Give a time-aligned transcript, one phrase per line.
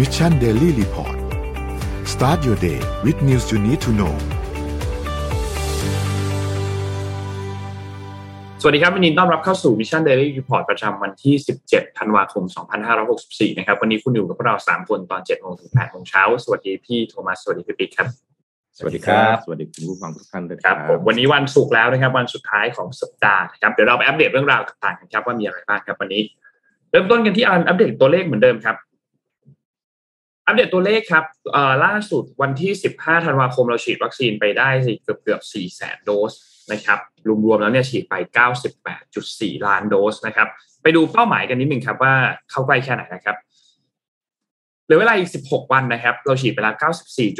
[0.00, 1.16] Mission Daily Report
[2.12, 4.14] start your day with news you need to know
[8.62, 11.34] สวัสดีครับวันนี้ต้อนรับเข้าสู่ Mission Daily Report ประจำวันที่
[11.66, 12.44] 17 ธันวาคม
[13.00, 18.08] 2564 นะครับ วันนี้คุณอยู่กับพวกเรา 3 คนตอน7โมงถึง8โมงเช้า สวัสดีพี่โทมัส สวัสดีพี่ปิ๊กครับ
[18.78, 26.22] สวัสดีครับ สวัสดีคุณผู้ฟังทุกท่านด้วยครับผมวันนี้วันศุกร์แล้วนะครับ วันสุดท้ายของสัปดาห์นะครับ เดี๋ยวเราไปอัปเดตเรื่องราวต่างๆกันครับว่ามีอะไรบ้างครับวันนี้
[26.90, 28.76] เริ่มต้นกันที่อัปเดตตัวเลขเหมือนเดิมครับ
[30.50, 31.24] อัปเดตตัวเลขครับ
[31.84, 34.68] ล่าสุดวันที่ 15 ธันวาคมเราฉีดวัคซีนไปได้
[35.02, 36.32] เกือบเกือบ4แสนโดส
[36.72, 36.98] นะครับ
[37.44, 38.14] รวมๆแล้วเนี่ยฉีดไป
[38.90, 40.48] 98.4 ล้านโดสนะครับ
[40.82, 42.14] ไปดูเป้าหมายกันนิดหนึ่งครับว่า
[42.50, 43.36] เข้าใกล้แค่ไหนนะครับ
[44.84, 46.74] เหลือเวลาอีก 16 วันนะครับ เราฉีดไปแล้ว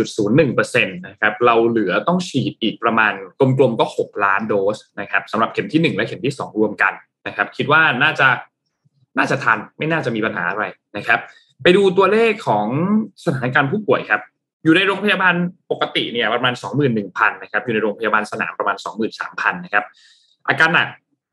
[0.00, 6.92] 94.01%นะครับเราเหลือต้องฉีดอีกประมาณกลมๆก็ 6 ล้านโดสนะครับสำหรับเข็มที่ 1 และเข็มที่ 2 รวมกัน
[7.26, 8.28] นะครับ คิดว่าน่าจะ
[9.18, 10.64] น่าจะทันไม่น่าจะมีปัญหาอะไร
[10.98, 11.20] นะครับ
[11.62, 12.66] ไปดูตัวเลขของ
[13.24, 14.20] สถานการณ์ผู้ป่วยครับ
[14.64, 15.34] อยู่ในโรงพยาบาล
[15.70, 16.54] ปกติเนี่ยประมาณ
[16.96, 18.76] 21,000นะครับอยู่ในโรงพยาบาลสนามประมาณ
[19.16, 19.84] 23,000นะครับ
[20.48, 20.88] อาการหนัก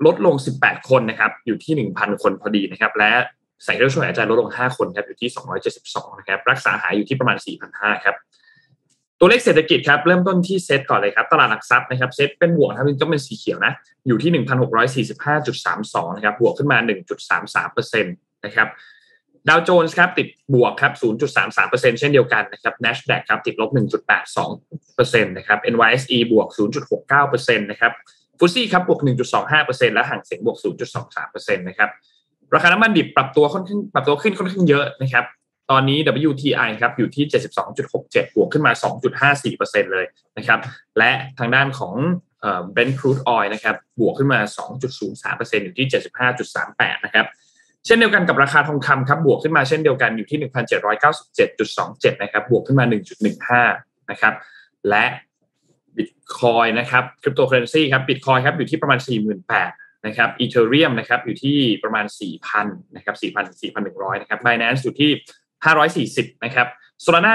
[0.06, 3.09] ลดลง 18 คนนะครับอยู่ที่ 1,000 คนพอดีนะครับและ
[3.64, 5.30] ใส่เครื่องช่วยหายใจลดลง 5 คนครับอยู่ที่
[5.73, 7.38] 272นะครับรักษาหายอยู่ที่ประมาณ
[7.72, 8.16] 4,500ครับ
[9.19, 13.73] ตัวเลขเศรษฐกิจครับเริ่มต้นที่เซตก่อนเลยครับตลาดหลักทรัพย์นะครับเซตเป็นบวกครับต้องเป็นสีเขียวนะ
[14.08, 14.31] อยู่ที่
[15.06, 16.78] 1,645.32นะครับบวกขึ้นมา
[17.41, 18.67] 1.33%นะครับ
[19.50, 20.94] ดาวโจนส์ครับติดบวกครับ
[21.45, 23.70] 0.33%เช่นเดียวกันนะครับ NASDAQ ครับติดลบ
[24.45, 26.48] 1.82%นะครับ NYSE บวก
[27.03, 27.92] 0.69%นะครับ
[28.40, 29.00] ฟุตซี่ครับบวก
[29.48, 30.58] 1.25%และห่างเสียงบวก
[31.08, 31.90] 0.23%นะครับ
[32.53, 35.25] ราคาน้ำมันดิบปรับตัวค่อนข้างปรับตัวขึ้นค่อนข้างเยอะนะครับ
[35.72, 35.98] ตอนนี้
[36.30, 37.25] WTI ครับอยู่ที่
[37.81, 38.72] 72.67 บวกขึ้นมา
[39.34, 40.06] 2.54%เลย
[40.38, 40.59] นะครับ
[40.98, 41.95] และทางด้านของ
[42.42, 44.40] เอ่อ Brent crude oil นะครับบวกขึ้นมา
[45.02, 45.88] 2.03%อยู่ที่
[46.45, 47.25] 75.38 นะครับ
[47.88, 50.39] เช่นเดียวกันกับราคาทองคำครับบวกขึ้นมาเช่นเดียวกันอยู่ที่
[52.11, 52.85] 1,797.27 นะครับบวกขึ้นมา
[53.47, 54.33] 1.15 นะครับ
[54.89, 55.05] และ
[55.97, 59.00] บิตคอยนะครับคริปโตเคอเรนซีครับบิตคอยครับอยู่ที่ประมาณ
[59.53, 62.06] 48,000นะครับอีเทเรียมนะครับอยู่ที่ประมาณ
[62.50, 65.12] 4,000นะครับ4,000 4,100นะครับ Binance อยู่ที่
[66.31, 66.67] 540นะครับ
[67.01, 67.33] โซลาร่า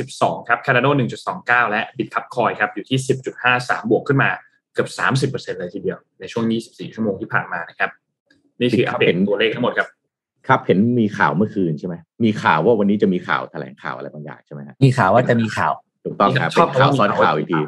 [0.00, 0.88] 182ครับคาร์โน
[1.30, 2.98] 1.29 และบิตคับคอยครับอยู่ที่
[3.44, 4.30] 10.53 บวกขึ้นมา
[4.74, 4.88] เกือบ
[5.30, 7.90] 30%เลยทีเดียว ในช่วง 24 ชั่วโมงที่ผ่านมานะครับ
[8.60, 9.88] นี่คืออัปเดตตัวเลขทั้งหมดครับ
[10.48, 11.94] ครับเห็นมีข่าวเมื่อคืนใช่ไหม
[12.24, 15.72] มีข่าวว่าวันนี้จะมีข่าวแถลงข่าวอะไรบางอย่างใช่ไหมมีข่าวว่าจะมีข่าว
[16.04, 17.60] ถูกต้องครับเป็นข่าวซ้อนข่าวอีกที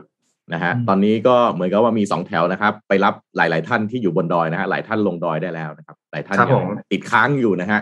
[0.52, 7.80] นะฮะตอนนี้ก็เหมือนกับว่ามีสองแถวนะครับ ไปรับหลาย ๆ ท่านที่อยู่บนดอยนะฮะหลายท่านลงดอยได้แล้วนะครับ หลายท่านยังติดค้างอยู่นะฮะ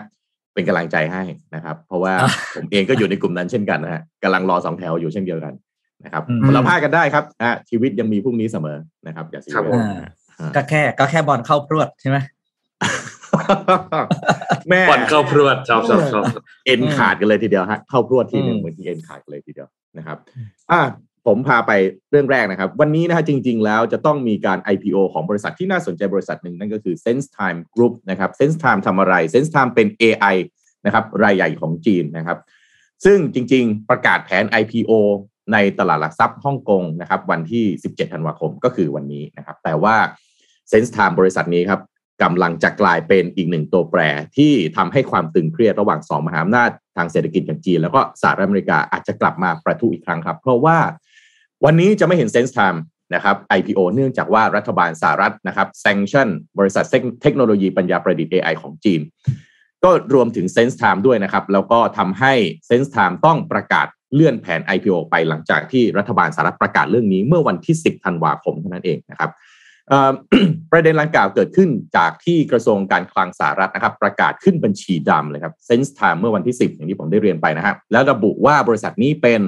[0.53, 1.23] เป็นกำลังใจให้
[1.55, 2.13] นะครับ เพราะว่า
[2.55, 5.53] ผมเองก็อยู่ในกลุ่มนั้นเช่นกันนะฮะกำลังรอสองแถวอยู่เช่นเดียวกัน
[6.05, 6.23] นะครับ
[6.53, 8.77] เราพากันได้ครับอ่ชีวิตยังมีพรุ่งนี้เสมอ
[9.07, 9.51] นะครับ อย่าเสีย
[10.55, 12.17] ก็แค่ก็แค่บอลเข้าพรวดใช่ไหม
[14.69, 16.23] แม่บอลเข้าพรวดชอบชอบชอบ
[16.65, 20.17] เอ็นขาดกันเลยทีเดียวฮะเข้าพรวดทีหนึ่งเหมือนที่เอ็นขาดกันเลยทีเดียวนะครับ
[20.71, 20.81] อ่า
[21.29, 21.71] ผมพาไป
[22.11, 29.87] เรื่องแรกนะครับ วันนี้นะฮะจริง ๆ แล้วจะต้องมีการ IPO ของบริษัทที่น่าสนใจบริษัทหนึ่งนั่นก็คือ Sense Time Group นะครับ Sense Time ทำอะไร Sense Time เป็น
[30.01, 30.35] AI
[30.85, 32.37] นะครับรายใหญ่ของจีนนะครับ
[33.05, 34.91] ซึ่งจริง ๆ ประกาศแผน IPO
[35.53, 39.95] ในตลาดหลักทรัพย์ฮ่องกงนะครับ วันที่ 17 ธันวาคมก็คือวันนี้นะครับ แต่ว่า
[40.71, 41.79] Sense Time บริษัทนี้ครับ
[42.23, 44.01] กำลังจะกลายเป็นอีกหนึ่งตัวแปร
[44.37, 50.77] ที่ทำให้ความตึงเครียดระหว่างสองมหาอำนาจทางเศรษฐกิจอย่างจีน แล้วก็สหรัฐอเมริกาอาจจะกลับมาประทุอีกครั้งครับ เพราะว่า
[51.65, 52.83] วันนี้จะไม่เห็นเซนส์ไทม์
[53.13, 56.27] นะครับ IPO เนื่องจากว่ารัฐบาลสหรัฐนะครับ sanction
[56.59, 56.85] บริษัท
[57.21, 59.01] เทคโนโลยีปัญญาประดิษฐ์ AI ของจีน
[59.83, 62.33] ก็รวมถึง Sense Time ด้วยนะครับ แล้วก็ทำให้
[62.69, 69.31] Sense Time ต้องประกาศเลื่อนแผน IPO ไปหลังจากที่รัฐบาลสหรัฐประกาศเรื่องนี้เมื่อวันที่ 10 ธันวาคมเท่านั้นเองนะครับ
[70.71, 79.41] ประเด็นลังกล่าวเกิดขึ้นจากที่กระทรวงการคลังสหรัฐนะครับ ประกาศขึ้นบัญชีดำเลยครับ Sense Time เมื่อวันที่ 10 อย่างที่ผมได้เรียนไปนะครับแล้วระบุว่าบริษัทนี้เป็น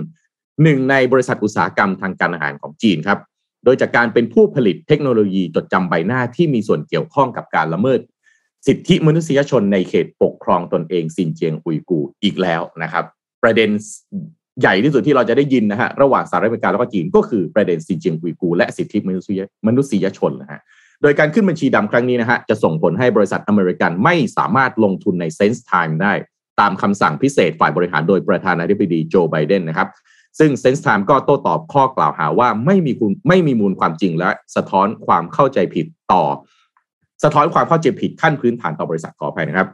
[0.63, 3.19] หนึ่งในบริษัทอุตสาหกรรมทางการอาหารของจีนครับ
[3.65, 7.99] โดยจากการเป็นผู้ผลิตเทคโนโลยีจดจำใบหน้าที่มีส่วนเกี่ยวข้องกับการละเมิด
[8.67, 13.05] สิทธิมนุษยชนในเขตปกครองตนเองซินเจียงอุยกูอีกแล้วนะครับ
[13.43, 13.69] ประเด็น
[14.61, 20.59] ใหญ่ที่สุดที่เราจะได้ยินนะฮะระหว่างสหรัฐอเมริกาแล้วก็จีนก็คือประเด็นซินเจียงอุยกูและสิทธิมนุษยมนุษยชนนะฮะ
[21.01, 26.13] โดยการขึ้นบัญชีดำครั้งนี้นะฮะจะส่งผลให้บริษัทอเมริกันไม่สามารถลงทุนใน SenseTime ได้
[26.59, 29.89] ตามคำสั่งพิเศษฝ่ายบริหารโดยประธานาธิบดีโจไบเดนนะครับ
[30.39, 36.23] ซึ่ง SenseTime ก็โต้ตอบข้อกล่าวหาว่าไม่มีคุณไม่มีมูลความจริงและสะท้อนความเข้าใจผิดต่อ
[37.23, 39.67] สะท้อนความเข้าใจผิดขั้นพื้นฐานต่อบริษัทขออภัยนะครับ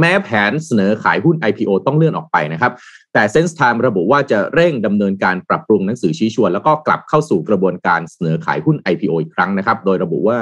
[0.00, 2.72] แม้แผนเสนอขายหุ้น IPO ต้องเลื่อนออกไปนะครับ
[3.12, 10.38] แต่ SenseTime ระบุว่าจะเร่งดำเนินการปรับปรุงหนังสือชี้ชวน แล้วก็กลับเข้าสู่กระบวนการเสนอขายหุ้น IPO อีกครั้งนะครับ โดยระบุว่า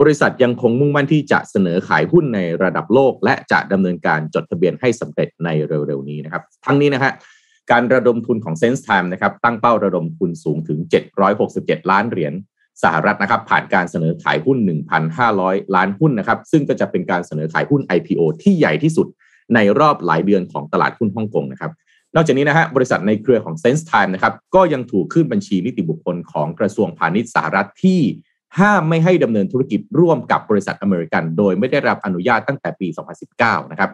[0.00, 7.12] บริษัทยังคงมุ่งมั่นที่จะเสนอขายหุ้นในระดับโลก และจะดำเนินการจดทะเบียนให้สำเร็จในเร็วๆนี้นะครับ ทั้งนี้นะฮะ
[7.70, 10.78] การระดมทุนของ Sense Time นะครับตั้งเป้าระดมทุนสูงถึง
[11.34, 12.34] 767 ล้านเหรียญ
[12.82, 14.58] สหรัฐนะครับผ่านการเสนอขายหุ้น
[15.16, 19.06] 1,500 ล้านหุ้นนะครับซึ่งก็จะเป็นการเสนอขายหุ้น IPO ที่ใหญ่ที่สุด
[19.54, 21.72] ในรอบหลายเดือนของตลาดหุ้นฮ่องกงนะครับ
[22.14, 28.00] นอกจากนี้นะฮะบริษัทในเครือของ Sense Time นะครับก็ยังถูกขึ้นบัญชีนิติบุคคลของกระทรวงพาณิชย์สหรัฐที่
[28.58, 32.88] ห้ามไม่ให้ดำเนินธุรกิจร่วมกับบริษัทอเมริกัน โดยไม่ได้รับอนุญาตตั้งแต่ปี
[33.30, 33.90] 2019 นะครับ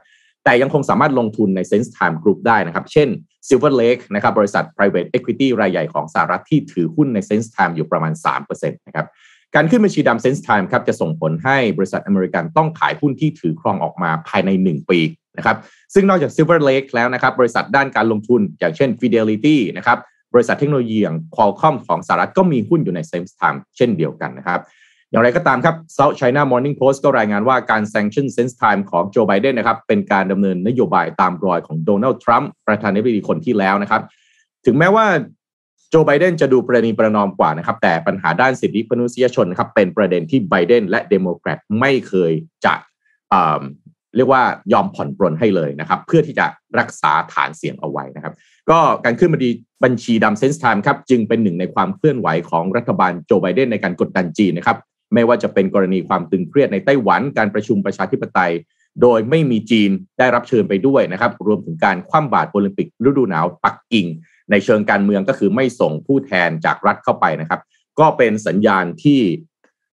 [0.49, 3.09] แต่ยังคงสามารถลงทุนใน Sense Time Group ได้นะครับ เช่น
[3.49, 8.13] Silver Lake นะครับบริษัท private equity รายใหญ่ของสหรัฐที่ถือหุ้นใน Sense Time อยู่ประมาณ
[8.45, 9.07] 3%นะครับ
[9.55, 15.01] การขึ้นบัญชีดำ Sense Time ครับจะส่งผลให้บริษัทอเมริกันต้องขายหุ้นที่ถือครองออกมาภายใน 1 ปี
[15.37, 15.57] นะครับ
[15.95, 19.99] ซึ่งนอกจาก Silver Lake แล้วนะครับบริษัทด้านการลงทุน อย่างเช่น Fidelity นะครับ
[20.35, 24.61] บริษัทเทคโนโลยีอย่าง Qualcomm ของสหรัฐก็มีหุ้นอยู่ใน Sense Time เช่นเดียวกันนะครับ
[25.11, 34.03] อย่างไรก็ตามครับ South China Morning Post ก็รายงานว่าการ sanction SenseTime ของโจไบเดนนะครับเป็นการดำเนินนโยบายตามรอยของโดนัลด์ทรัมป์ประธานาธิบดีคนที่แล้วนะครับ
[34.67, 35.07] ถึงแม้ว่า
[35.91, 42.33] โจไบเดนจะดูประนีประนอมกว่านะครับ แต่ปัญหาด้านสิทธิมนุษยชนนะครับเป็นประเด็นที่ไบเดนและเดโมแครตไม่เคย
[42.65, 42.75] จะ
[44.17, 46.47] เรียกว่ายอมผ่อนปรนให้เลยนะครับ เพื่อที่จะ
[46.79, 48.35] รักษาฐานเสียงเอาไว้นะครับ
[48.71, 49.51] ก็การขึ้นมาดี
[49.85, 54.79] บัญชีดำ SenseTime ครับจึงเป็นหนึ่งในความเคลื่อนไหวของรัฐบาลโจไบเดนในการกดดันจีนนะครับ
[55.15, 58.53] ไม่ว่าจะเป็นกรณีความตึงเครียดในไต้หวันการประชุมประชาธิปไตย
[59.03, 64.07] โดยไม่มีจีนได้รับเชิญไปด้วยนะครับ รวมถึงการคว่ำบาตรโอลิมปิกฤดูหนาวปักกิ่ง
[64.51, 67.61] ในเชิงการเมืองก็คือไม่ส่งผู้แทนจากรัฐเข้าไปนะครับ
[68.01, 69.21] ก็เป็นสัญญาณที่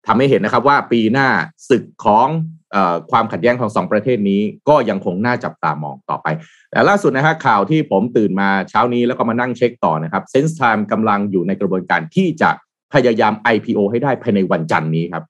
[0.08, 1.28] ทำให้เห็นนะครับว่าปีหน้า
[1.70, 2.28] ศึกของ
[2.76, 2.78] อ
[3.12, 6.28] ความขัดแย้งของสองประเทศนี้ ก็ยังคงน่าจับตามองต่อไป
[6.70, 12.50] แต่ล่าสุดนะฮะข่าวที่ผมตื่นมาเช้านี้แล้วก็มานั่งเช็คต่อนะครับ SenseTime กำลังอยู่ในกระบวนการที่จะ
[12.94, 15.24] พยายาม IPO ให้ได้ภายในวันจันทร์นี้ครับ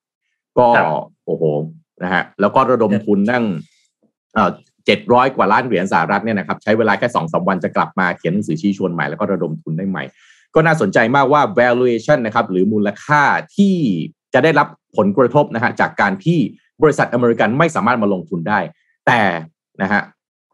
[0.57, 0.67] ก็
[1.25, 1.43] โอ้โห
[2.03, 3.43] นะฮะแล้วก็ระดมทุนนั่ง
[4.85, 10.03] เจ็ดร้อยกว่าล้านเหรียญสหรัฐเนี่ยนะครับใช้เวลาแค่สองสาวันจะกลับมาเขียนหนังสือชี้ชวนใหม่แล้วก็ระดมทุนได้ใหม่
[10.55, 13.23] ก็น่าสนใจมากว่า valuation นะครับหรือมูลค่า
[13.55, 13.75] ที่
[14.33, 14.67] จะได้รับ
[14.97, 16.39] ผลกระทบนะฮะจากการที่
[16.81, 18.59] บริษัทอเมริกันไม่สามารถมาลงทุนได้
[19.07, 19.21] แต่
[19.81, 20.01] นะฮะ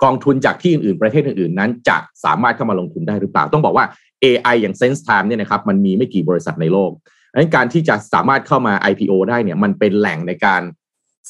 [0.04, 3.86] กองทุนจากที่อื่นๆ ประเทศอื่นๆ นั้น จะสามารถเข้ามาลงทุนได้หรือเปล่า ต้องบอกว่า
[4.24, 6.92] AI อย่าง Sense Time เนี่ยนะครับมันมีไม่กี่บริษัทในโลก
[7.32, 10.62] ดังนั้นการที่จะสามารถเข้ามา IPO ได้เนี่ยมันเป็นแหล่งในการ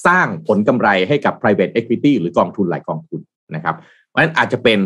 [0.08, 3.22] สร้างผลกำไรให้กับ private equity หรือกองทุนหลายกองทุน
[3.56, 3.76] นะครับ
[4.08, 4.80] เพราะฉะนั้นอาจจะเป็น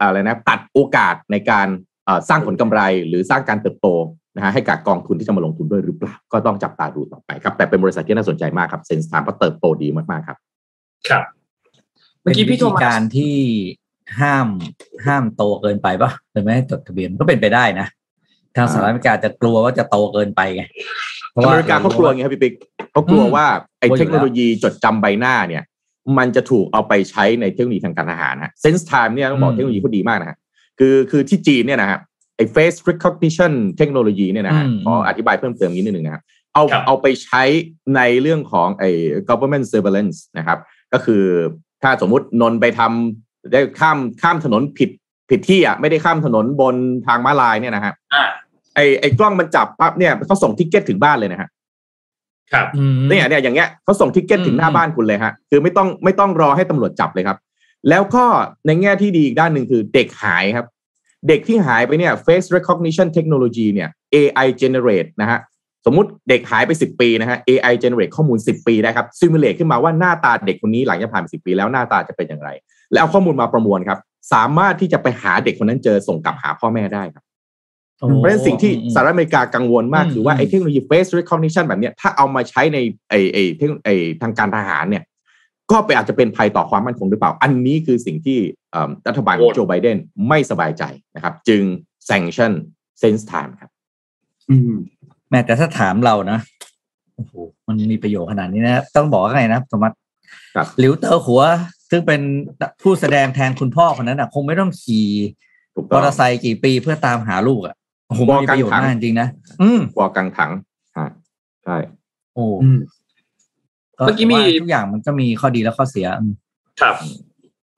[0.00, 1.68] อะไรนะตัดโอกาสในการ
[2.28, 3.88] สร้างผลกำไรหรือสร้างการเติบโต
[4.36, 10.38] นะฮะให้กับกองทุนที่จะมาลงทุนด้วยหรือเปล่า ก็ต้องจับตาดูต่อไปครับ แต่เป็นบริษัทที่น่าสนใจมากครับเซนส์ทามเพราะเติบโตดีมากๆครับ
[11.08, 11.24] ครับ
[12.22, 13.36] เมื่อกี้พี่โทมัสการที่
[14.20, 14.46] ห้าม
[15.06, 17.86] ห้ามโตเกินไปปะเลยไม่ให้จดทะเบียนก็เป็นไปได้นะ
[18.56, 20.62] ทางสหรัฐอเมริกาจะกลัวว่าจะโตเกินไปไง
[21.36, 22.54] อเมริกาเขากลัวไงครับพี่ปิ๊ก
[22.92, 23.46] เขากลัวว่า
[23.80, 25.62] ไอ้เทคโนโลยีจดจำใบหน้าเนี่ย
[26.18, 30.38] มันจะถูกเอาไปใช้ในเทคโนโลยีทางการทหารนะ SenseTime เนี่ยต้องบอกเทคโนโลยีเขาดีมากนะฮะ
[30.78, 31.98] คือคือที่จีนเนี่ยนะฮะ
[32.36, 36.22] ไอ้ face recognition เทคโนโลยีเนี่ยนะฮะขออธิบายเพิ่มเติมนิดนึงนะครับ
[36.54, 37.42] เอาเอาไปใช้
[37.96, 38.90] ในเรื่องของไอ้
[39.28, 40.58] government surveillance นะครับ
[40.92, 41.24] ก็คือ
[41.82, 44.90] ถ้าสมมุตินนไปทำได้ข้ามข้ามถนนผิด
[45.30, 47.94] ผิดที่อะไม่ได้ข้ามถนนบนทางม้าลายเนี่ยนะฮะ
[48.74, 51.48] ไอ้ไอ้กล้องมันจับปั๊บเนี่ยเขาส่งทิกเก็ตถึงบ้านเลยนะฮะ
[52.52, 52.66] ครับ
[53.08, 57.38] เนี่ยเนี่ยอย่างเงี้ยเขาส่งทิกเก็ตถึงหน้าบ้านคุณเลยฮะคือไม่ต้องไม่ต้องรอให้ตำรวจจับเลยครับ
[57.88, 58.24] แล้วก็
[58.66, 60.66] ในแง่ที่ดีอีกด้านหนึ่งคือเด็กหายครับ
[61.28, 65.38] เด็กที่หายไปเนี่ย face recognition technology เนี่ย AI generate นะฮะ
[65.86, 72.50] สมมุติเด็กหายไป 10 ปีนะฮะ AI generate ข้อมูล 10 ปีนะครับซิมูเลตขึ้นมาว่าหน้าตาเด็กคนนี้หลังจากผ่านไป 10 ปีแล้วหน้าตาจะเป็นอย่างไร
[72.92, 73.98] แล้วเอาข้อมูลมาประมวลครับ
[74.32, 77.24] สามารถที่จะไปหาเด็กคนนั้นเจอส่งกลับหาพ่อแม่ได้ครับ
[78.16, 82.78] เพราะฉะนั้นสิ่งที่สหรัฐอเมริกากังวลมากคือว่าไอ้เทคโนโลยี face recognition แบบนี้ถ้าเอามาใช้ใน
[83.10, 85.04] ไอ้ไอ้เทคไอ้ทางการทหารเนี่ย
[85.70, 88.38] ก็ไปอาจจะเป็นภัยต่อความมั่นคงหรือเปล่า อันนี้คือสิ่งที่
[89.08, 89.96] รัฐบาลโจไบเดน
[90.28, 90.84] ไม่สบายใจ
[91.14, 91.62] นะครับ จึง
[92.10, 92.52] sanction
[93.02, 93.70] sense time ครับ
[95.30, 96.38] แม้แต่ถ้าถามเรานะ
[97.16, 97.32] โอ้โห
[97.66, 99.96] มันมีประโยชน์ขนาดนี้นะต้องบอกว่าไงนะสมมติ
[100.78, 101.42] หลิวเตอร์หัว
[101.90, 102.20] ซึ่งเป็น
[102.82, 105.08] ผู้แสดงแทนคุณพ่อคนนั้นอะ คงไม่ต้องขี่
[105.94, 107.74] มอเตอร์ไซค์กี่ปีเพื่อตามหาลูกอะ
[108.06, 109.28] โอ้โหมีประโยชน์มากจริงนะ
[109.62, 110.50] อืมวอกังถัง
[110.96, 111.06] ฮะ
[111.64, 111.76] ใช่
[112.34, 116.06] โอ้เมื่อกี้มีทุกอย่างมันก็มีข้อดีและข้อเสีย
[116.80, 116.96] ครับ
[117.29, 117.29] เ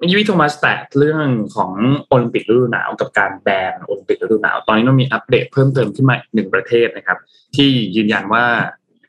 [0.02, 1.72] มื่อกี้พี่โทมัสแตะเรื่องของ
[2.08, 7.18] โอลิมปิกฤดูหนาวกับการแบนโอลิมปิกฤดูหนาว ตอนนี้เรามีอัปเดตเพิ่มเติมขึ้นมาหนึ่งประเทศนะครับ
[7.56, 8.44] ที่ยืนยันว่า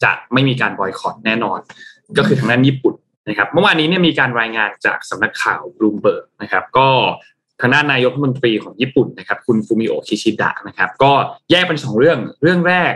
[0.03, 1.59] จะไม่มีการบอยคอตแน่นอน
[2.17, 2.95] ก็คือทางด้านญี่ปุ่น
[3.29, 6.89] นะครับ เมื่อวานนี้เนี่ยมีการรายงานจากสำนักข่าวบลูมเบิร์กนะครับ ก็
[7.61, 11.11] ทางด้านนายกรัฐมนตรีของญี่ปุ่นนะครับ คุณฟูมิโอคิชิดะนะครับ ก็
[11.51, 12.93] แยกเป็นสองเรื่องเรื่องแรก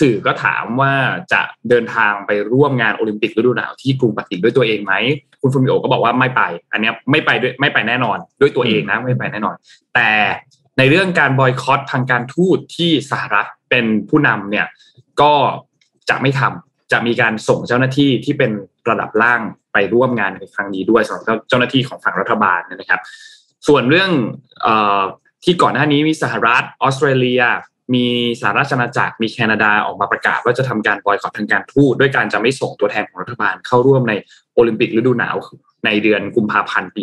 [0.00, 0.92] สื่อก็ถามว่า
[1.32, 4.94] จะเดินทางไปร่วมงานโอลิมปิกฤดูหนาวที่กรุงปักกิ่งด้วยตัวเองไหม
[5.40, 9.54] คุณฟูมิโอก็บอกว่าไม่ไป อันนี้ไม่ไปด้วยไม่ไปแน่นอน ด้วยตัวเองนะไม่ไปแน่นอน
[9.94, 10.08] แต่
[10.78, 14.66] ในเรื่องการบอยคอตทางการทูตที่สหรัฐเป็นผู้นำเนี่ย
[15.20, 15.32] ก็
[16.10, 18.50] จะไม่ทำจะมีการส่งเจ้าหน้าที่ที่เป็น
[18.88, 19.40] ระดับล่าง
[19.72, 23.00] ไปร่วมงานในครั้งนี้ด้วยสำหรับเจ้าหน้าที่ของฝั่งรัฐบาลนะครับ
[23.66, 24.10] ส่วนเรื่อง
[24.66, 24.68] อ
[25.44, 27.42] ที่ก่อนหน้านี้มีสหรัฐออสเตรเลีย
[27.94, 28.06] มี
[28.40, 34.12] สหราชอาณาจักรมีแคนาดาออกมาประกาศ ว่าจะทำการบอยคอตทางการทูตด้วยการจะไม่ส่งตัวแทนของรัฐบาลเข้าร่วมใน
[34.54, 35.36] โอลิมปิกฤดูหนาว
[35.86, 37.02] ในเดือนกุมภาพันธ์ปี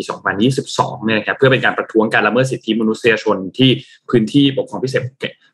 [0.54, 3.70] 2022 เนี่ยครับเพื่อเป็นการประท้วงการละเมิดสิทธิมนุษยชนที่
[4.10, 5.04] พื้นที่ปกครองพิเศษ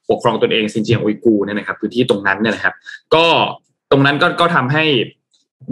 [0.10, 2.76] ปกครองตนเองซินเจียงอุยกูเนี่ยนะครับพื้นที่ตรงนั้นเนี่ยนะครับ
[3.16, 3.26] ก็
[3.92, 4.84] ตรงนั้นก็ก็ทำให้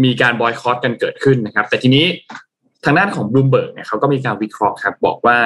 [0.04, 2.06] มีการบอยคอตกันเกิดขึ้นนะครับ แต่ทีนี้
[2.86, 5.38] ทางด้านของบลูมเบิร์กเนี่ยเขาก็มีการวิเคราะห์ครับบอกว่า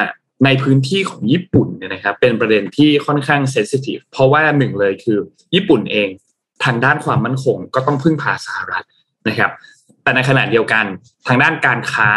[0.46, 5.18] ในพื้นที่ของญี่ปุ่นเนี่ยนะครับเป็นประเด็นที่ค่อนข้างเซนซิทีฟเพราะว่าหนึ่งเลยคือ
[5.56, 6.10] ญี่ปุ่นเอง
[6.64, 8.86] ทางด้านความมั่นคงก็ต้องพึ่งพาสหรัฐ
[9.28, 9.52] นะครับ
[10.04, 10.86] แต่ในขณะเดียวกัน
[11.28, 12.10] ทางด้านการค้า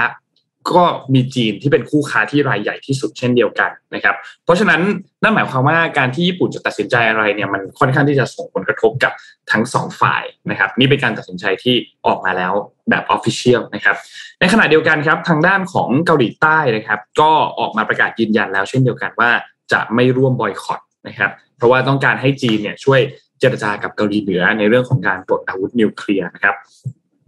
[0.72, 4.80] ก็มีจีนที่เป็นคู่ค้าที่รายใหญ่ที่สุดเช่นเดียวกันนะครับ เพราะฉะนั้น
[5.22, 9.12] นั่นหมายความว่าการที่ญี่ปุ่นจะตัดสินใจอะไรเนี่ยมันค่อนข้างที่จะส่งผลกระทบกับ
[9.52, 11.74] ทั้งสองฝ่ายนะครับ นี่เป็นการตัดสินใจที่
[12.06, 12.52] ออกมาแล้ว
[12.90, 13.96] แบบออฟฟิเชียลนะครับ
[14.40, 19.30] ในขณะเดียวกันครับทางด้านของเกาหลีใต้นะครับ ก็ออกมาประกาศยืนยันแล้วเช่นเดียวกันว่า
[19.72, 23.00] จะไม่ร่วมบอยคอตนะครับ เพราะว่าต้องการให้จีนเนี่ยช่วย
[23.40, 26.54] เจรจากับเกาหลีเหนือในเรื่องของการปลดอาวุธนิวเคลียร์นะครับ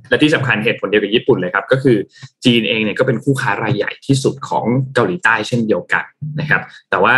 [0.09, 1.97] และที่สำคัญเหตุผลเดียวกับญี่ปุ่นเลยครับ ก็คือ
[2.45, 6.05] จีนเองเนี่ยก็เป็นคู่ค้ารายใหญ่ที่สุดของเกาหลีใต้เช่นเดียวกัน
[6.41, 7.17] นะครับ แต่ว่า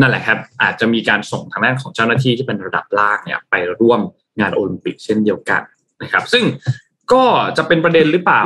[0.00, 4.00] นั่นแหละครับอาจจะมีการส่งทางด้านของเจ้าหน้าที่ที่เป็นระดับล่างเนี่ยไปร่วม
[4.40, 5.62] งานโอลิมปิกเช่นเดียวกัน
[6.02, 6.44] นะครับ ซึ่ง
[7.12, 7.24] ก็
[7.56, 8.44] จะเป็นประเด็นหรือเปล่า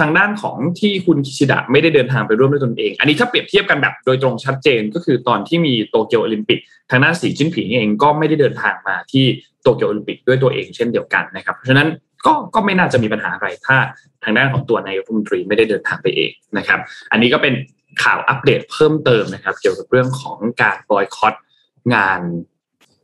[0.00, 6.58] ทางด้านของที่คุณคิชิดะไม่ได้เดินทางไปร่วมด้วยตนเอง อันนี้ถ้าเปรียบเทียบกันแบบโดยตรงชัดเจนก็คือตอนที่มีโตเกียวโอลิมปิก
[6.90, 9.24] ทางด้านสีจิ้นผิงเองก็ไม่ได้เดินทางมาที่
[9.62, 11.88] โตเกียวโอลิมปิกด้วยตัวเองเช่นเดียวกันนะครับ เพราะฉะนั้น
[12.26, 13.76] ก็ก็ไม่น่าจะมีปัญหาอะไรถ้า
[14.24, 16.78] ทางด้านของตัวนายกรัฐมนตรีไม่ได้เดินทางไปเองนะครับ
[17.12, 17.54] อันนี้ก็เป็น
[18.02, 21.34] ข่าวอัปเดตเพิ่มเติมนะครับ เกี่ยวกับเรื่องของการบอยคอต
[21.94, 22.20] งาน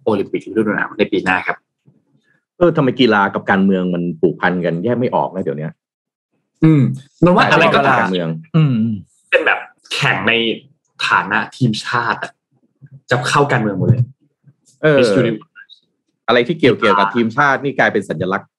[0.04, 1.56] โอลิมปิกฤดูหนาวในปีหน้าครับ
[2.58, 5.68] เออทำไมกีฬากับการเมืองมันผูกพันกันแยกไม่ออกนะเดี๋ยวนี้
[6.64, 6.82] อืม
[7.24, 8.74] มันว่าอะไรก็ตามการเมือง อืม
[9.30, 9.58] เป็นแบบ
[9.94, 10.32] แข่งใน
[11.06, 12.20] ฐานะทีมชาติ
[13.10, 14.02] จะเข้าการเมืองหมดเลย
[14.82, 14.98] เออ
[16.28, 18.50] อะไรที่เกี่ยวเกี่ยวกับทีมชาตินี่กลายเป็นสัญลักษณ์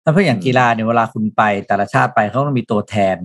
[0.00, 3.16] เพราะอย่างกีฬาเนี่ยเวลาคุณไปแต่ละชาติไปเขาต้องมีตัวแทน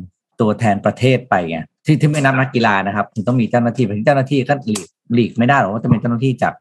[0.42, 4.82] ตัวแทนประเทศไปไงที่ที่ไม่นับนักกีฬานะครับคุณต้องมีเจ้าหน้าที่เป็นเจ้าหน้าที่ก็หลีก
[5.14, 6.54] หลีกไม่ได้หรอกว่าจะเป็นเจ้าหน้าที่จาก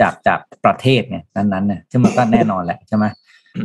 [0.00, 3.04] จากจากประเทศเนี่ยนั้นๆเนี่ยที่มันก็แน่นอนแหละใช่ไหม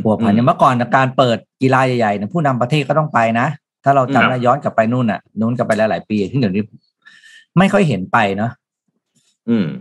[0.04, 3.46] หัวพันอย่างเมื่อก่อนการเปิดกีฬาใหญ่ๆเนี่ยผู้นำประเทศก็ต้องไปนะ
[3.84, 6.62] ถ้าเราจำได้ย้อนกลับไปนู่นอะนู้นกลับไปหลายๆปีที่เดี๋ยวนี้
[7.58, 8.50] ไม่ค่อยเห็นไปเนาะ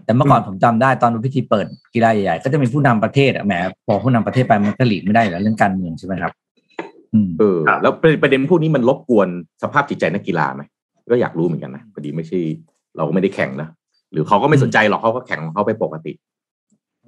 [0.06, 3.54] แต่เมื่อก่อนผมจำได้ตอนพิธีเปิดกีฬาใหญ่ๆ ก็จะมีผู้นำประเทศอะแหม
[3.86, 6.32] พอผู้นำประเทศไปมันก็หลีกไม่ได้แล้วเรื่องการเมืองใช่ไหมครับ
[7.40, 9.28] เออแล้วประเด็นพวกนี้มันรบกวน
[9.64, 10.62] สภาพจิตใจนักกีฬาไหม
[11.12, 12.40] ก็อยากรู้เหมือนกันนะพอดีไม่ใช่
[12.96, 13.70] เราก็ไม่ได้แข่งนะ
[14.12, 16.14] หรือเขาก็ไม่สนใจหรอกเขาก็แข่งของเขาไปปกติ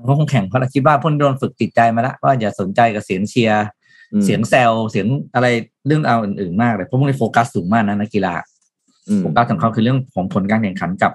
[0.05, 3.65] เขาคงแข่งเพราะคิดว่าพ่นโดนฝึกจิตใจมาแล้วว่าอย่าสนใจกับเสียงเชียร์
[4.25, 5.47] เสียงแซวเสียงอะไร
[5.87, 8.33] เรื่องเอาอื่นๆมากเลยเพราะพวกนี้โฟกัสสูงมากนะนักกีฬา
[9.19, 11.11] โฟกัสของเขาคือเรื่องของผลการแข่งขันกับ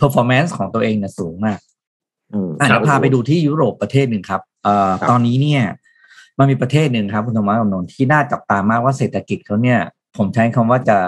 [0.00, 1.58] performance ของตัวเองเนี่ยสูงมาก
[2.60, 5.62] อ่าเดี๋ยวพาไปดูที่ยุโรปประเทศหนึ่งครับเอ่อตอนนี้เนี่ย
[6.38, 9.78] มันมีประเทศหนึ่งครับ คุณธรรมะกับนนที่น่าจับตามากว่าเศรษฐกิจเขาเนี่ย
[10.16, 10.98] ผมใช้คำว่าจะ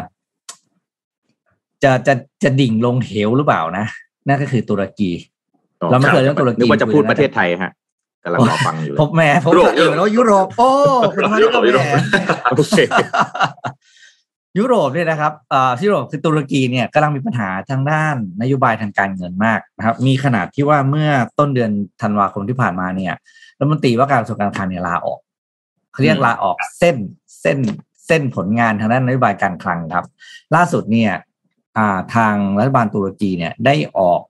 [1.83, 3.87] จะจะจะดิ่งลงเหวหรือเปล่านะ
[4.27, 5.11] นั่นก็คือตุรกี
[5.91, 7.73] เราไม่เคยเรื่องตุรกีนึกว่าจะพูดประเทศไทยฮะ
[8.25, 10.69] กำลังรอฟังอยู่ผมแม่ผมเออแล้วยุโรปโอ้
[11.15, 11.81] คุณธรรมะก็ไม่แหม
[14.59, 21.71] ยุโรปเนี่ยนะครับอ่ายุโรปคือตุรกีเนี่ยกำลังมีปัญหาทางด้านนโยบายทางการเงินมากนะครับ มีขนาดที่ว่าเมื่อต้นเดือน
[22.03, 23.15] ธันวาคมที่ผ่านมาเนี่ย
[23.59, 25.21] รัฐมนตรีว่าการกระทรวงการคลังเนี่ยลาออก
[25.93, 26.97] เขาเรียกลาออกเส้น
[27.41, 27.59] เส้น
[28.07, 30.07] เส้นผลงานทางด้านนโยบายการคลังครับ
[30.55, 31.13] ล่าสุดเนี่ย
[31.79, 34.21] อ่าทางรัฐบาลตุรกีเนี่ยได้ออก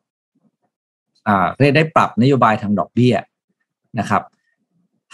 [1.29, 3.15] อ่าเรียกได้ปรับนโยบายทางดอกเบี้ย
[3.99, 4.23] นะครับ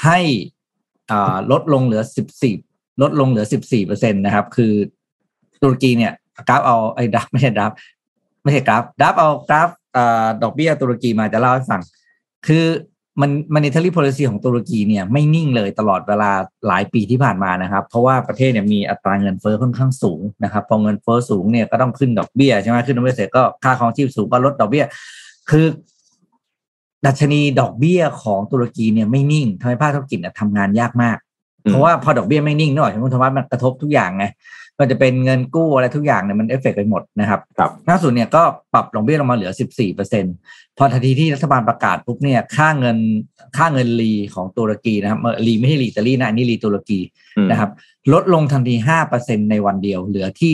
[0.05, 0.19] ให้
[1.11, 2.55] อ่าลดลงเหลือสิบสี่
[3.03, 4.73] ลดลงเหลือสิบสี่เปอร์เซ็นตนะครับ คือ
[5.65, 6.13] ตุรกีเนี่ย
[6.49, 7.73] กราฟเอาไอ้ดับไม่ใช่ดับ
[8.43, 9.99] ไม่ใช่กราฟดับเอากราฟอ
[10.43, 11.81] ดอกเบี้ยตุรกีมาจะเล่าให้ฟัง
[12.47, 12.67] คือ
[13.21, 16.31] มันมันในท r y policy ของตุรกีเนี่ยไม่นิ่งเลยตลอดเวลา
[16.67, 24.85] หลายปีที่ผ่านมานะครับ เพราะว่าประเทศเนี่ยมีอัตราเงินเฟ้อค่อนข้างสูงนะครับพอเงินเฟ้อสูงเนี่ยก็ต้องขึ้นดอกเบี้ยใช่ไหมขึ้นดอกเบี้ยเสร็จก็ค่าครองชีพสูงก็ลดดอกเบี้ย
[25.51, 25.67] คือ
[27.07, 31.17] ดัชนีดอกเบี้ยของตุรกีเนี่ยไม่นิ่งทำให้ภาคธุรกิจทำงานยากมาก
[31.69, 34.25] เพราะว่าพอดอกเบี้ยไม่นิ่งเนึกออกใช่ไหมคุณธรรมะมันกระทบทุกอย่างไง
[34.79, 40.25] ก็จะเป็นเงินกู้อะไรทุกอย่างเนี่ยมันเอฟเฟกไปหมดนะครับครับล่าสุดเนี่ยก็ปรับดอกเบี้ยลงมาเหลือ 14เปอร์เซ็นต์
[40.79, 42.99] พอทันทีที่รัฐบาลประกาศปุ๊บเนี่ยค่าเงิน
[43.57, 47.01] ค่าเงินลีของตุรกีนะครับเออลีไม่ใช่ลีอิตาลีนะอันนี้ลีตุรกี
[47.37, 47.71] อืมนะครับ
[48.13, 50.53] ลดลงทันที5เปอร์เซ็นต์ในวันเดียว เหลือที่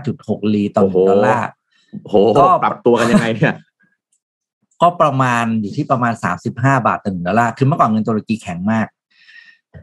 [0.00, 1.48] 15.6 ลีต่อหโอ้นึ่โหงดอลลาร์
[2.08, 3.54] โหก็ปรับตัวกันยังไงเนี่ย
[4.82, 6.12] ก็ประมาณอยู่ที่ประมาณ
[6.50, 8.86] 35 บาทต่อหนึ่งดอลลาร์คือเมื่อก่อนเงินตุรกีแข็งมาก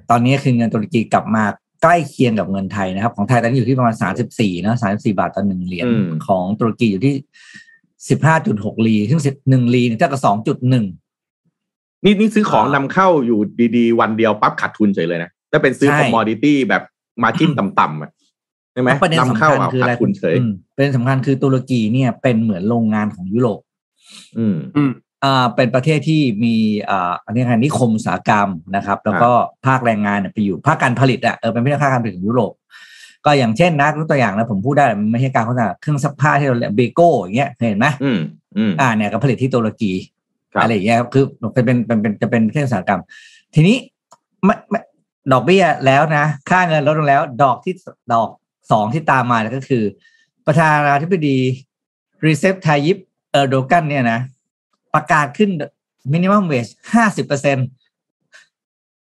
[0.09, 1.43] ตอนนี้คือเงินตุรกีกลับมา
[1.81, 3.95] ใกล้เคียงกับเงินไทยนะครับ ของไทยตอนนี้อยู่ที่ประมาณ
[4.29, 7.15] 34นะ34บาทต่อหนึ่งเหรียญอืมของตุรกีอยู่ที่
[8.19, 9.21] 15.6ลีซึ่ง
[9.67, 13.39] 1ลีเนี่ยเท่ากับ2.1นี่นี่ซื้อของนำเข้าอยู่
[13.77, 16.83] ดีๆ วันเดียวปั๊บขาดทุนเฉยเลยนะถ้าเป็นซื้อใช่คอมมอดิตี้แบบ
[17.23, 18.11] มาจิ้นต่ำๆอะ
[18.73, 23.59] ใช่ไหมประเด็นนำสำเข้าคัญเอาคือขาอะไรดทุนเฉยอืมประเด็นสำคัญคือตุรกีเนี่ยเป็นเหมือนโรงงานของยุโรป
[24.37, 24.55] อืม
[25.23, 26.55] อ่าเป็นประเทศที่มี
[26.89, 29.31] อ่าอันนี้ไงนิคมอุตสาหกรรมนะครับ แล้วก็
[29.65, 32.53] ภาคแรงงานเนี่ยไปอยู่ภาคการผลิตอะเออเป็นประเทศภาคการผลิตของยุโรป
[33.25, 38.19] ก็อย่างเช่นนะยกตัวอย่างนะผมพูดได้มันไม่ใช่การโฆษณาเครื่องซักผ้าที่เราเรียกเบโก้อย่างเงี้ยเคยเห็นไหมอืม
[38.57, 39.91] อืมอ่าเนี่ยก็ผลิตที่ตุรกี
[40.53, 43.01] ครับอะไรอย่างเงี้ยครับคือเป็นเป็นเป็นเป็นจะเป็นเครื่องอุตสาหกรรม
[43.55, 43.77] ทีนี้
[44.45, 44.79] ไม่ไม่
[45.31, 47.73] ดอกเบี้ยแล้วนะ ค่าเงินลดลงแล้ว ดอกที่
[48.13, 48.29] ดอก
[48.71, 49.83] สองที่ตามมาเนี่ยก็คือ
[50.47, 51.37] ประธานาธิบดี
[52.25, 52.97] รีเซปทายิป
[53.31, 54.19] เออร์โดกันเนี่ยนะ
[54.97, 55.49] ประกาศขึ้น
[56.13, 57.57] minimum wage ห้าสิบเปอร์เซ็นต์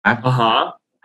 [0.05, 0.53] อ๋อฮะ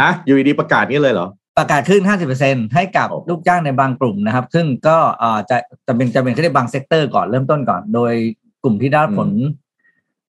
[0.00, 2.02] ฮะอยู่ดีๆประกาศนี้เลยเหรอ ประกาศขึ้น
[2.38, 8.12] 50%ให้กับโอ้ลูกจ้างในบางกลุ่มนะครับ ซึ่งก็อ่าจะจะเป็นจะเป็นแค่บาง sector ก่อนเริ่มต้นก่อน โดย
[8.62, 9.30] กลุ่มที่ได้ผล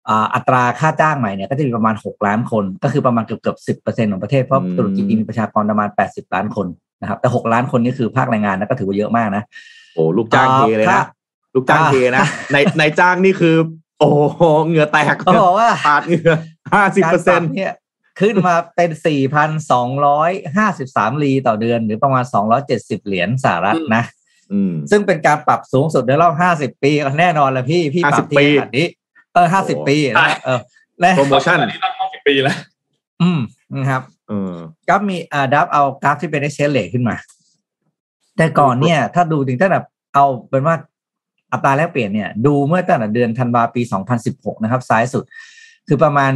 [0.08, 6.66] อ่าอัตราค่าจ้างใหม่เนี่ยก็จะมีประมาณ 6 ล้านคน ก็คือประมาณเกือบเกือบสิบเปอร์เซ็นต์ของประเทศ เพราะตุรกีมีประชากรประมาณ 80 ล้านคน
[7.00, 9.42] นะครับ แต่ 6 ล้านคนนี่คือภาคแรงงานนะก็ถือว่าเยอะมากนะ
[9.94, 11.06] โอ้ลูกจ้างอ่าเทเลยครันะบ
[11.54, 13.56] ลูกจ้างเทนะในในจ้างนี่คือ
[13.98, 16.34] โอ้โหเหงื่อแตกเขาบอกว่าปาดเหงื่อ
[16.74, 17.72] ห้าสิบการเปอร์ปเซ็รันบต์เนี่ย
[18.20, 18.90] ขึ้นมาเป็น
[19.86, 22.24] 4,253ลีต่อเดือน หรือประมาณ
[22.66, 24.04] 270เหรียญสหรัฐนะ
[24.52, 28.86] อืมซึ่งเป็นการปรับสูงสุดในรอบ50ปีก็แน่นอนแหละพี่พี่ปรับ50ที่ปีขนาดนี้
[29.34, 30.60] เออ50ปีนะเออ
[31.00, 32.56] และโปรโมชั่นตอนนี้ต้องห้าสิบปีแล้ว
[33.22, 33.40] อืม
[33.74, 34.54] นะครับเออ
[34.88, 37.16] ก็มีอ่าดับเอากราฟที่เป็น exchange rate ขึ้นมา
[38.36, 39.80] แต่ก่อนเนี่ย ถ้าดูถึงตั้งแต่
[40.14, 40.76] เอาเป็นว่า
[41.52, 43.82] อัตราแลกเปลี่ยนเนี่ยดูเมื่อตั้งแต่เดือนธันวาปี
[44.22, 45.24] 2016 นะครับ ซ้ายสุด
[45.88, 46.32] คือประมาณ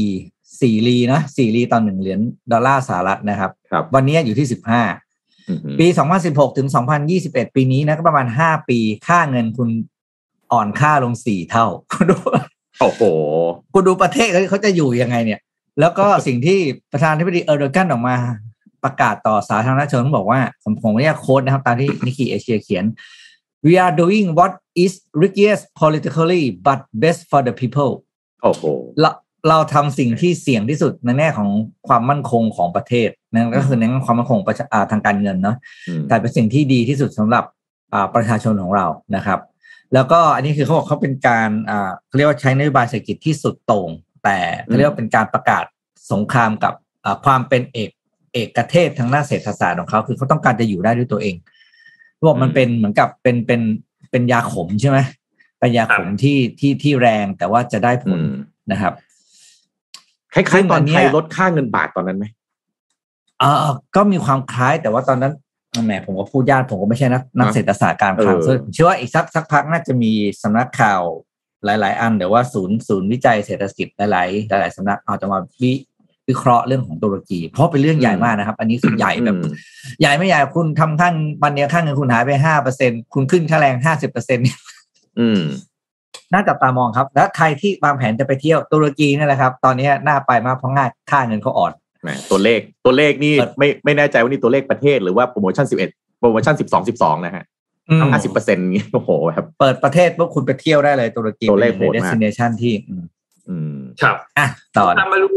[0.00, 2.20] 4 4ลีนะ4ลีต่อหนึ่งเหรียญ
[2.52, 5.86] ดอลลาร์สหรัฐนะครับครับวันนี้อยู่ที่ 15อืมปี
[6.22, 6.68] 2016 ถึง
[7.12, 9.68] 2021 ปีนี้นะก็ประมาณ 5 ปีค่าเงินคุณ
[10.52, 12.16] อ่อนค่าลง 4 เท่าคุณดู
[12.80, 13.02] โอ้โห
[13.72, 15.40] คุณดูประเทศเขาเขาจะอยู่ยังไงเนี่ย
[15.80, 16.58] แล้วก็สิ่งที่
[16.92, 18.16] ประธานาธิบดีเออร์โดกันออกมา
[18.84, 22.84] ประกาศต่อสาธารณชนบอกว่าผมผมเรียกโค้ดนะครับ ตามที่นิกกี้เอเชียเขียน
[23.66, 24.52] we are doing what
[24.84, 27.92] is riskiest politically but best for the people
[28.42, 28.64] โอ้โห
[29.00, 29.10] เรา
[29.48, 31.50] เราทำสิ่งที่เสี่ยงที่สุดในแง่ของ
[31.88, 35.56] ความมั่นคงของประเทศนั่นก็คือในแง่ความมั่นคงประชาอ่าทางการเงินเนาะ
[35.88, 37.44] อืมแต่เป็นสิ่งที่ดีที่สุดสำหรับ
[37.92, 39.38] อ่าประชาชนของเรานะครับ
[39.94, 43.90] แล้วก็อันนี้คือเขาบอกเขาเป็นการอ่าเขาเรียกว่าใช้นโยบายเศรษฐกิจที่สุดโต่ง
[44.24, 45.64] แต่เขาเรียกว่าเป็นการประกาศ
[46.12, 47.90] สงครามกับอ่าความเป็นเอก
[48.32, 51.51] เอกเทศทางด้านเศรษฐศาสตร์ของเขาคือเขาต้องการจะอยู่ได้ด้วยตัวเองเขา
[52.26, 53.60] บอกมันเป็นเหมือนกับเป็นเป็น
[54.10, 54.98] เป็นยาขมใช่ไหม
[55.58, 58.32] เป็นยาขมที่ที่ที่แรงแต่ว่าจะได้ผอืลม
[58.72, 58.92] นะครับ
[60.34, 62.24] คล้ายๆตอนซึ่งอันเนี้ไทยยลดค่าเงินบาทตอนนั้นไหม
[63.40, 65.32] เออก็มีความคล้ายแต่ว่าตอนนั้น
[65.84, 71.02] แหมผมก็พูดยากผมก็ไม่ใช่นักนักเศรษฐศาสตร์การคลังเออซึ่งเชื่อว่าอีกสักสักพักน่าจะมีสำนักข่าว
[71.64, 74.24] หลาย ๆ อันหรือว่าศูนย์ศูนย์วิจัยเศรษฐกิจหลา
[74.58, 75.72] ย ๆ หลาย ๆสำนักเอาจะมาวิ
[76.28, 79.52] วิเคราะห์เรื่องของตุรกี เพราะเป็นเรื่องใหญ่มากนะครับ อันนี้คือใหญ่แบบอืม
[80.00, 84.38] ใหญ่ไม่ใหญ่คุณทำข้างวันเดียวข้างเงินคุณหายไปห้าเปอร์เซ็นคุณขึ้นค่าแรงห้าสิบเปอร์เซ็น
[85.20, 85.42] อืม
[86.32, 97.44] น่าจับตามองครับ แล้วใครที่วางแผนจะไปเที่ยวตุรกีนี่แหละครับ ตอนนี้น่าไปมากเพราะง่ายค่าเงินเขาอ่อนแหมตัวเลขตัวเลขนี่เปิดไม่ไม่แน่ใจว่านี่ตัวเลขประเทศหรือว่าโปรโมชั่นสิบเอ็ดโปรโมชั่นสิบสองสิบสองนะฮะ
[97.90, 103.04] อืมห้าสิบเปอร์เซ็นต์งี้โอ้โหครับ เปิดประเทศปุ๊บคุณไปเที่ยวได้เลยตุรกีตัวเลขป็นโหดในมาก destination ที่อืม
[103.48, 105.28] อืมครับอะต่อนะตามมาดู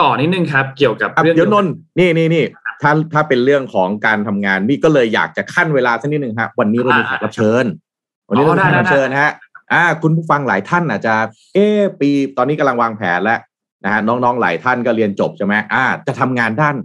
[0.00, 2.44] ต่อนิดนึงครับ เกี่ยวกับครับเรื่องเดี๋ยวนนท์นี่นี่นี่
[2.82, 7.64] ถ้าถ้าเป็นเรื่องของการทำงานนี่ก็เลยอยากจะขั้นเวลาสักนิดหนึ่งฮะวันนี้เรามีแขกรับเชิญ
[8.28, 9.30] วันนี้เรามีแขกรับเชิญฮะ
[9.72, 11.14] อ่า คุณผู้ฟังหลายท่านอาจจะ
[11.54, 13.38] เออปีตอนนี้กำลังวางแผนแล้ว
[13.84, 16.76] นะฮะน้องๆหลายท่านก็เรียนจบใช่ไหมอ่า จะทำงานด้าน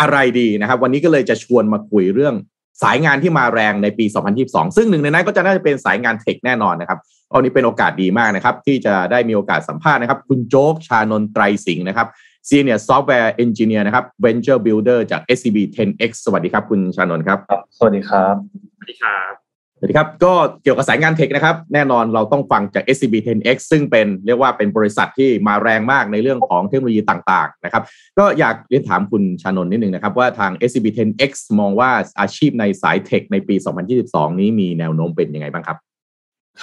[0.00, 2.34] อะไรดีนะครับ วันนี้ก็เลยจะชวนมาคุยเรื่อง
[2.82, 4.04] สายงานที่มาแรงในปี
[4.40, 6.98] 2022 ซึ่งหนึ่งในนั้นก็จะน่าจะเป็นสายงานเทคแน่นอนนะครับ
[7.32, 12.08] ตอนนี้เป็นโอกาสดีมากนะครับ ที่จะได้มีโอกาสสัมภาษณ์นะครับ คุณโจ๊กชานนท์ไตรสิงห์นะครับ
[12.48, 18.34] Senior Software Engineer นะครับ Venture Builder จาก SCB 10X สวัสดีครับคุณชานนท์ครับครับ สวัสดีครับ
[18.76, 19.32] สวัสดีครับ
[19.76, 27.82] สวัสดีครับ ก็เกี่ยวกับสายงานเทคนะครับ แน่นอนเราต้องฟังจาก SCB 10X ซึ่งเป็นเรียกว่าเป็นบริษัทที่มาแรงมากในเรื่องของเทคโนโลยีต่างๆนะครับ
[28.18, 33.54] ก็อยากเรียนถามคุณชานนท์นิดนึงนะครับ ว่าทาง SCB 10X มองว่าอาชีพในสายเทคในปี
[33.98, 35.78] 2022 นี้มีแนวโน้มเป็นยังไงบ้างครับ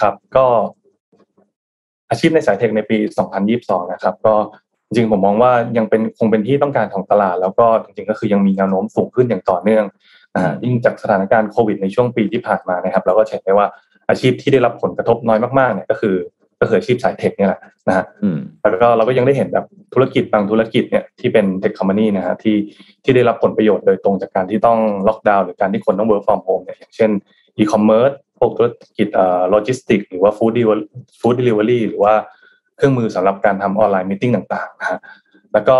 [0.00, 0.46] ครับ ก็
[2.10, 2.96] อาชีพในสายเทคในปี
[3.44, 4.34] 2022 นะครับ ก็
[4.94, 9.84] จริงผมมองว่ายังเป็นคงเป็นที่ต้องการของตลาด แล้วก็จริงๆก็คือยังมีแนวโน้มสูงขึ้นอย่างต่อเนื่อง
[10.36, 13.66] อ่ายิ่งจากสถานการณ์โควิดในช่วงปีที่ผ่านมานะครับเราก็เห็นได้ว่า
[14.08, 16.16] อาชีพที่ได้รับผลกระทบน้อยมากๆเนี่ยก็คือ
[16.60, 18.04] ก็คืออาชีพสาย tech เนี่ยแหละนะฮะ
[18.70, 22.56] แล้วก็เราก็ยังได้เห็นแบบธุรกิจบางธุรกิจเนี่ยที่เป็น tech company นะฮะที่
[23.04, 27.10] ที่ได้รับผลประโยชน์โดยตรงจากการที่ต้องล็อกดาวน์หรือการที่คนต้อง work from home เนี่ยอย่างเช่น
[27.58, 30.52] อีคอมเมิร์ซพวกธุรกิจเอ่อโลจิสติกหรือว่า food
[31.20, 32.14] food delivery หรือว่า
[32.78, 34.98] เครื่องมือสำหรับการทำ online meeting ต่างๆนะฮะ
[35.52, 35.76] แล้วก็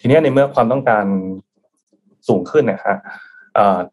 [0.00, 1.04] ทีนี้ในเมื่อความต้องการ
[2.28, 2.96] สูงขึ้นนะฮะ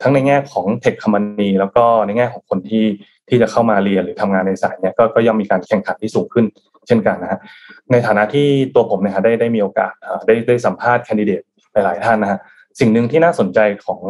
[0.02, 2.86] ทั้งในแง่ของเทคคอมพานีแล้วก็ในแง่ของคนที่
[3.30, 6.46] ที่จะเข้ามาเรียนหรือทำงานในสายเนี้ยก็ก็ย่อมมีการแข่งขันที่สูงขึ้น
[6.88, 7.40] เช่นกันนะฮะ
[7.92, 9.94] ในฐานะที่ตัวผมนี่ยได้ได้มีโอกาส
[10.28, 11.42] ได้ได้สัมภาษณ์แคนดิเดต
[11.74, 12.40] หลายๆท่านนะฮะ
[12.80, 14.02] สิ่งหนึ่งที่น่าสนใจของ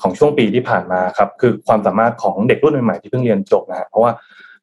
[0.00, 4.12] ของช่วงปีที่ผ่านมาครับคือความสามารถของเด็กรุ่นใหม่ๆที่เพิ่งเรียนจบนะฮะเพราะว่า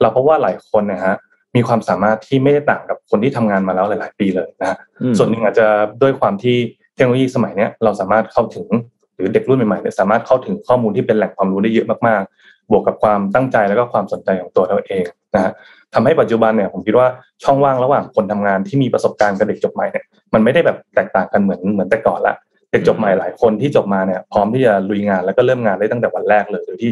[0.02, 1.16] เราพบว่าหลายคนนะฮะ
[1.56, 4.78] มีความสามารถที่ไม่ได้ต่างกับคนที่ทำงานมาแล้วหลาย ๆ ปีเลยนะฮะ
[5.18, 5.68] ส่วนหนึ่งอาจจะ
[6.02, 6.56] ด้วยความที่
[6.96, 8.68] เทคโนโลยีสมัยนี้เราสามารถเข้าถึง
[9.16, 15.04] หรือเด็กรุ่นใหม่ๆเนี่ยสามารถเข้าถึงข้อมูลที่เป็นแหล่งความรู้ได้เยอะมากๆ บวกกับความตั้งใจแล้วก็ความสนใจของตัวเราเอง
[15.36, 15.52] นะฮะ
[15.94, 17.08] ทำให้ปัจจุบันเนี่ยผมคิดว่า
[17.44, 22.36] ช่องว่างระหว่างคนทำงานที่มีประสบการณ์กับเด็กจบใหม่เนี่ยมันไม่ได้แบบแตกต่างกันเหมือนเหมือนแต่ก่อนละ
[22.72, 26.92] เด็กจบใหม่หลายคนที่จบมาเนี่ยพร้อมที่จะลุยงานแล้วก็เริ่มงานได้ตั้งแต่วันแรกเลยโดยที่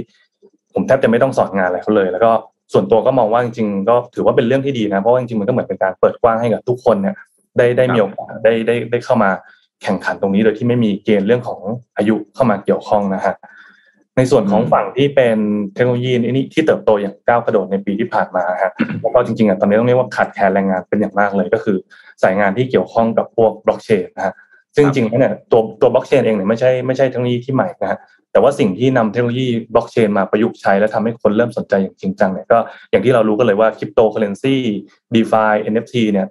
[0.74, 2.32] ผมแทบจะไม่ต้องสอนงานอะไรเขาเลย แล้วก็
[2.74, 7.16] ส่วนตัวก็มองว่าจริงๆก็ถือว่าเป็นเรื่องที่ดีนะเพราะว่าจริงๆมันก็เหมือนเป็นการเปิดกว้างให้กับทุกคนเนี่ย
[7.58, 9.30] ได้ได้มีโอกาสได้ได้ได้เข้ามา
[9.84, 11.60] แข่งขันตรงนี้โดยที่ไม่มีเกณฑ์เรื่องของ
[11.98, 13.36] อายุเข้ามาเกี่ยวข้องนะฮะ
[14.18, 15.38] ในส่วนของฝั่งที่เป็น
[15.74, 18.72] เทคโนโลยีนี้ที่เติบโตอย่างก้าวกระโดดในปีที่ผ่านมาฮะ
[19.02, 21.78] แล้วก็จริงๆอะตอนนี้ต้องเรียกว่าขาดแคลนแรงงานเป็นอย่างมากเลย ก็คือ
[22.24, 24.34] สายงานที่เกี่ยวข้องกับพวกบล็อกเชนนะฮะ
[24.76, 28.00] ซึ่งจริงๆแล้วเนี่ยตัวตัวบล็อกเชนเองเนี่ยไม่ใช่ไม่ใช่เทคโนโลยีที่ใหม่นะฮะ
[28.34, 32.58] แต่ว่าสิ่งที่นำเทคโนโลยีบล็อกเชนมาประยุกต์ใช้และทำให้คนเริ่มสนใจอย่างจริงจังเนี่ยก็
[32.92, 36.28] อย่างที่เรารู้กันเลยว่า cryptocurrency DeFi NFT เนี่ย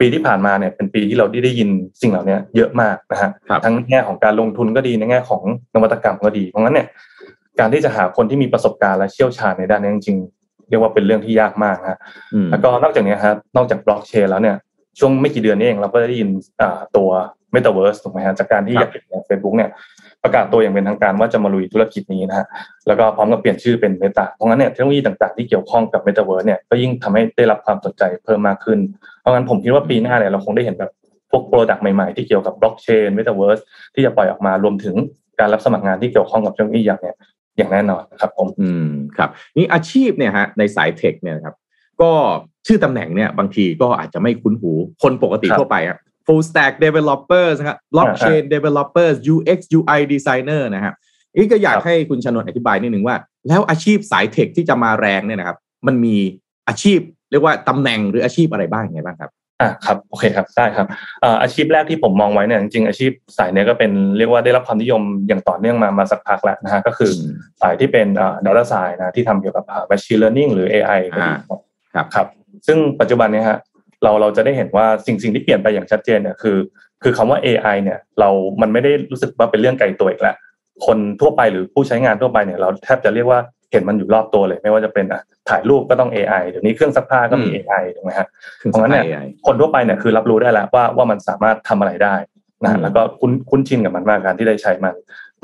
[0.00, 1.70] ปีที่ผ่านมาเนี่ยเป็นปีที่เราได้ได้ยิน
[2.02, 3.30] สิ่งเหล่านี้เยอะมากนะฮะ
[3.64, 5.42] ทั้งแง่ของการลงทุนก็ดีในแง่ของ
[5.74, 6.86] นวัตกรรมก็ดี เพราะงั้นเนี่ย
[7.60, 11.98] การที่จะหาคนที่มีประสบการณ์และเชี่ยวชาญในด้านนี้จริงๆเรียกว่าเป็นเรื่องที่ยากมากฮะ
[12.50, 14.56] แล้วก็นอกจากนี้ครับนอกจากบล็อกเชนแล้วเนี่ย
[14.98, 16.30] ช่วงไม่กี่เดือนนี้เองเราก็ได้ยิน
[16.96, 17.08] ตัว
[17.54, 18.90] Metaverse ถูกไหมฮะจากการที่อย่าง
[19.26, 19.70] เฟซบุ๊กเนี่ย
[20.24, 22.46] ประกาศตัวอย่างเป็นทางการว่าจะมาลุยธุรกิจนี้นะฮะ
[22.86, 28.78] แล้วก็พร้อมกับเปลี่ยนชื่อเป็นเมตาเพราะงั้นเนี่ยเทคโนโลยีต่างๆที่เกี่ยวข้องกับ Metaverse เนี่ยก็ยิ่งทำให้ได้รับความสนใจเพิ่มมากขึ้น
[29.20, 30.90] เพราะงั้นผมคิดว่าปีหน้าเนี่ยเราคงได้เห็นแบบ
[31.30, 33.62] พวก product ใหม่ๆที่เกี่ยวกับ blockchain Metaverse
[33.94, 34.96] ที่จะปล่อยออกมารวมถึง
[35.40, 37.16] การรับสมัครงานที่เกี่ยวข้องกับเทคโนโลยีอย่างเนี่ย
[37.56, 41.54] อย่างแน่นอนครับผมอืมครับนี่อาชีพเนี่ยฮะในสาย tech เนี่ยครับ
[42.00, 42.10] ก็
[42.66, 50.94] ชื่อตำแหน่งเนี่ยบางทีก็อาจจะไม่คุ้นหูคนปกติทั่วไปครับ full stack developers นะครับ blockchain developers UX UI designer นะครับ
[51.36, 53.16] นี่ก็อยากให้คุณชนนอธิบายนิดหนึ่งว่า
[53.48, 56.16] แล้วอาชีพสายเทคที่จะมาแรงเนี่ยนะครับ มันมี
[56.68, 56.98] อาชีพ
[57.30, 60.86] เรียกว่าตำแหน่งหรืออาชีพอะไรบ้างไงบ้างครับอ่าครับโอเคครับได้ครับ
[61.42, 67.10] อาชีพแรกที่ผมมองไว้เนี่ยจริงๆอาชีพสายเนี้ยก็เป็นเรียกว่าได้รับความนิยมอย่างต่อเนื่องมามาสักพักแล้วนะฮะก็คือ
[67.60, 72.26] สายที่เป็นอ่า data science นะที่ทำเกี่ยวกับ machine learning หรือ AI ครับครับ
[72.66, 73.58] ซึ่งปัจจุบันนี้ฮะ
[74.04, 76.56] เราเราจะได้เห็นว่าสิ่งสิ่งที่เปลี่ยนไปอย่างชัดเจนเนี่ยคือ
[77.02, 78.30] คือคำว่า AI เนี่ยเรา
[78.60, 80.36] มันไม่ได้รู้สึกว่าเป็นเรื่องไกลตัวอีกแล้ว
[80.86, 83.40] คนทั่วไปหรือผู้ใช้งานทั่วไปเนี่ยเราแทบจะเรียกว่า
[83.72, 85.06] เห็นมันอยู่รอบตัวเลย ไม่ว่าจะเป็น
[85.48, 88.26] ถ่ายรูปก็ต้อง AI เดี๋ยวนี้เครื่องซักผ้าก็มี AI ถูกไหมฮะ
[88.70, 89.04] เพราะงั้นเนี่ย
[89.46, 92.14] คนทั่วไปเนี่ยคือรับรู้ได้แล้วว่าว่ามันสามารถทำอะไรได้
[92.64, 94.94] นะแล้วก็คุ้นคุ้นชินกับมันมากการที่ได้ใช้มัน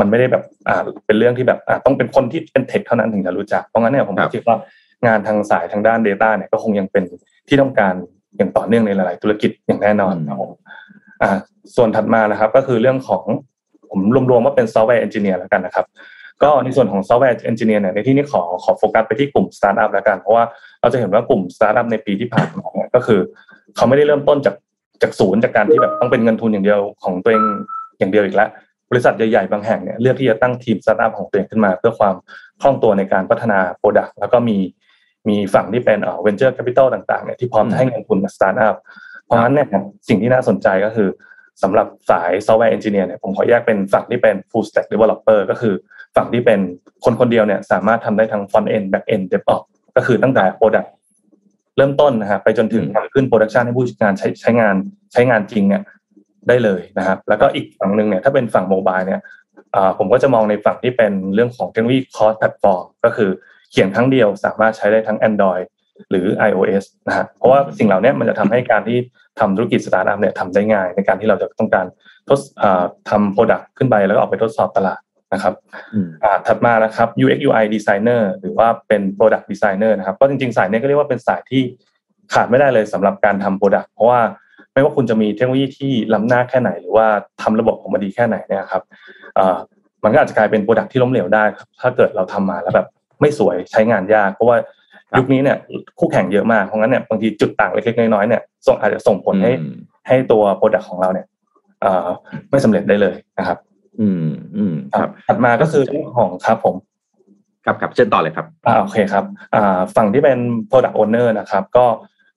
[0.00, 4.56] มันไม่ได้แบบอ่าเป็นเรื่องที่แบบอ่าต้องเป็นคนที่เป็น tech เท่านั้นถึงจะรู้จักเพราะงั้นเนี่ยผมคิดว่า
[5.06, 7.04] งานทางสายทางด้าน Data เนี่ยก็คงยังเป็น
[7.48, 7.94] ที่ต้องการ
[8.36, 10.52] อย่างต่อเนื่องในหลาย ๆ ธุรกิจอย่างแน่นอนครับผม
[11.22, 11.36] อ่า
[11.76, 13.24] ส่วนถัดมานะครับ ก็คือเรื่องของ
[13.90, 15.86] ผมรวมๆว่าเป็น software engineer แล้วกันนะครับ
[16.42, 20.44] ก็ในส่วนของ software engineer เนี่ยในที่นี้ขอขอโฟกัสไปที่กลุ่มสตาร์ทอัพแล้วกันเพราะว่า
[20.80, 23.20] เราจะเห็นว่ากลุ่มสตาร์ทอัพในปีที่ผ่านมาเนี่ยก็คือ
[23.76, 24.54] เขาไม่ได้เริ่มต้นจาก
[25.02, 27.42] จากศูนย์จากการที่แบบต้องเป็นเงินทุนอย่างเดียวของตัวเอง
[27.98, 28.48] อย่างเดียวอีกแล้ว
[28.90, 32.14] บริษัทใหญ่ๆบางแห่งเนี่ยเลือกที่จะตั้งทีมสตาร์ทอัพของตัวเองขึ้นมา เพื่อความ
[32.62, 34.56] คล่องตัวในการพัฒนา product แล้วก็มี
[35.28, 38.76] มีฝั่งที่เป็นเอ่อ venture capital ต่างๆเนี่ยที่พร้อมจะให้เงินทุนกับสตาร์ทอัพ
[39.24, 39.66] เพราะฉะนั้นเนี่ย
[40.08, 41.08] สิ่งที่น่าสนใจก็คือ
[41.62, 45.74] สำหรับสาย software engineer เนี่ยผมขอแยกเป็นฝั่งที่เป็น full stack developer ก็คือ
[46.16, 46.60] ฝั่งที่เป็น
[47.04, 50.88] คนคนเดียวเนี่ยสามารถทำได้ทั้ง front end back end DevOps ก็คือตั้งแต่ product
[51.76, 54.74] เริ่มต้นนะฮะไปจนถึงทำขึ้น production ให้ผู้งานใช้ใช้งาน
[55.12, 55.82] ใช้งานจริงเนี่ย
[56.48, 59.20] ได้เลยนะครับ แล้วก็อีกฝั่งหนึ่งเนี่ยถ้าเป็นฝั่ง mobile เนี่ย
[59.98, 65.66] ผมก็จะมองในฝั่งที่เป็นเรื่องของเทคโนโลยี cross platform ก็คือเขียนครั้งเดียวสามารถใช้ได้ทั้ง Android
[66.10, 68.98] หรือ iOS นะฮะเพราะว่าสิ่งเหล่านี้มันจะทำให้การที่
[69.40, 71.86] ทำธุรกิจสตาร์ทอัพเนี่ยทำได้ง่าย ในการที่เราจะต้องการ
[72.28, 72.38] ทด
[73.10, 75.00] ทำ product ขึ้นไปแล้วก็ออกไปทดสอบตลาด
[75.34, 75.54] นะครับ
[76.46, 81.62] ถัดมานะครับ UX UI designer หรือว่าเป็น product designer นะครับก็จริงๆ สายนี้ก็เรียกว่าเป็นสายที่
[82.34, 84.20] ขาดไม่ได้เลยสำหรับการทำ product เพราะว่า
[84.72, 87.06] ไม่ว่าคุณจะมีเทคโนโลยีที่ล้ำหน้าแค่ไหน หรือว่า
[87.42, 88.82] ทำระบบออกมาดีแค่ไหนเนี่ยครับ
[90.04, 91.44] มันก็อาจจะกลายเป็นโปรดักที่ล้มเหลวได้
[91.80, 92.86] ถ้าเกิดเราทำมาแล้วแบบ
[93.24, 94.56] ไม่สวยใช้งานยาก เพราะว่า
[95.18, 95.56] ยุคนี้เนี่ย
[95.98, 99.52] คู่แข่งเยอะมากเพราะงั้นเนี่ยบางทีจุดต่างเล็กๆน้อยๆเนี่ยส่งอาจจะส่งผลให้
[100.08, 101.26] ให้ตัวโปรดักของเราเนี่ย
[102.50, 103.58] ไม่สำเร็จได้เลยนะครับ
[104.00, 104.24] อืม
[104.56, 106.74] อืมครับถัดมาก็คือเรื่องของครับผม
[107.64, 110.38] ครับครับเชิญต่อเลยครับอ่าโอเคครับอ่าฝั่งที่เป็น
[110.70, 111.84] product owner นะครับ ก็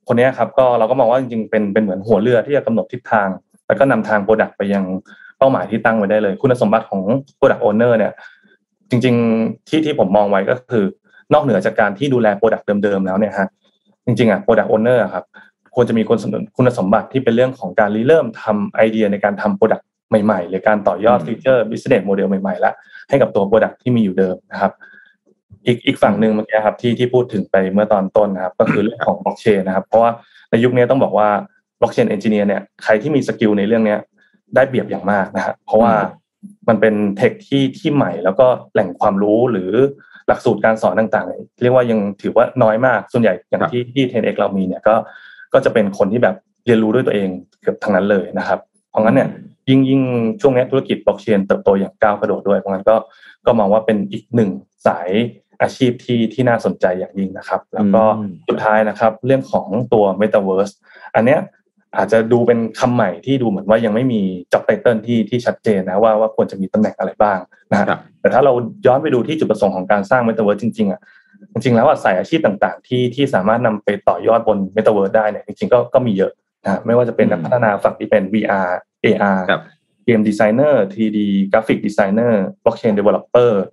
[0.07, 3.27] คนนี้ครับก็เราก็มองว่าจริงๆเป็นเป็นเหมือนหัวเรือที่จะกำหนดทิศทาง
[3.67, 4.83] แล้วก็นำทาง product ไปยัง
[5.37, 7.01] เป้าหมายที่ตั้งไว้ได้เลย คุณสมบัติของ
[7.39, 8.11] product owner เนี่ย
[8.89, 10.85] จริง ๆ ที่ที่ผมมองไว้ก็คือ
[11.33, 13.47] นอกเหนือจากการที่ดูแล product เดิมๆแล้วเนี่ยฮะ
[14.05, 15.25] จริงๆอะ product owner ครับ
[15.75, 16.17] ควรจะมีคุณ
[16.57, 19.83] คุณสมบัติที่เป็นเรื่องของการริเริ่มทำไอเดียในการทำ product
[20.23, 22.73] ใหม่ๆ หรือการต่อยอด feature business model ใหม่ๆแล้ว
[23.09, 24.71] ให้กับตัว product ที่มีอยู่เดิมนะครับ
[25.65, 30.11] อีกอีกฝั่งหนึ่งเมื่อกี้ครับที่ที่พูดถึงไปเมื่อตอนต้นนะครับ ก็คือเรื่องของบล็อกเชนนะครับ เพราะว่า
[30.49, 31.29] ในยุคนี้ต้องบอกว่า
[31.79, 33.95] blockchain engineer เนี่ยใครที่มี skill ในเรื่องนี้
[34.55, 35.93] ได้เปรียบอย่างมากนะครับเพราะว่า
[36.67, 39.71] มันเป็น tech ที่ที่ใหม่ แล้วก็แหล่งความรู้หรือ
[40.27, 44.95] หลักสูตรการสอนต่างๆ เรียกว่ายังถือว่าน้อยมากส่วนใหญ่อย่างที่ที่เทนเอ็กเรามีเนี่ยก็
[45.53, 47.29] ก็จะเป็นคนที่แบบเรียนรู้ด้วยตัวเอง
[47.61, 49.29] เกือบทั้งนั้นเลยนะครับ เพราะงั้นเนี่ย
[49.69, 50.01] ยิ่งยิ่ง
[50.41, 52.95] ช่วงนี้ธุรกิจบล็อกเชนเติบโตอย่างก้าวกระโดดด้วยเพราะงั้นก็
[53.45, 54.49] ก็มองว่าเป็นอีกหนึ่ง
[54.87, 55.09] สาย
[55.61, 58.03] อาชีพที่ที่น่าสนใจอย่างยิ่งนะครับ แล้วก็
[58.47, 60.73] สุดท้ายนะครับ เรื่องของตัว Metaverse
[61.15, 61.39] อันเนี้ย
[61.95, 64.21] อาจจะดูเป็นคำใหม่ที่ดูเหมือนว่ายังไม่มี
[64.53, 67.39] จ็อบไตเติลที่ที่ชัดเจนนะว่าว่าควรจะมีตำแหน่งอะไรบ้าง
[67.71, 68.53] นะครับแต่ถ้าเรา
[68.85, 71.01] ย้อนไปดูที่จุดประสงค์ของการสร้าง Metaverse จริงๆอะ
[71.51, 76.31] จริงๆแล้วสายอาชีพต่างๆ ที่ที่สามารถนำไปต่อยอดบน Metaverse ได้เนี่ยจริงๆก็ก็มีเยอะ
[76.63, 78.69] นะไม่ว่าจะเป็นนักพัฒนาฝั่งที่เป็น VR
[79.03, 79.39] AR
[80.05, 81.19] game designer 3D
[81.51, 83.63] graphic designer blockchain developer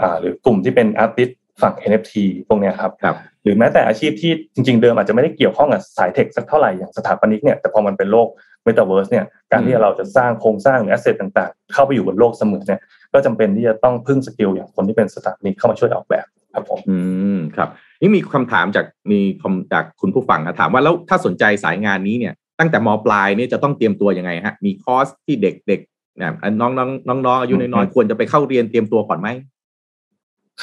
[0.00, 1.30] อ่าหรือกลุ่มที่เป็น artist
[1.62, 2.14] ฝั่ง NFT
[2.48, 8.28] พวกนี้ครับรบห รือแม้แต่อาชีพที่จริง ๆ เดิมอาจจะไม่ได้เกี่ยวข้องกับสาย tech สักเท่าไหร่อย่างสถาปนิกเนี่ยแต่พอมันเป็นโลก
[8.64, 12.80] เมตาเวิร์สเนี่ยการที่เราจะสร้างโครงสร้างหรือ asset ต่างๆ เข้าไปอยู่บนโลกเสมือนเนี่ย
[13.12, 16.98] ก็จำเป็นที่จะต้องพึ่ง skill อย่างคนที่เป็นสถาปนิกเข้ามาช่วยออกแบบครับผมอื
[17.36, 17.68] มครับ
[18.00, 29.28] นี่มีคำถามจากมีคำจากคุณผู้ฟังนะถามว่าแล้วถ้าสนใจสายงานนี้เนี่ยตั้งแต่มปลายเนี่ยจะต้องเตรียมตัวยังไงฮะมีคอร์สที่เด็กๆนะน้องๆน้องๆอายุน้อยๆควรจะไปเข้าเรียนเตรียมตัวก่อนไหม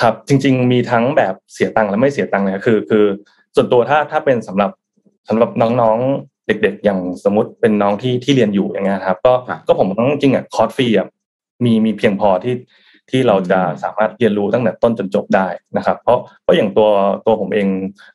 [0.02, 3.06] ครับ จริง ๆ มีทั้งแบบเสียตังค์และไม่เสียตังค์เลยคือ คือ
[3.56, 4.72] ส่วนตัวถ้าถ้าเป็นสำหรับ
[5.30, 9.34] สำหรับน้องๆเด็ก ๆ อย่างสมมติเป็นน้องที่ที่เรียนอยู่อย่างเงี้ยครับ ก็
[9.68, 11.08] ก็ผมต้องจริงอะคอร์สฟรีอะ
[11.66, 12.56] มีมีเพียงพอที่
[13.12, 16.90] ที่เราจะสามารถเรียนรู้ตั้งแต่ต้นจนจบได้นะครับ เพราะเพราะอย่างตัว
[17.26, 17.68] ตัวผมเอง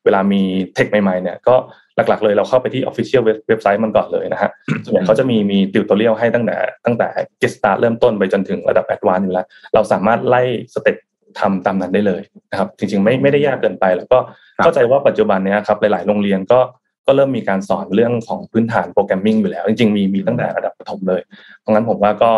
[0.05, 0.43] เวลามี
[0.75, 1.55] เทคใหม่ๆเนี่ยก็
[1.97, 4.51] หลักๆเลยเราเข้าไปที่ Official เว็บไซต์มันก่อนเลยนะฮะ
[4.85, 7.09] ส่วนใหญ่เขาจะมีมีติวตัวเรียลให้ตั้งแต่ตั้งแต่
[7.41, 10.43] get start เริ่มต้นไปจนถึงระดับ advanced อยู่แล้ว เราสามารถไล่
[10.75, 10.97] สเต็ป
[11.39, 14.19] ทำตามนั้นได้เลยนะครับ จริงๆไม่ไม่ได้ยากเกินไป แล้วก็
[14.63, 16.61] เข้าใจว่าปัจจุบันนี้ครับหลายๆโรงเรียนก็
[17.07, 21.21] ก็เริ่มมีการสอนเรื่องของพื้นฐาน programming อยู่แล้ว จริงๆมีมีตั้งแต่ระดับประถมเลย
[21.61, 22.33] เพราะงั้นผมว่าก็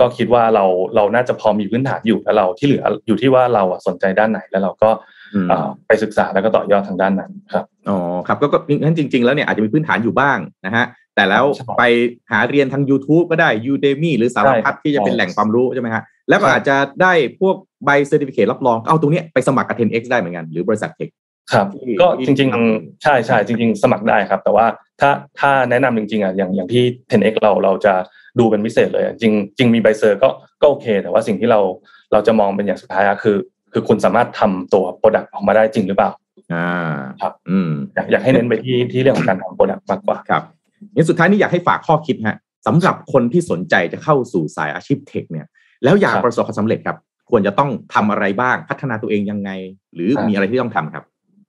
[0.00, 0.64] ก็คิดว่าเรา
[0.96, 4.90] เราน่าจะพอมีพื้นฐานอยู่แล้วเราที่เหลืออยู่ที่ว่าเราสนใจด้านไหนแล้วเราก็
[5.86, 11.44] ไปศึกษาแล้วก็ต่อยอดทางด้านนั้นครับอ๋อครับก็ก็งั้นจริง ๆ แล้วเนี่ยอาจจะมีพื้นฐานอยู่บ้างนะฮะแต่แล้ว
[11.78, 11.82] ไป
[12.30, 21.08] หาเรียนทาง YouTube ก็ได้ Udemy หรือสารพัดที่จะเป็นแหล่งความรู้ใช่ไหมฮะ แล้วก็อาจจะได้พวกใบ certificate รับรอง เอาตรงนี้ไปสมัครกับ 10x ได้เหมือนกัน หรือบริษัท tech
[21.52, 21.66] ครับ
[22.00, 24.66] ก็จริงๆ ใช่ใช่จริง ๆ สมัครได้ครับ แต่ว่า
[25.00, 25.10] ถ้า
[25.40, 27.94] ถ้าแนะนำจริงๆอะอย่างอย่างที่ 10x เราเราจะ
[28.38, 30.28] ดูเป็นพิเศษเลย จริงจริงมีใบ cert ก็
[30.62, 31.60] ก็โอเค แต่ว่าสิ่งที่เรา
[32.12, 33.36] เราจะมองเป็นอย่างสุดท้ายคือ
[33.72, 36.10] คือคุณสามารถทำตัว product ออกมาได้จริงหรือเปล่า
[36.52, 36.66] อ่า
[37.20, 40.42] ครับ อืมอยากอยากให้เน้นไปที่ที่เรื่องของการทำ product มากกว่าครับ
[40.94, 45.46] งั้นสุดท้ายนี้อยากให้ฝากข้อคิดฮะสำหรับคนที่สนใจจะเข้าสู่สายอาชีพ tech เนี่ย
[45.84, 46.96] แล้วอยากประสบความสำเร็จครับ
[47.30, 49.50] ควรจะต้องทำอะไรบ้างพัฒนาตัวเองยังไง
[49.94, 51.04] หรือมีอะไรที่ต้องทำครับ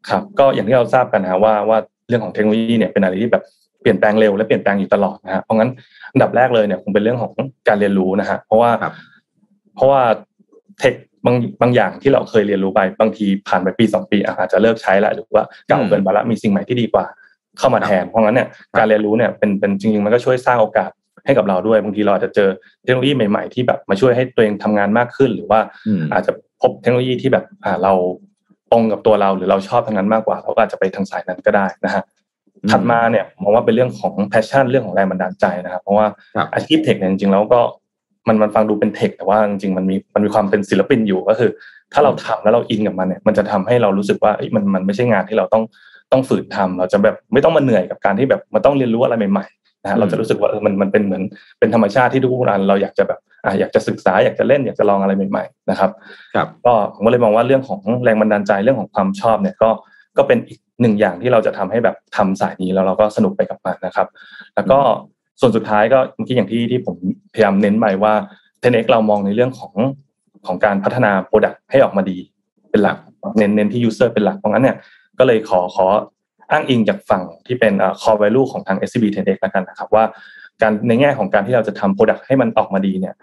[0.10, 3.44] ครับ ก็อย่างที่เราทราบกันนะว่าว่าเรื่องของเทคโนโลยีเนี่ยเป็นอะไรที่แบบ
[3.82, 5.70] เปลี่ยนแปลงเร็วและเปลี่ยนแปลงอยู่ตลอดนะฮะเพราะงั้น
[6.14, 7.32] อันดับแรกเลยเนี่ยคงเป็นเรื่องของ
[7.68, 8.72] การเรียนรู้นะฮะเพราะว่า
[9.76, 10.02] เพราะว่า
[10.80, 10.94] เทค
[11.26, 17.06] บางบางอย่างที่เราเคยเรียนรู้ไปบางทีผ่านไปปีสองปีอาจจะเลือกใช้แล้วหรือว่าเก่าเกินไปแล้วมีสิ่งใหม่ที่ดีกว่า
[17.58, 20.90] เข้ามาแทน เพราะงั้นเนี่ยการเรียนรู้เนี่ยเป็นเป็นจริงๆมันก็ช่วยสร้างโอกาส
[21.30, 22.50] ให้กับเราด้วย บางทีเราอาจจะเจอ
[22.84, 25.60] เทคโนโลยีใหม่ๆที่แบบมาช่วยให้ตัวเองทำงานมากขึ้น หรือว่า
[26.14, 27.94] อาจจะพบเทคโนโลยีที่แบบอ่าเรา
[28.72, 32.04] ตรงกับตัวเราหรือเราชอบทางนั้นมากกว่า เราก็อาจจะไปทางสายนั้นก็ได้นะฮะ
[32.72, 36.06] ถัดมาเนี่ยมองว่าเป็นเรื่องของ passion เรื่องของแรงบันดาลใจนะครับ เพราะว่า
[36.54, 37.60] อาชีพ tech เนี่ยจริงๆแล้วก็
[38.28, 41.52] มันมันฟังดูเป็น tech แต่ว่าจริงๆมันมีมันมีความเป็นศิลปินอยู่ก็คือ
[41.94, 45.64] ถ้าเราทำแล้วเราอินกับมันเนี่ยมันจะทำให้เรารู้สึกว่ามันมันไม่ใช่งานที่เราต้อง
[46.12, 51.24] ต้องฝืนทำเราจะแบบไม่ต้องมาเหนื่อยกับการที่แบบมันต้องเรียนรู้อะไรใหม่ๆ นะฮะเราจะรู้สึกว่าเออมันมันเป็นเหมือน
[51.60, 55.92] เป็นธรรมชาติที่ทุกคนเราอยากจะแบบอ่าอยากจะศึกษาอยากจะเล่นอยากจะลองอะไรใหม่ๆนะครับ
[56.36, 59.70] ครับก็ผมก็เลยมองว่าเรื่องของแรงบันดาลใจเรื่องของความชอบเนี่ยก็
[60.18, 64.08] ก็เป็นอีกหนึ่งอย่างที่เราจะทำให้แบบทำสายนี้แล้วเราก็สนุกไปกับมันนะครับ
[64.56, 64.80] แล้วก็
[65.42, 66.96] ส่วนสุดท้ายก็เมื่อกี้อย่างที่ที่ผม
[67.34, 68.14] พยายามเน้นไปว่า
[68.64, 69.74] 10x เรามองในเรื่องของ
[70.46, 72.18] ของการพัฒนา product ให้ออกมาดี
[72.72, 72.98] เป็นหลัก
[73.38, 74.76] เน้นเน้นที่ user เป็นหลักเพราะงั้นเนี่ย
[75.20, 75.86] ก็เลยขอขอ
[76.52, 80.04] อ้างอิงจากฝั่งที่เป็น core value ของทาง SCB 10x แล้วกันนะครับว่า
[80.62, 83.16] การในแง่ของการที่เราจะทำ product ให้มันออกมาดีเนี่ย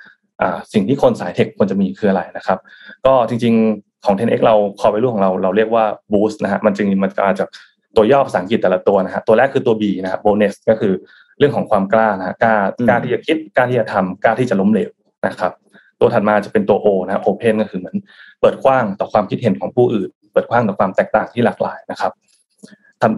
[0.73, 2.59] สิ่งที่คนสาย tech ควรจะมีคืออะไรนะครับ
[3.07, 7.49] ก็จริงๆของ 10x เรา core value ของเราเราเรียกว่า boost นะฮะมันจึงมันมาจาก
[7.97, 10.93] ตัวย่อภาษาอังกฤษแต่ละตัวนะฮะตัวแรกคือตัว B นะครับ boldness ก็คือ
[11.39, 12.55] เรื่องของความกล้านะฮะกล้า
[12.89, 14.91] กล้าที่จะคิดกล้าที่จะทำกล้าที่จะล้มเหลว
[15.27, 15.53] นะครับ
[16.01, 17.97] ตัวถัดมาจะเป็นตัว O นะ open ก็คือเหมือน
[18.41, 22.26] เปิดกว้างต่อความคิดเห็นของผู้อื่น เปิดกว้างต่อความแตกต่างที่หลากหลายนะครับทัน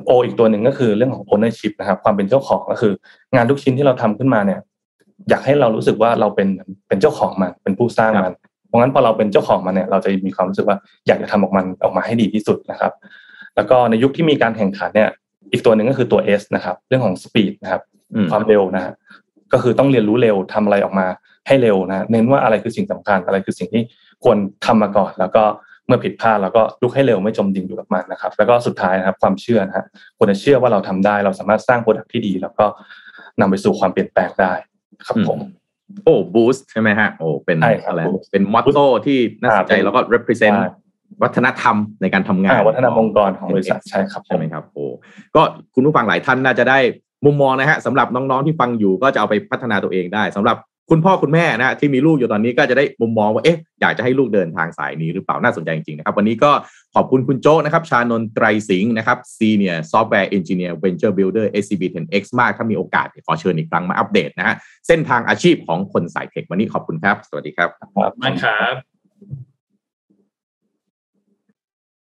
[0.06, 2.92] โออีกตัวหนึ่งก็คือเรื่องของ ownership นะครับความเป็นเจ้าของก็คือ
[3.34, 4.60] งานทุกชิ้นที่เราทำขึ้นมาเนี่ย
[5.30, 6.48] อยากให้เรารู้สึกว่าเราเป็น
[6.88, 8.34] เป็นเจ้าของมันเป็นผู้สร้างมัน
[8.66, 12.92] เพราะงั้นพอเราเป็นเจ้าของมันเนี่ย เราจะมีความรู้สึกว่าอยากจะทำออกมันออกมาให้ดีที่สุดนะครับ
[13.56, 15.08] แล้วก็ในยุคที่มีการแข่งขันเนี่ย
[15.52, 17.82] อีกตัวหนึ่งก็คือตัว S นะครับ เรื่องของ speed นะครับ
[18.30, 18.92] ความเร็วนะฮะ
[19.52, 21.06] ก็คือต้องเรียนรู้เร็วทำอะไรออกมา
[21.46, 23.82] ให้เร็วนะ เน้นว่าอะไรคือสิ่งสำคัญอะไรคือสิ่งที่
[24.24, 24.36] ควร
[24.66, 25.44] ทำมาก่อน แล้วก็
[25.88, 29.86] เมื่อผิดพลาดแล้วก็ลุกให้เร็วไม่จมดิ่งอยู่กับมันนะครับ แล้วก็สุดท้ายนะครับความเชื่อนะฮะ
[30.18, 32.66] ควรจะเชื่อว่าเราทำได้ เราสามารถสร้างโปรดักที่ดี แล้วก็
[33.40, 34.52] นำไปสู่ความเปลี่ยนแปลงได้
[35.06, 35.38] ครับผม
[36.04, 38.00] โอ้บูสต์ใช่ไหมฮะโอ้เป็นอะไร
[38.32, 40.58] เป็นมอตโต้ที่น่าสนใจแล้วก็ represent
[41.22, 44.84] วัฒนธรรมในการทำงานวัฒนธรรมองค์กรของบริษัทใช่ครับใช่ไหมครับโอ้
[45.34, 45.42] ก็
[45.74, 46.78] คุณผู้ฟังหลายท่านน่าจะได้
[47.24, 50.56] มุมมองนะฮะสำหรับน้องๆที่ฟังอยู่ก็จะเอาไปพัฒนาตัวเองได้สำหรับ
[50.90, 56.50] คุณพ่อคุณแม่นะที่มีลูกอยู่ตอนนี้ก็จะได้มุมมองว่าเอ๊ะอยากจะให้ลูกเดินทางสายนี้หรือเปล่าน่าสนใจจริงๆนะครับ วันนี้ก็
[56.94, 68.74] ขอบคุณคุณโจนะครับ ชานนไตรสิงห์นะครับ Senior Software Engineer Venture Builder SCB 10X มาก ถ้ามีโอกาสขอเชิญอีกครั้งมาอัปเดตนะฮะเส้นทางอาชีพของคนสายเทควันนี้ขอบคุณครับ สวัสดีครับครับมากครับ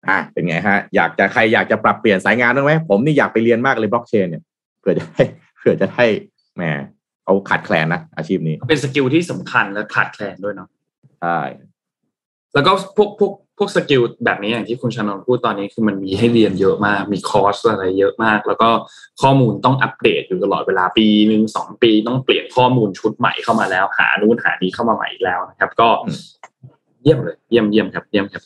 [0.07, 4.43] อ่าเป็นไงฮะอยากจะใครอยากจะปรับเปลี่ยนสายงานบ้างไหมผมนี่อยากไปเรียนมากเลยบล็อกเชนเนี่ย
[4.79, 5.23] เผื่อจะให้
[5.57, 6.05] เผื่อจะให้
[6.55, 6.63] แหม
[7.23, 10.69] เขาขาดแคลนนะอาชีพนี้ เป็น skill ที่สำคัญและขาดแคลนด้วยเนาะ
[11.21, 11.39] ใช่
[12.53, 18.69] แล้วก็พวกพวกพวก skill แบบนี้อย่างที่คุณชานนท์พูดตอนนี้คือมันมีให้เรียนเยอะมาก มีคอร์สอะไรเยอะมาก แล้วก็
[19.21, 25.89] ข้อมูลต้องอัปเดตอยู่ตลอดเวลาปีหนึ่งสองปีต้องเปลี่ยนข้อมูลชุดใหม่เข้ามาแล้ว หานู้นหานี้เข้ามาใหม่อีกแล้วนะครับ ก็
[27.01, 28.43] เยี่ยมเลย เยี่ยมเยี่ยมครับ เยี่ยมครับ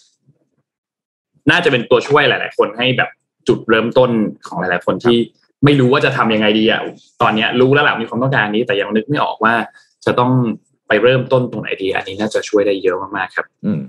[1.51, 3.09] น่าจะเป็นตัวช่วยหลาย ๆ คนให้แบบ
[3.47, 4.11] จุดเริ่มต้น
[4.47, 5.17] ของหลาย ๆ คนที่
[5.67, 6.82] ไม่รู้ว่าจะทำยังไงดีอะ
[7.21, 9.53] ตอนเนี้ยรู้แล้วแหละมีความต้องการนี้ แต่ยังนึกไม่ออกว่า
[10.06, 10.32] จะต้อง
[10.88, 13.82] ไปเริ่มต้นตรงไหนดี อันนี้น่าจะช่วยได้เยอะมากๆครับ อืม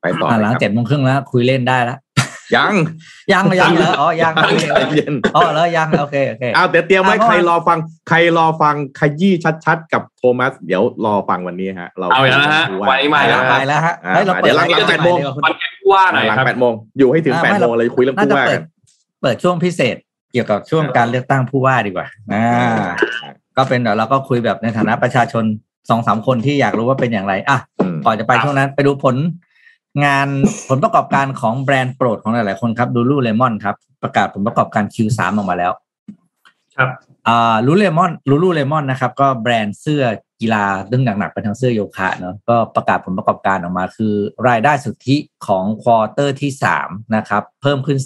[0.00, 1.98] ไปต่อหลังเจ็ดโมงครึ่งแล้ว คุยเล่นได้แล้ว
[2.56, 2.74] ยัง
[3.32, 4.34] ยังยังเหรออ๋อยัง
[4.96, 9.32] เย็นอ๋อแล้วยังโอเคโอเคเอาเดี๋ยวเตรียมไว้ใครรอฟังใครรอฟังขยี้
[9.64, 19.96] ชัด ๆ กับโทมัส เดี๋ยวรอฟังวันนี้ฮะ เราเอาอย่างนั้นฮะวันนี้มาไปแล้วไปแล้วฮะเฮ้ยเราเปิดเดี๋ยวหลังๆแปดโมงมันเป็นผู้ว่าหน่อยหลังครับแปดโมงอยู่ให้ถึงแปดโมงเลยคุยเรื่องน่าผู้จะว่าเปิกัดนเปิดช่วงพิเศษ
[20.32, 22.86] เกี่ยวกับช่วงการเลือกตั้งผู้ว่าดีกว่าอ่า
[23.56, 25.44] ก็เป็นเดี๋ยวเราก็คุยแบบในฐานะประชาชน
[25.90, 29.16] สองสามคนที่อยากรู้ว่าเป็นอย่างไรอะอืมก่อนจะไปช่วงนั้นไปดูผล
[30.04, 30.28] งาน
[30.68, 35.72] ผลประกอบการของแบรนด์โปรดของหลายๆคนครับดูลูเลมอนครับ ประกาศผลประกอบการ Q3 ออกมาแล้ว
[36.76, 36.88] ครับ
[37.28, 40.04] อ่าลูเลมอนลูลูเลมอนนะครับ ก็แบรนด์เสื้อ
[40.40, 44.14] กีฬาเรื่องหนักๆไปทางเสื้อโยคะเนาะก็ประกาศผลประกอบการออกมาคือ
[44.48, 47.98] รายได้สุทธิของควอเตอร์ที่สามนะครับเพิ่มขึ้น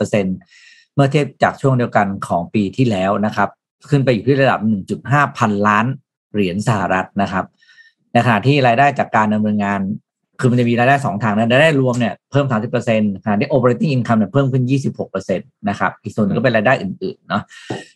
[0.00, 3.48] 30%เมื่อเทียบจากช่วงเดียวกันของปีที่แล้วนะครับ
[3.90, 4.60] ขึ้นไปอยู่ที่ระดับ
[4.98, 5.86] 1.5 พันล้าน
[6.32, 7.44] เหรียญสหรัฐนะครับ
[8.12, 9.80] ในขณะที่รายได้จากการดำเนินงาน
[10.42, 12.46] คือมันจะมีรายได้สองทางนะรายได้รวมเนี่ยเพิ่ม
[12.84, 14.64] 30%ขณะที่ operating income เนี่ยเพิ่มขึ้น
[15.10, 17.42] 26%นะครับ อีกส่วนหนึงก็เป็นรายได้อื่นๆเนาะ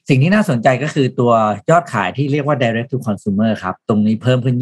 [0.09, 1.33] สิ่งที่น่าสนใจก็คือตัว
[1.71, 4.57] ยอดขายที่เรียกว่า direct to consumer ครับ ตรงนี้เพิ่มขึ้น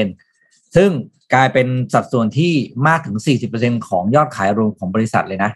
[0.00, 0.90] 23%ซึ่ง
[1.34, 2.52] กลายเป็นสัดส่วนที่
[2.86, 3.16] มากถึง
[3.52, 5.50] 40%ของยอดขายรวมของบริษัทเลยนะ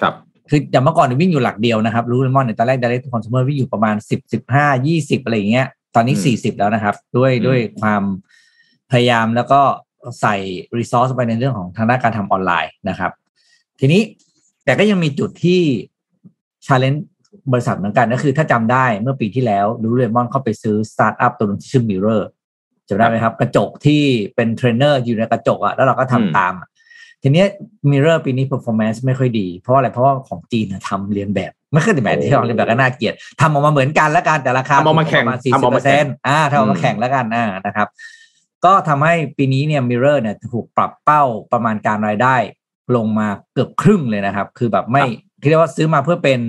[0.00, 0.14] ครับ
[0.50, 8.02] คือจากเมื่อก่อนเนยวิ่งอยู่หลักเดียวนะครับรู้เลมอนในยตอนแรก direct to consumer วิ่งอยู่ประมาณสิบสิบห้ายี่สิบอะไรอย่างเงี้ยตอนนี้อืมสี่สิบแล้วนะครับ ด้วยอืมด้วยความ
[8.90, 9.60] พยายามแล้วก็
[10.20, 10.34] ใส่
[10.78, 13.10] resource ไปในเรื่องของทางด้านการทำออนไลน์นะครับ
[13.80, 14.02] ทีนี้
[14.64, 15.60] แต่ก็ยังมีจุดที่
[16.66, 17.00] challenge
[17.52, 22.22] บริษัทเหมือนกันก็คือถ้าจำได้เมื่อปีที่แล้วรู้เลมอนเข้าไปซื้อสตาร์ทอัพตัวหนึงที่ชื่อ Mirror
[22.88, 24.02] จำได้ไหมครับ กระจกที่
[24.34, 26.68] เป็นเทรนเนอร์อยู่ในกระจกอะแล้วเราก็ทำตามอะ
[27.22, 27.44] ทีนี้
[27.90, 37.88] Mirror ปีนี้ performance ไม่ค่อยดี เพราะอะไรเพราะว่าของจีนทำเลียนแบบไม่คือแบบที่เราเลียนแบบก็น่าเกลียดทำออกมาเหมือนกันแล้วกันแต่ราคาทำออกมาแข่งประมาณสี่สิออบเปอร์เซ็นต์ทำออกมาแข่งอ่าทำออกมาแข่งแล้วกันอ่านะครับ
[38.64, 42.36] ก็ทำให้ปีนี้เนี่ย Mirror เนี่ยถูกปรับเป้าประมาณการรายได้
[42.96, 45.02] ลงมาเกือบครึ่งเลยนะครับ คือแบบไม่
[45.40, 46.40] ที่เรียกว่าซื้อมาเพื่อเป็น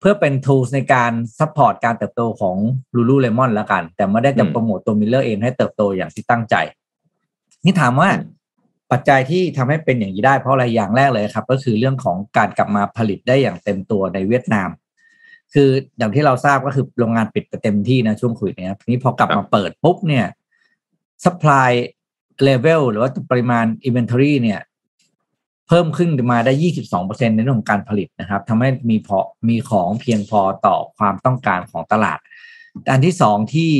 [0.00, 2.56] เพื่อเป็น tools ในการsupport การเติบโตของ
[2.96, 6.54] Lululemon แล้วกัน แต่ไม่ได้จะอืมโปรโมตตัว Mirror เองให้เติบโตอย่างที่ตั้งใจ
[7.64, 8.08] นี่ถามว่า
[8.90, 14.68] ปัจจัยที่ทำให้เป็นอย่างนี้ได้เพราะอะไรอย่างแรกเลยครับ ก็คือเรื่องของการกลับมาผลิตได้อย่างเต็มตัวในเวียดนาม
[15.54, 15.68] คือ
[15.98, 20.26] อย่างที่เราทราบก็คือโรงงานปิดไปเต็มที่นะช่วงโควิดเนี่ยทีนี้พอกลับมาเปิดปุ๊บเนี่ย
[21.24, 21.70] supply
[22.48, 24.60] level หรือว่าปริมาณ inventory เนี่ย
[25.68, 26.52] เพิ่มขึ้นมาได้
[26.94, 32.18] 22%ในเรื่องของการผลิตนะครับทำให้มีพอมีของเพียงพอต่อความต้องการของตลาด
[32.90, 33.72] อันที่สองที่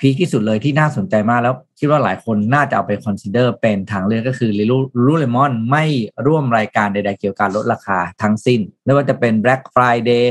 [0.00, 5.84] พีคที่สุดเลยที่น่าสนใจมากแล้วคิดว่าหลายคนน่าจะเอาไป consider เป็นทางเลือกก็คือ Lululemon ไม่
[6.26, 10.24] ร่วมรายการใดๆเกี่ยวกับการลดราคาทั้งสิ้น ไม่ว่าจะเป็น Black Friday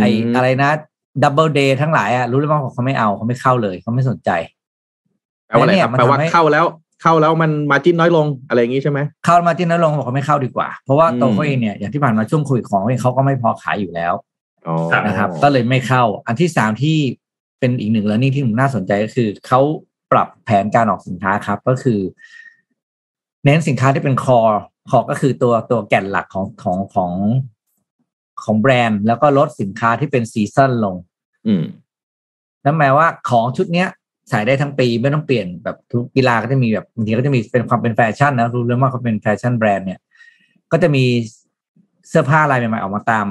[0.00, 0.70] ไออืมอะไรนะ
[1.22, 4.30] double day ทั้งหลายอะรู้เลยว่าเขาไม่เอาเขาไม่เข้าเลยเขาไม่สนใจ
[5.50, 6.64] แปลว่าอะไรครับเนี่ยมันแปลว่าทำให้เขาแล้ว
[7.02, 14.12] เข้าแล้วมันมาจิ้นน้อยลงอะไรอย่างงี้ใช่ไหมเข้ามาที่น้อยลงบอกเขาไม่เข้าดีกว่า เพราะว่าตัวอืมเขาเองเนี่ยอย่างที่ผ่านมาช่วงโคุยของเองเขาก็ไม่พอขายอยู่แล้ว
[14.66, 14.76] อ๋อ
[15.06, 16.96] นะครับก็เลยไม่เข้า อันที่สามที่
[17.60, 19.60] เป็นอีกหนึ่งแล้วนี่ที่ผมน่าสนใจก็คือเขา
[20.12, 22.00] ปรับแผนการออกสินค้าครับ ก็คือ
[23.44, 24.38] เน้นสินค้าที่เป็นคอ
[24.90, 27.12] คอก็คือตัวตัวแก่นหลักของของของ
[28.42, 30.96] ของแบรนด์ แล้วก็ลดสินค้าที่เป็นซีซันลง
[31.46, 31.64] อืม
[32.64, 33.88] นั่นหมายว่าของชุดเนี้ย
[34.30, 40.00] ใส่ได้ทั้งปีไม่ต้องเปลี่ยนแบบทุกกีฬาก็จะมีแบบบางทีก็จะมีเป็นความเป็นแฟชั่นนะรู้เรื่องว่าเขาเป็นแฟชั่นแบรนด์เนี่ย
[40.72, 41.04] ก็จะมี
[42.08, 43.26] เสื้อผ้าลายใหม่ๆออกมาตาม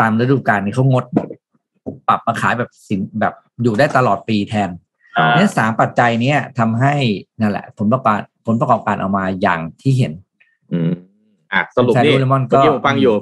[0.00, 1.04] ตามฤดูกาลนี้เขางด
[2.08, 4.70] ปรับมาขายแบบสินแบบอยู่ได้ตลอดปีแทน
[5.18, 6.94] อ่าเนี่ยสามปัจจัยเนี้ยทำให้
[7.40, 10.12] นั่นแหละ ผลประกอบผลประกอบการออกมาอย่างที่เห็น
[10.72, 10.92] อืม
[11.52, 13.14] อะสรุปแฟนนี่โดเรมอนก็เมื่อกี้ผมฟังอยู่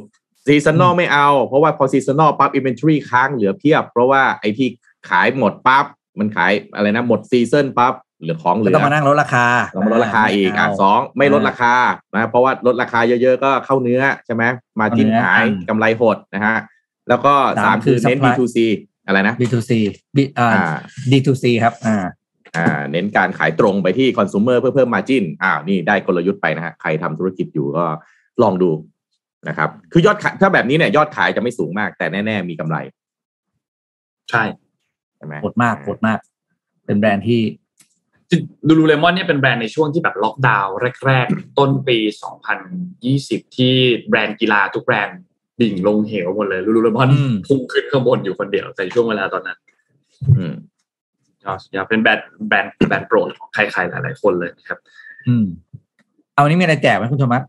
[0.46, 4.68] seasonal ไม่เอา เพราะว่าพอ seasonal ปั๊บ inventory ค้างเหลือเพียบ เพราะว่าไอ้ที่
[5.08, 5.86] ขายหมดปั๊บ
[6.18, 11.74] มันขายอะไรนะหมดซีซันปั๊บเหลือของเหก็ลือต้องมานั่งลดราคาเรามาลดราคาอีกอะไม่เสองไม่ลดราคา
[12.14, 14.44] นะเพราะว่าลดราคาเยอะๆก็เข้าเนื้อใช่ไหม
[14.80, 16.56] มาจิ้นเข้าเนื้อหายอืมกำไรหดนะฮะ
[17.08, 18.58] แล้วก็สาสามมคือคือเน้น supply B2C
[19.06, 19.72] อะไรนะ B2C
[20.16, 20.74] B อ่าอ่า
[21.10, 21.98] D2C ครับอ่า
[22.56, 27.84] อ่าเน้นการขายตรงไปที่คอน sumer เพื่อเพิ่มมาจิ้นอ้าวนี่ได้กลยุทธ์ไปนะฮะใครทำธุรกิจอยู่ก็
[28.42, 28.70] ลองดู
[29.48, 32.76] นะครับ คือยอดขายถ้าแบบนี้เนี่ยยอดขายจะไม่สูงมาก แต่แน่ ๆ มีกำไร
[34.30, 36.18] ใช่ใช่ไหมโหดมากโหดมาก
[36.86, 37.40] เป็นแบรนด์ที่
[38.66, 40.74] ดูลูเลมอนเนี่ยเป็นแบรนด์ในช่วงที่แบบล็อกดาวน์
[41.06, 41.98] แรก ๆ ต้นปี
[42.76, 43.74] 2020 ที่
[44.08, 45.18] แบรนด์กีฬาทุกแบรนด์
[45.60, 49.58] ดิ่งลงเหวหมดเลยลูเลมอนอืมพุ่งขึ้นข้างบนอยู่คนเดียวในช่วงเวลาตอนนั้น
[50.38, 50.54] อืม
[51.44, 54.78] ก็อยากเป็นแบรนด์แบรนด์แบรนด์โปรดของใครๆหลาย ๆ คนเลยนะครับ
[55.28, 55.44] อืม
[56.34, 57.42] เอาวันนี้มีอะไรแจกไหมคุณโทมัส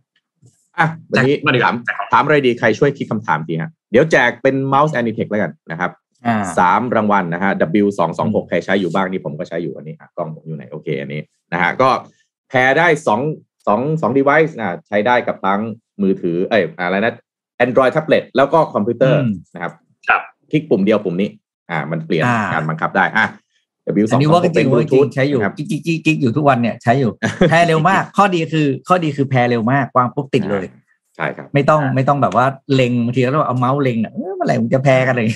[0.79, 1.75] อะวันนี้มาดีกว่าถาม
[2.11, 6.02] ถามอะไรดีใครช่วยคิดคำถามทีฮะเดี๋ยวแจกเป็น mouse Anitech แล้วกันนะครับอ่า
[6.57, 7.51] สามรางวัลนะฮะ
[7.83, 11.21] W สองสองหกใครใช้อยู่บ้างนี่ผมก็ใช้อยู่อันนี้อะกล้องผมอยู่ไหนโอเคอันนี้
[11.53, 11.89] นะฮะก็
[12.49, 13.21] แพร์ได้สอง
[13.67, 15.61] สองสอง device นะใช้ได้กับทั้ง
[16.01, 17.13] มือถือเอ้ยอะไรนะ
[17.65, 19.73] Android tablet แล้วก็คอมพิวเตอร์อืมนะครับ
[20.09, 20.21] ครับ
[20.51, 21.29] คลิกปุ่มเดียวปุ่มนี้
[21.69, 23.25] อ่า มันเปลี่ยนอ่าการบังคับได้อะ
[24.01, 27.11] W สอัอนงนี้สองว่าหจกเป็รินงบว่าลูจทูริธงใช้อยู่นะครับกิ๊กกิ๊กกิ๊กกิ๊กอยู่ทุกวันเนี่ยใช้อยู่
[27.49, 30.65] pair เร็วมาก ข้อดีคือข้อดีคือ pair เร็วมากวางปุ๊บติดเลย
[31.15, 35.27] ใช่ครับ ไม่ต้องไม่ต้องแบบว่าเล็งบางทีเราเอาเมาส์เล็งอะเออเมื่อไหร่มึงจะ pair กันเลย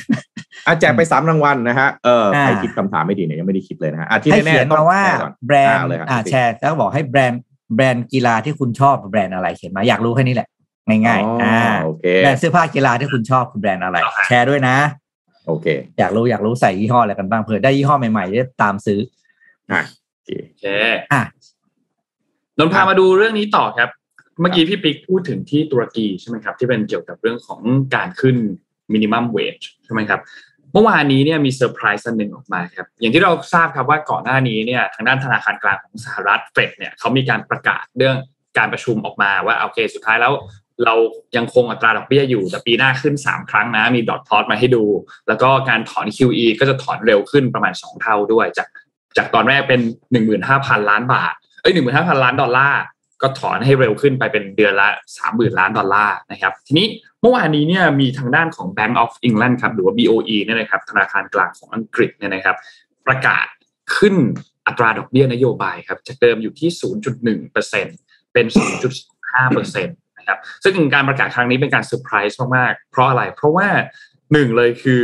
[0.68, 7.42] อะแจกไปสามรางวัลนะฮะเอออ่าใครคิดคำถามไม่ดีเนี่ยยังไม่ได้คิดเลยนะฮะอะที่ให้แน่เขียนๆต้องมาว่าแชร์ก่อนแบรนด์อ่าเลยครับอ่าแชร์แล้วก็บอกให้แบรนด์
[7.76, 10.48] แบรนด์กีฬาที่คุณชอบแบรนด์อะไรเขียนมาอยากรู้แค่นี้แหละ
[10.90, 13.98] ง่ายอ๋อๆอ่าโอเคแบรนด์เสื้อผ้ากีฬาที่คุณชอบคือแบรนด์อะไร
[14.28, 14.76] แชร์ด้วยนะ
[15.48, 15.68] โอเค
[16.00, 19.00] อยากรู้อยากรู้ใส่ยี่ห้ออะไรกันบ้างเผื่อได้ยี่ห้อใหม่ๆจะตามซื้อ
[19.72, 19.82] อะ
[20.14, 20.66] โอเคโอเค
[21.14, 21.22] อะ
[22.58, 23.90] นนท์พามาดูเรื่องนี้ต่อครับ
[24.42, 27.62] เมื่อกี้พี่ปิ๊กพูดถึงที่ตุรกีใช่ไหมครับ ที่เป็นเกี่ยวกับเรื่องของ
[27.96, 28.38] การขึ้น
[28.94, 30.20] minimum wage ใช่ไหมครับ
[30.74, 38.16] เมื่อวานนี้เนี่ยมีเซอร์ไพรส์อันหนึ่งออกมาครับ อย่างที่เราทราบครับว่าก่อนหน้านี้เนี่ยทางด้านธนาคารกลางของสหรัฐ Fed เนี่ยเขามีการประกาศเรื่อง
[38.58, 40.34] การประชุมออกมาว่าโอเคสุดท้ายแล้ว
[40.86, 40.96] เรา
[41.38, 44.84] ยังคงอัตราดอกเบี้ยอยู่ แต่ปีหน้าขึ้น 3 ครั้งนะ มี dot plot มาให้ดู
[45.28, 48.68] แล้วก็การถอน QE ก็จะถอนเร็วขึ้นประมาณ 2 เท่าด้วย จาก
[49.18, 49.82] จากตอนแรกเป็น
[50.36, 52.82] 15,000 ล้านบาทเอ้ย15,000 ล้านดอลลาร์
[53.22, 54.88] ก็ถอนให้เร็วขึ้นไปเป็นเดือนละ
[55.24, 56.88] 30,000 ล้านดอลลาร์นะครับ ทีนี้
[57.22, 62.56] เมื่อวานนี้เนี่ยมีทางด้านของ Bank of England ครับหรือว่า BOE เนี่ยนะครับธนาคารกลางของอังกฤษเนี่ยนะครับ
[63.08, 63.46] ประกาศ
[63.98, 64.16] ขึ้น
[64.68, 66.70] อัตราดอกเบี้ยนโยบายครับจากเดิมอยู่ที่
[67.32, 68.46] 0.1%เป็น
[69.12, 73.68] 0.5%นะครับซึ่งการประกาศครั้งนี้เป็นการเซอร์ไพรส์มากๆ เพราะอะไร เพราะว่า
[74.34, 75.02] หนึ่งเลยคือ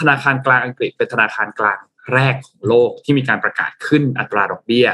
[0.00, 1.78] ธนาคารกลางอังกฤษเป็นธนาคารกลาง
[2.12, 4.86] แรกของโลกที่มีการประกาศขึ้นอัตราดอกเบี้ย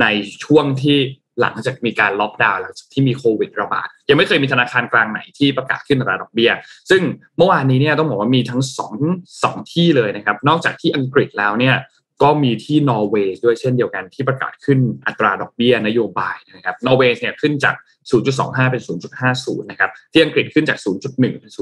[0.00, 0.06] ใน
[0.44, 0.98] ช่วงที่
[1.40, 6.50] หลังจากมีการล็อกดาวน์หลังจากที่มีโควิดระบาดยังไม่เคยมีธนาคารกลางไหนที่ประกาศขึ้นอัตราดอกเบี้ย
[6.90, 7.02] ซึ่ง
[7.38, 8.94] เมื่อวานนี้เนี่ยต้องบอกว่ามีทั้งสอง
[9.42, 11.76] สองที่เลยนะครับ นอกจากที่อังกฤษแล้วเนี่ย
[12.22, 17.74] ก็มีที่นอร์เวย์ด้วยเช่นเดียวกันที่ประกาศขึ้นอัตราดอกเบี้ยนโยบายนะครับนอร์เวย์เนี่ยขึ้นจาก
[18.22, 18.82] 0.25 เป็น
[19.24, 21.52] 0.50 นะครับที่อังกฤษขึ้นจาก 0.1 เป็น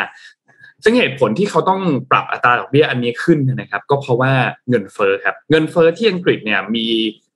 [0.00, 1.80] 0.25 ซึ่งเหตุผลที่เขาต้อง
[2.10, 4.32] ปรับอัตราดอกเบี้ยอันนี้ขึ้นนะครับ ก็เพราะว่า
[4.68, 6.86] เงินเฟ้อครับเงินเฟ้อที่อังกฤษเนี่ยมี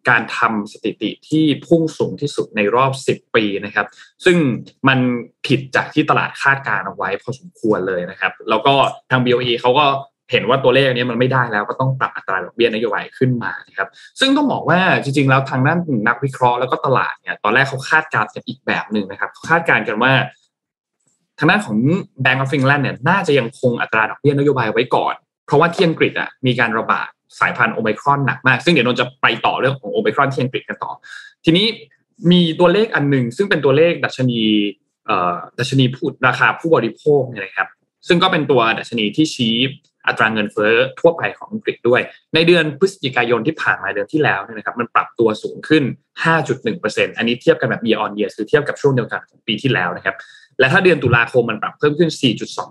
[0.09, 3.86] การทำสถิติที่พุ่งสูงที่สุดในรอบ 10 ปีนะครับ
[4.24, 4.36] ซึ่ง
[4.88, 4.98] มัน
[5.46, 8.74] ผิดจากที่ตลาดคาดการเอาไว้พอสมควรเลยนะครับ แล้วก็
[9.11, 9.86] ทาง BOE เขาก็
[10.30, 13.88] เห็นว่าตัวเลขนี้มันไม่ได้แล้วก็ต้องปรับอัตราดอกเบี้ยนโยบายขึ้นมานะครับ
[14.20, 15.78] ซึ่งต้องบอกว่าจริงๆ แล้วทางด้าน
[16.09, 20.12] นักวิเคราะห์แล้วก็ตลาดเนี่ยตอนแรกเขาคาดการณ์กันอีกแบบหนึ่งนะครับคาดการณ์กันว่า
[21.38, 21.76] ทางด้านของ
[22.24, 25.14] Bank of England เนี่ยน่าจะยังคงอัตราดอกเบี้ยนโยบายไว้ก่อน
[25.46, 27.11] เพราะว่าที่อังกฤษอะมีการระบาด
[27.41, 30.91] สายพันธุ์โอไมครอนหนักมาก ซึ่งเดี๋ยวนนจะไปต่อเรื่องของโอไมครอนที่อังกฤษกันต่อ
[31.45, 31.66] ทีนี้
[32.31, 34.41] มีตัวเลขอันหนึ่งซึ่งเป็นตัวเลขดัชนี
[35.59, 37.68] ดัชนีพูดราคาผู้บริโภคเนี่ยนะครับ
[38.09, 39.57] ซึ่งก็เป็นตัวดัชนีที่ชี้
[40.07, 42.01] อัตราเงินเฟ้อทั่วไปของอังกฤษด้วย
[42.35, 45.83] ในเดือนพฤศจิกายนที่ผ่านมาเดือนที่แล้วเนี่ยนะครับมันปรับตัวสูงขึ้น
[46.51, 50.16] 5.1%อันนี้เทียบกันแบบ year on year คือเทียบกับช่วงเดียวกันของปีที่แล้วนะครับ
[50.59, 52.11] และถ้าเดือนตุลาคมมันปรับเพิ่มขึ้น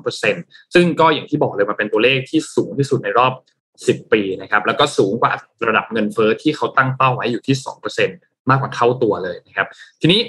[0.07, 3.33] 4.2%ซึ่งก็อย่างที่บอกเลยมันเป็นตัวเลขที่สูงที่สุดในรอบ
[3.81, 5.33] 10 ปีนะครับแล้วก็สูงกว่า
[5.67, 7.55] ระดับเงินเฟ้อที่เขาตั้งเป้าไว้อยู่ที่
[8.01, 9.67] 2%มากกว่าเท่าตัวเลยนะครับ
[10.01, 10.21] ทีนี้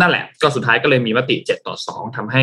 [0.00, 2.42] นั่นแหละก็สุดท้ายก็เลยมีมติ 7 ต่อ 2ทำให้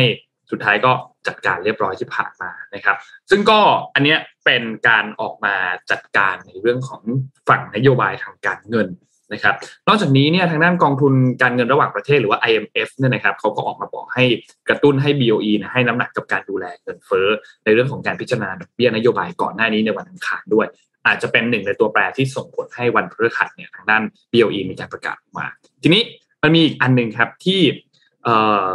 [0.50, 0.92] สุดท้ายก็
[1.26, 2.96] จัดการเรียบร้อยที่ผ่านมานะครับ
[3.30, 3.60] ซึ่งก็
[3.94, 5.54] อันเนี้ยเป็นการออกมา
[5.90, 7.02] จัดการในเรื่องของ
[7.48, 8.88] ฝั่งนโยบายทางการเงิน
[9.32, 9.54] นะครับ
[9.88, 11.12] นอกจากนี้เนี่ยทางด้านกองทุน
[11.42, 14.24] การเงินระหว่างประเทศหรือว่า IMF เนี่ยนะครับเขาก็ออกมาบอกให้
[14.68, 17.28] กระตุ้นให้ BOE นะให้น้ำหนักกับการดูแลเงินเฟ้อ
[17.64, 20.66] ในเรื่องของการพิจารณาดอกเบี้ยนโยบายก่อนหน้านี้ในวันอังคารด้วย
[21.06, 24.02] อาจจะเป็นหนึ่งในตัวแปรที่ส่งผลให้วันพฤหัสเนี่ยทางด้าน
[24.32, 25.46] BOE มีการประกาศออกมา
[25.82, 26.02] ทีนี้
[26.42, 27.60] มันมีอีกอันหนึ่งครับที่
[28.24, 28.70] เอ่อ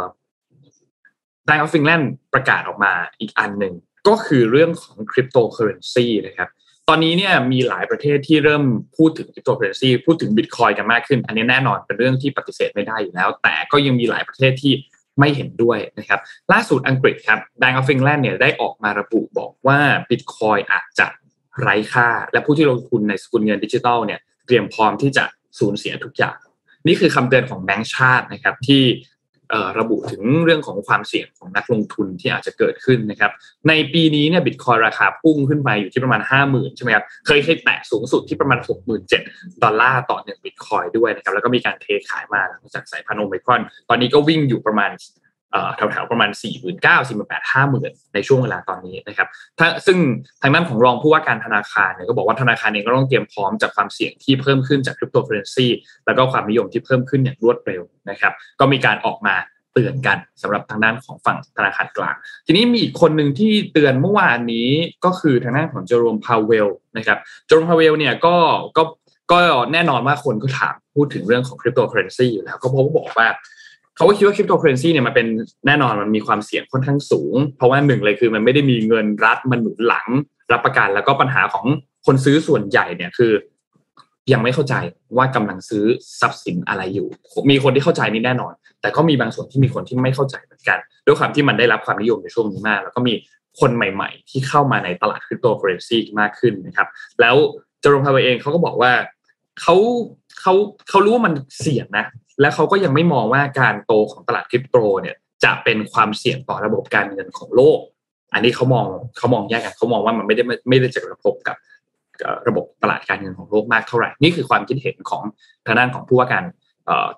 [1.46, 3.74] Bank of England ประกาศออกมาอีกอันหนึ่ง
[4.08, 6.48] ก็คือเรื่องของคริปโตเคอเรนซีนะครับ
[6.90, 8.64] ตอนนี้เนี่ยมีหลายประเทศที่เริ่ม
[8.96, 14.72] พูดถึงคริปโตเคอเรนซีพูดถึงบิตคอยน์กันมากขึ้น อันนี้แน่นอนเป็นเรื่องที่ปฏิเสธไม่ได้อยู่แล้ว แต่ก็ยังมีหลายประเทศที่
[15.18, 16.20] ไม่เห็นด้วยนะครับ
[16.52, 19.78] ล่าสุดอังกฤษครับ Bank of England เนี่ยได้ออกมาระบุบอกว่า
[20.08, 21.06] บิตคอยน์อาจจะ
[21.60, 25.24] ไร้ค่า และผู้ที่ลงทุนในสกุลเงินดิจิทัลเนี่ยเตรียมพร้อมที่จะ
[25.58, 26.38] สูญเสียทุกอย่าง
[26.86, 28.82] นี่คือคำเตือนของแบงก์ชาตินะครับที่
[29.78, 33.30] ระบุถึงเรื่องของความเสี่ยงของนักลงทุนที่อาจจะเกิดขึ้นนะครับ
[33.68, 38.58] ในปีนี้เนี่ยบิตคอยราคาพุ่งขึ้นไปอยู่ที่ประมาณ 5 0,000 ใช่ไหมครับ เคยเคยแตะสูงสุดที่ประมาณ
[39.10, 42.42] 67,000 ดอลลาร์ต่อหนึ่งบิตคอยด้วยนะครับ แล้วก็มีการเทขายมา
[42.74, 44.90] จากสายพันธุ์โอไมครอน ตอนนี้ก็วิ่งอยู่ประมาณ
[45.76, 49.28] แถวๆประมาณ 4 9 0 0 0 4 8 5 0 0 0 ในช่วงเวลาตอนนี้นะครับ
[49.58, 49.98] ถ้าซึ่ง
[50.42, 55.66] ทางด้านของรองผู้ว่าการธนาคารเนี่ยก็บอกว่าธนาคารเองก็ต้องเตรียมพร้อมจากความเสี่ยงที่เพิ่มขึ้นจากคริปโตเคอเรนซี
[56.06, 59.34] แล้วก็ความนิยมที่เพิ่มขึ้นอย่างรวดเร็วนะครับ ก็มีการออกมา
[59.72, 64.68] เตือนกันสำหรับทางด้านของฝั่งธนาคารกลาง ทีนี้มีอีกคนหนึ่งที่เตือนเมื่อวานนี้
[65.04, 68.36] ก็คือทางด้านของเจอโรมพาวเวลนะครับเจอโรมพาวเวลเนี่ยก็
[68.76, 68.82] ก็
[69.32, 69.38] ก็
[69.72, 73.26] แน่นอนว่าคนก็ถามพูดถึงเรื่องของคริปโตเคอเรนซีอยู่แล้วก็เพราะว่าบอกว่า
[73.98, 75.26] เขาก็คิดว่าคริปโตเคอเรนซีเนี่ยมันเป็น
[75.66, 80.06] แน่นอนมันมีความเสี่ยงค่อนข้างสูง เพราะว่าหนึ่งเลยคือมันไม่ได้มีเงินรัฐมาหนุนหลัง
[80.52, 81.66] รับประกันแล้วก็ปัญหาของ
[82.06, 83.32] คนซื้อส่วนใหญ่เนี่ยคือ
[84.32, 84.74] ยังไม่เข้าใจ
[85.16, 85.84] ว่ากำลังซื้อ
[86.20, 87.08] ทรัพย์สินอะไรอยู่
[87.50, 93.14] มีคนที่เข้าใจนี่แน่นอน แต่ก็มีบางส่วนที่มีคนที่ไม่เข้าใจเหมือนกันด้วยความที่มันได้รับความนิยมในช่วงนี้มาก แล้วก็มี
[93.60, 96.88] คนใหม่ ๆ ที่เข้ามาในตลาดคริปโตเคอเรนซีมากขึ้นนะครับ
[97.20, 97.34] แล้ว
[97.82, 98.92] เจอโรมพาวเวลเองเขาก็บอกว่า
[99.60, 99.76] เขา
[100.40, 100.54] เขา
[100.88, 102.06] เขารู้ว่ามันเสี่ยงนะ
[102.40, 107.80] และเขาก็ยังไม่มองว่าการโตของตลาดคริปโตเนี่ยจะเป็นความเสี่ยงต่อระบบการเงินของโลก
[108.32, 108.86] อันนี้เขามอง
[109.18, 111.56] เขามองแยกกันเขามองว่ามันไม่ได้ไม่ได้จะกระทบกับ
[112.48, 115.22] ระบบตลาดการเงินของโลกมากเท่าไหร่ นี่คือความคิดเห็นของ
[115.66, 116.44] ทางด้านของผู้ว่าการ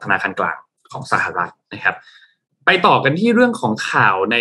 [0.02, 0.56] ธนาคารกลาง
[0.92, 1.96] ของสหรัฐนะครับ
[2.66, 4.36] ไปต่อกันที่เรื่องของข่าวใน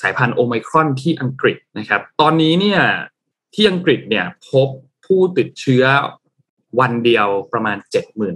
[0.00, 2.80] สายพันธุ์โอไมครอนที่อังกฤษนะครับ ตอนนี้เนี่ย
[3.54, 4.68] ที่อังกฤษเนี่ยพบ
[5.06, 5.84] ผู้ติดเชื้อ
[6.80, 7.76] วันเดียวประมาณ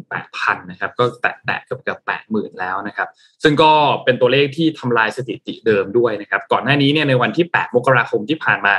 [0.07, 1.05] 78,000นะครับก็
[1.47, 3.09] แตะเกือบเกือบ80,000 แล้วนะครับ
[3.43, 3.73] ซึ่งก็
[4.05, 8.75] เป็นตัวเลขที่ทำลายสถิติเดิมด้วยนะครับ ก่อนหน้านี้เนี่ยในวันที่ 8 มกราคมที่ผ่านมา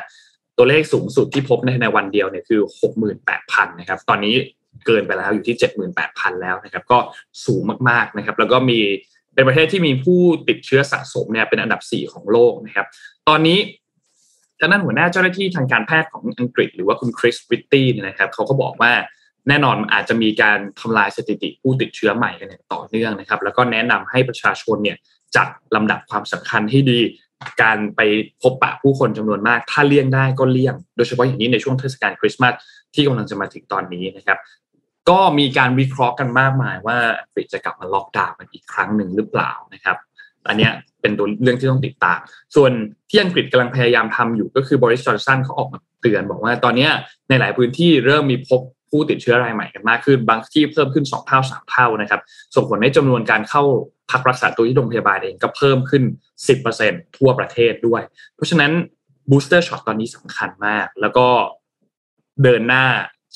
[0.57, 2.61] ตัวเลขสูงสุดที่พบในในวันเดียวเนี่ยคือ
[3.19, 4.35] 68,000นะครับ ตอนนี้
[4.85, 5.55] เกินไปแล้วอยู่ที่
[5.99, 6.99] 78,000 แล้วนะครับ ก็
[7.45, 8.79] สูงมากๆนะครับ แล้วก็มี
[9.33, 12.87] เป็นประเทศที่มีผู้ติดเชื้อสะสมเนี่ยเป็นอันดับ 4 ของโลกนะครับ
[13.29, 13.59] ตอนนี้
[14.59, 18.91] ทางด้านหัวหน้าเจ้าหน้าที่ทางการแพทย์ของอังกฤษ หรือว่าคุณคริสวิตตี้นะครับเขาก็บอกว่า
[19.47, 24.97] แน่นอนอาจจะมีการทำลายสถิติผู้ติดเชื้อใหม่กันอย่างต่อเนื่องนะครับ แล้วก็แนะนำให้ประชาชนเนี่ย
[25.35, 26.99] จัดลำดับความสำคัญให้ดี
[27.61, 28.01] การไป
[28.41, 32.53] พบปะผู้คนจำนวนมาก ถ้าเลี่ยงได้ก็เลี่ยง โดยเฉพาะอย่างนี้ในช่วงเทศกาลคริสต์มาส
[32.93, 34.39] ที่กำลังจะมาถึงตอนนี้นะครับ
[35.09, 39.97] ก็มีการวิเคราะห์กันมากมายว่าอังกฤษจะกลับมาล็อกดาวน์กันอีกครั้งหนึ่งหรือเปล่านะครับ
[40.47, 40.69] อันนี้
[41.01, 42.19] เป็นตัวเรื่องที่ต้องติดตาม
[42.55, 42.71] ส่วน
[43.09, 46.87] ที่อังกฤษกำลังพยายามทำอยู่ก็คือบอริสจอห์นสันเขาออกมาเตือนบอกว่าตอนนี้
[47.29, 48.61] ในหลายพื้นที่เริ่มมีพบ
[48.91, 52.21] ผู้ติดเชื้อรายใหม่กันมากขึ้น บางที่เพิ่มขึ้น2เท่า3เท่านะครับ
[52.55, 53.63] ส่งผลให้จำนวนการเข้า
[54.11, 56.03] พักรักษาตัวที่โรงพยาบาลเองก็เพิ่มขึ้น
[56.59, 58.01] 10%ทั่วประเทศด้วย
[58.35, 58.71] เพราะฉะนั้น
[59.29, 61.27] booster shot ตอนนี้สำคัญมาก แล้วก็
[62.43, 62.85] เดินหน้า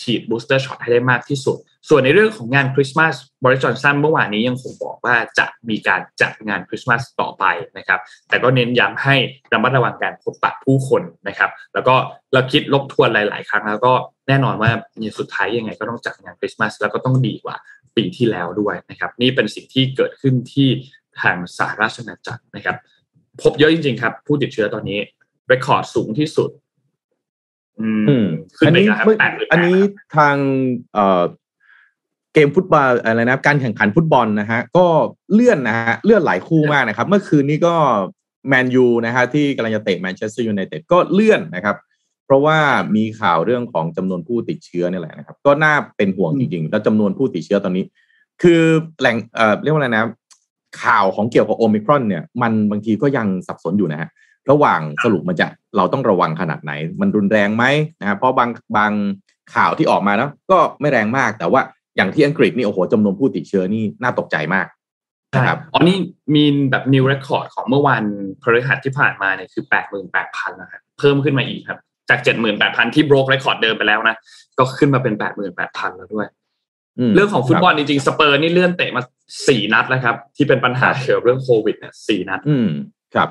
[0.01, 1.57] ฉีด booster shot ให้ได้มากที่สุด
[1.89, 7.43] ส่วนในเรื่องของงานคริสต์มาสบริจอนสันเมื่อวานนี้ยังคงบอกว่าจะมีการจัดงานคริสต์มาสต่อไป
[7.77, 7.99] นะครับ
[8.29, 9.15] แต่ก็เน้นย้ำให้
[9.53, 11.95] ระมัดระวังการพบปะผู้คนนะครับ แล้วก็
[12.33, 13.93] เราคิดลบทวนหลาย ๆ ครั้งแล้วก็
[14.27, 14.71] แน่นอนว่า
[15.19, 17.55] สุดท้ายยังไงก็ต้องจัดงานคริสต์มาสแล้วก็ต้องดีกว่า
[17.95, 20.67] ปีที่แล้วด้วยนะครับ นี่เป็นสิ่งที่เกิดขึ้นที่
[21.21, 22.77] ทางสหราชอาณาจักรนะครับ
[23.41, 24.99] พบเยอะจริง ๆ ครับ ผู้ติดเชื้อตอนนี้
[25.47, 26.49] เรคคอร์ดสูงที่สุด
[27.79, 27.89] อื
[28.23, 28.25] ม
[28.67, 28.85] อันนี้
[29.51, 29.77] อันนี้
[30.15, 30.35] ทาง
[30.93, 31.23] เอ่อ
[32.33, 34.85] เกมฟุตบอลอะไรนะการแข่งขันฟุตบอลนะฮะก็
[35.33, 37.75] เลื่อนนะฮะเลื่อนหลายคู่มากนะครับ เมื่อคืนนี้ก็
[38.47, 41.75] แมนยูนะฮะที่กำลังจะเตะแมนเชสเตอร์ยูไนเต็ดก็เลื่อนนะครับ
[42.25, 42.57] เพราะว่า
[42.95, 47.85] มีข่าวเรื่องของจำนวนผู้ติดเชื้อนี่แหละนะครับ ก็น่าเป็นห่วงจริงๆ แล้วจำนวนผู้ติดเชื้อตอนนี้
[48.41, 48.61] คือ
[48.99, 50.05] แหล่งเอ่อเรียกว่าอะไรนะ
[50.83, 54.09] ข่าวของเกี่ยวกับโอมิครอนเนี่ยมันบางทีก็ยังสับสนอยู่นะฮะ
[54.49, 55.47] ระหว่างสรุปมันจะ
[55.77, 56.71] เราต้องระวังขนาดไหน
[57.01, 57.63] มันรุนแรงไหม
[58.01, 58.91] นะครับเพราะบางบาง
[59.55, 61.61] ข่าวที่ออกมาแล้วก็ไม่แรงมากแต่ว่า
[61.95, 64.67] อย่างที่อังกฤษนี่โอ้โหจำนวนผู้ติดเชื้อนี่น่าตกใจมาก
[65.35, 65.97] นะครับอ๋อนี่
[66.35, 68.03] มีแบบ new record ของเมื่อวัน
[68.41, 74.15] พฤหัสที่ผ่านมาเนี่ยคือแปดหมื่นแปดพันนะครับเพิ่มขึ้นมาอีกครับ จากเจ็ดหมื่นแปดพันที่ broke record เดิมไปแล้วนะ
[74.57, 76.27] ก็ขึ้นมาเป็นแปดหมื่นแปดพันแล้วด้วย
[77.15, 79.01] เรื่องของฟุตบอลจริงๆสเปอร์นี่เลื่อนเตะมา
[79.47, 82.69] สี่นัดแล้วครับ ที่เป็นปัญหาเกี่ยวกับเรื่องโควิดเนี่ยสี่นัด อืม
[83.15, 83.29] ครับ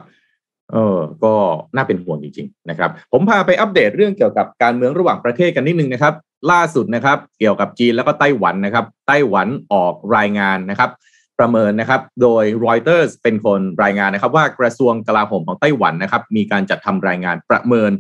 [0.73, 1.35] เออ ก็
[1.75, 6.15] น่าเป็นห่วงจริงๆนะครับ ผมพาไปอัปเดตเรื่องเกี่ยวกับการเมืองระหว่างประเทศกันนิดนึงนะครับ
[6.53, 10.91] ล่าสุดนะครับ เกี่ยวกับจีนแล้วก็ไต้หวันนะครับ ไต้หวันออกรายงานนะครับ
[11.39, 17.91] ประเมินนะครับ โดยรอยเตอร์สเป็นคนรายงานนะครับ ว่ากระทรวงกลาโหมของไต้หวันนะครับ มีการจัดทำรายงานประเมิน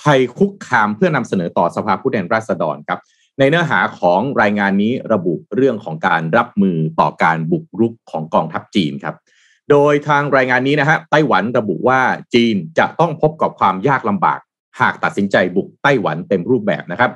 [0.00, 3.00] ภัยคุกคามเพื่อนำเสนอต่อสภาผู้แทนราษฎรครับ
[3.38, 9.16] ในเนื้อหาของรายงานนี้ระบุเรื่องของการรับมือต่อการบุกรุกของกองทัพจีนครับ
[9.70, 12.00] โดยทางรายงานนี้นะฮะไต้หวันระบุว่า
[12.34, 14.38] จีนจะต้องพบกับความยากลำบาก
[14.80, 17.10] หากตัดสินใจบุกไต้หวันเต็มรูปแบบนะครับ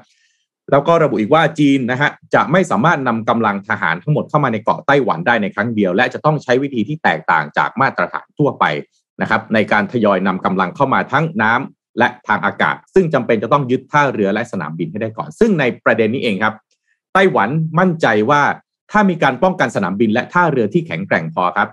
[0.70, 8.64] แล้วก็ระบุอีกว่าจีนนะฮะจะไม่สามารถนำกำลังทหารทั้งหมดเข้ามาในเกาะไต้หวันได้ในครั้งเดียว และจะต้องใช้วิธีที่แตกต่างจากมาตรฐานทั่วไป
[9.20, 16.55] นะครับในการทยอยนำกำลังเข้ามาทั้งน้ำ และทางอากาศ ซึ่งจำเป็นจะต้องยึดท่าเรือและสนามบินให้ได้ก่อน ซึ่งในประเด็นนี้เองครับ
[17.14, 18.43] ไต้หวันมั่นใจว่า
[18.90, 21.68] ถ้ามีการป้องกันสนามบินและท่าเรือที่แข็งแกร่งพอครับ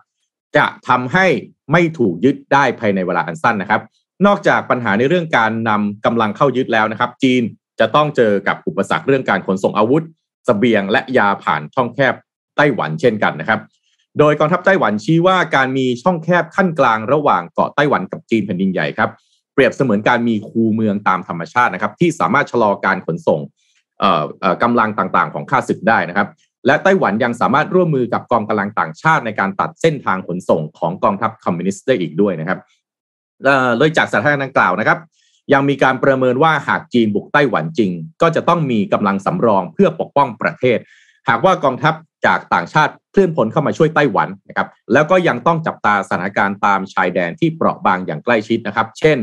[0.58, 1.26] จะทำให้
[1.72, 3.82] ไม่ถูกยึดได้ภายในเวลาอันสั้นนะครับ
[4.26, 7.44] นอกจากปัญหาในเรื่องการนำกำลังเข้ายึดแล้วนะครับ จีน
[7.80, 10.06] จะต้องเจอกับอุปสรรคเรื่องการขนส่งอาวุธส
[10.46, 12.14] เสบียงและยาผ่านช่องแคบ
[12.58, 13.60] ไต้หวันเช่นกันนะครับ
[14.20, 19.10] โดยกองทัพไต้หวันชี้ว่าการมีช่องแคบขั้นกลางระหว่างเกาะไต้หวันกับจีนแผ่นดินใหญ่ครับ
[19.60, 23.40] รียบเสมือนการมีคูเมืองตามธรรมชาตินะครับ ที่สามารถชะลอการขนส่ง
[24.64, 26.28] กำลังต่างๆ ของข้าศึกได้นะครับ
[26.66, 32.60] และไต้หวันยังสามารถร่วมมือกับกองกำลังต่างชาติในการตัดเส้นทางขนส่งของกองทัพคอมมิวนิสต์ได้อีกด้วยนะครับ
[33.78, 35.00] โดยจากสถานการณ์ดังกล่าวนะครับ
[35.54, 37.92] ยังมีการประเมินว่าหากจีนบุกไต้หวันจริง
[38.22, 40.78] ก็จะต้องมีกำลังสำรองเพื่อปกป้องประเทศ
[41.30, 41.94] หากว่ากองทัพ
[42.26, 49.18] จากต่างชาติเคลื่อนพลเข้ามาช่วยไต้หวันนะครับ แล้วก็ยังต้องจับตาสถานการณ์ตามชายแดนที่เปราะบางอย่างใกล้ชิดนะครับ เช่น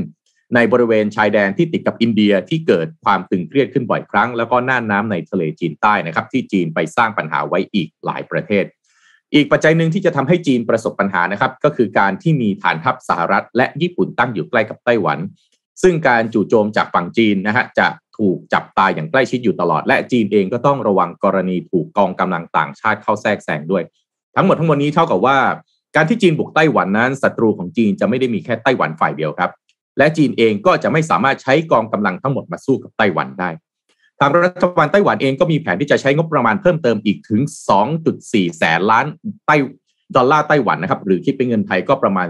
[0.54, 8.64] ในบริเวณชายแดนที่ติดกับอินเดียที่เกิดความตึงเครียดขึ้นบ่อยครั้ง แล้วก็น่านน้าในทะเลจีนใต้นะครับที่จีนไปสร้างปัญหาไว้อีกหลายประเทศ
[9.34, 15.18] อีกปัจจัยหนึ่งที่จะทำให้จีนประสบปัญหานะครับก็คือการที่มีฐานทัพสหรัฐ และญี่ปุ่นตั้งอยู่ใกล้กับไต้หวัน
[15.82, 17.86] ซึ่งการจู่โจมจากฝั่งจีนนะฮะจะ
[18.18, 23.82] ถูกจับตาอย่างใกล้ชิดอยู่ตลอด และจีนเองก็ต้องระวังกรณีถูกกองกำลังต่างชาติเข้าแทรกแซงด้วย
[24.36, 25.36] ทั้งหมดทั้งมวลนี้เท่ากับว่า
[25.96, 29.50] การที่จีนบุกไต้หวันนั้นศัตรูของจีนจะไม่ได้มีแค่ไต้หวันฝ่ายเดียวครับ
[29.98, 33.50] และจีนเองก็จะไม่สามารถใช้กองกำลังทั้งหมดมาสู้กับไต้หวันได้
[34.20, 37.40] ทางรัฐบาลไต้หวันเองก็มีแผนที่จะใช้งบประมาณเพิ่มเติมอีกถึง
[37.98, 39.06] 2.4 แสนล้าน
[39.46, 39.56] ไต้
[40.16, 42.28] ดอลลาร์ไต้หวันนะครับ หรือคิดเป็นเงินไทยก็ประมาณ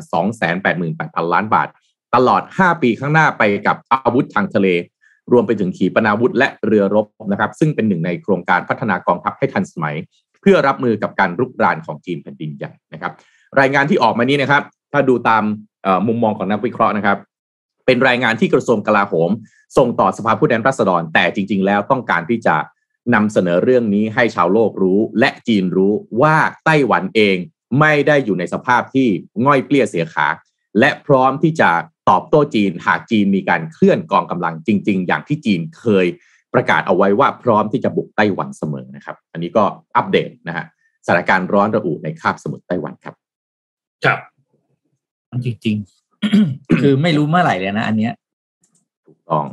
[0.64, 1.68] 288,000 ล้านบาท
[2.14, 4.68] ตลอด 5 ปีข้างหน้าไปกับอาวุธทางทะเล
[5.32, 9.96] รวมไปถึงขีปนาวุธและเรือรบนะครับ ซึ่งเป็นหนึ่งในโครงการพัฒนากองทัพให้ทันสมัย
[10.40, 13.12] เพื่อรับมือกับการรุกรานของจีนแผ่นดินใหญ่นะครับ
[13.60, 14.62] รายงานที่ออกมานี้นะครับ
[14.92, 15.42] ถ้าดูตาม
[16.06, 17.18] มุมมองของนักวิเคราะห์นะครับ
[17.86, 19.30] เป็นรายงานที่กระทรวงกลาโหม
[19.76, 22.56] ส่งต่อสภาผู้แทนราษฎร แต่จริง ๆ แล้วต้องการที่จะ
[23.14, 27.36] นำเสนอเรื่องนี้ให้ชาวโลกรู้ และจีนรู้ว่าไต้หวันเอง
[27.80, 29.08] ไม่ได้อยู่ในสภาพที่
[29.46, 30.28] ง่อยเปลี้ยเสียขา
[30.78, 31.70] และพร้อมที่จะ
[32.10, 36.06] ตอบโต้จีน หากจีนมีการเคลื่อนกองกำลังจริง ๆ อย่างที่จีนเคย
[36.54, 39.64] ประกาศเอาไว้ว่าพร้อมที่จะบุกไต้หวันเสมอนะครับ อันนี้ก็
[39.96, 40.66] อัปเดตนะฮะ
[41.06, 43.14] สถานการณ์ร้อนระอุในคาบสมุทรไต้หวันครับ
[44.04, 44.18] ครับ
[45.46, 46.05] จริงๆ
[46.80, 48.12] คือไม่รู้เมื่อไหร่เลยนะอันเนี้ย
[49.06, 49.44] ถูกต้อง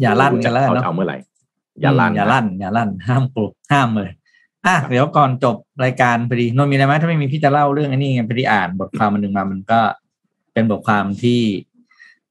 [0.00, 1.16] อย่าลั่นกันแล้วเขาเนาะจะเอาเมื่อไหร่
[1.80, 4.10] อย่าลั่นอย่าลั่นอย่าลั่นห้ามกลุห้ามเลย
[4.66, 9.80] อะเดี๋ยวก่อนจบรายการพอดีนนท์มีอะไรไหมถ้าไม่มีพี่จะเล่าเรื่องอันนี้ไงพอดีอ่านบทความมันหนึ่งมามันก็
[10.52, 11.40] เป็นบทความที่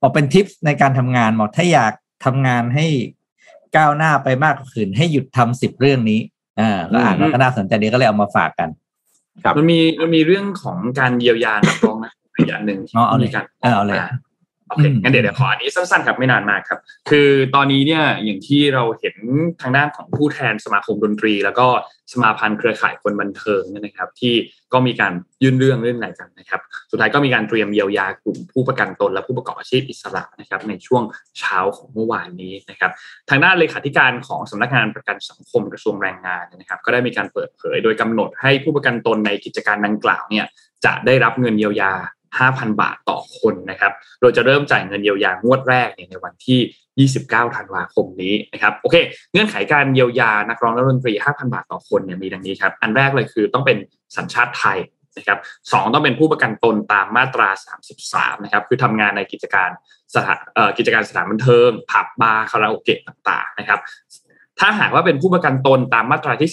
[0.02, 1.94] บอกเป็นทิปในการทำงานบอกถ้าอยาก
[2.26, 2.86] ทำงานให้
[3.78, 6.20] ก้าวหน้าไปมากกว่าคืนให้หยุดทำสิบเรื่องนี้
[6.60, 8.70] อ่าก็อ่านแล้วก็น่าสนใจดีก็เลยเอามาฝากกัน
[9.44, 14.10] ครับมันมีมันมีเรื่องของการเยียวยานักร้องนะ อีกอันหนึ่งที่อ๋อเอาเลยมีการเออเอาเลยมา
[14.70, 16.80] โอเคอืมงั้นเดี๋ยวเดี๋ยวขออันนี้สั้นๆครับไม่นานมากครับ
[17.10, 19.16] คือตอนนี้เนี่ยอย่างที่เราเห็น
[19.62, 21.68] ทางด้านของผู้แทนสมาคมดนตรี แล้วก็
[22.12, 24.34] สมาพันธ์เครือข่ายคนบันเทิงเนี่ยนะครับ ที่
[24.74, 25.14] ก็มีการ
[25.44, 26.62] ยื่นเรื่องเรื่องไหนกันนะครับ
[26.92, 31.04] สุดท้ายก็มีการเตรียมเยียวยากลุ่มผู้ประกันตน และผู้ประกอบอาชีพอิสระนะครับ ในช่วง
[31.40, 32.92] เช้าของเมื่อวานนี้นะครับ
[33.30, 40.46] ทางด้านเลขาธิการของสำนักงานประกันสังคมกระทรวงแรงงานนะครับ ก็ได้มีการเปิดเผย โดยกำหนดให้ผู้ประกันตนในกิจการดังกล่าวเนี่ย
[40.86, 41.94] จะได้รับเงินเยียวยา
[42.40, 48.96] 5,000 บาทต่อคนนะครับโดยจะเริ่มจ่ายเงินเยียวยางวดแรกเนี่ยในวันที่ 29 ธันวาคมนี้นะครับ โอเค
[49.32, 53.78] เงื่อนไขการเยียวยานักร้องและดนตรี 5,000 บาทต่อคนเนี่ยมีดังนี้ครับ อันแรกเลยคือต้องเป็น
[54.16, 54.78] สัญชาติไทย
[55.18, 55.40] นะครับ
[55.72, 57.50] สองต้องเป็นผู้ประกันตนตามมาตรา
[57.98, 59.70] 33 นะครับ คือทำงานในกิจการ
[60.16, 60.38] สถาน
[60.78, 63.80] กิจการสถานบันเทิง ผับบาร์คาราโอเกะต่างๆนะครับ
[64.60, 66.50] ถ้าหากว่าเป็นผู้ประกันตนตามมาตราที่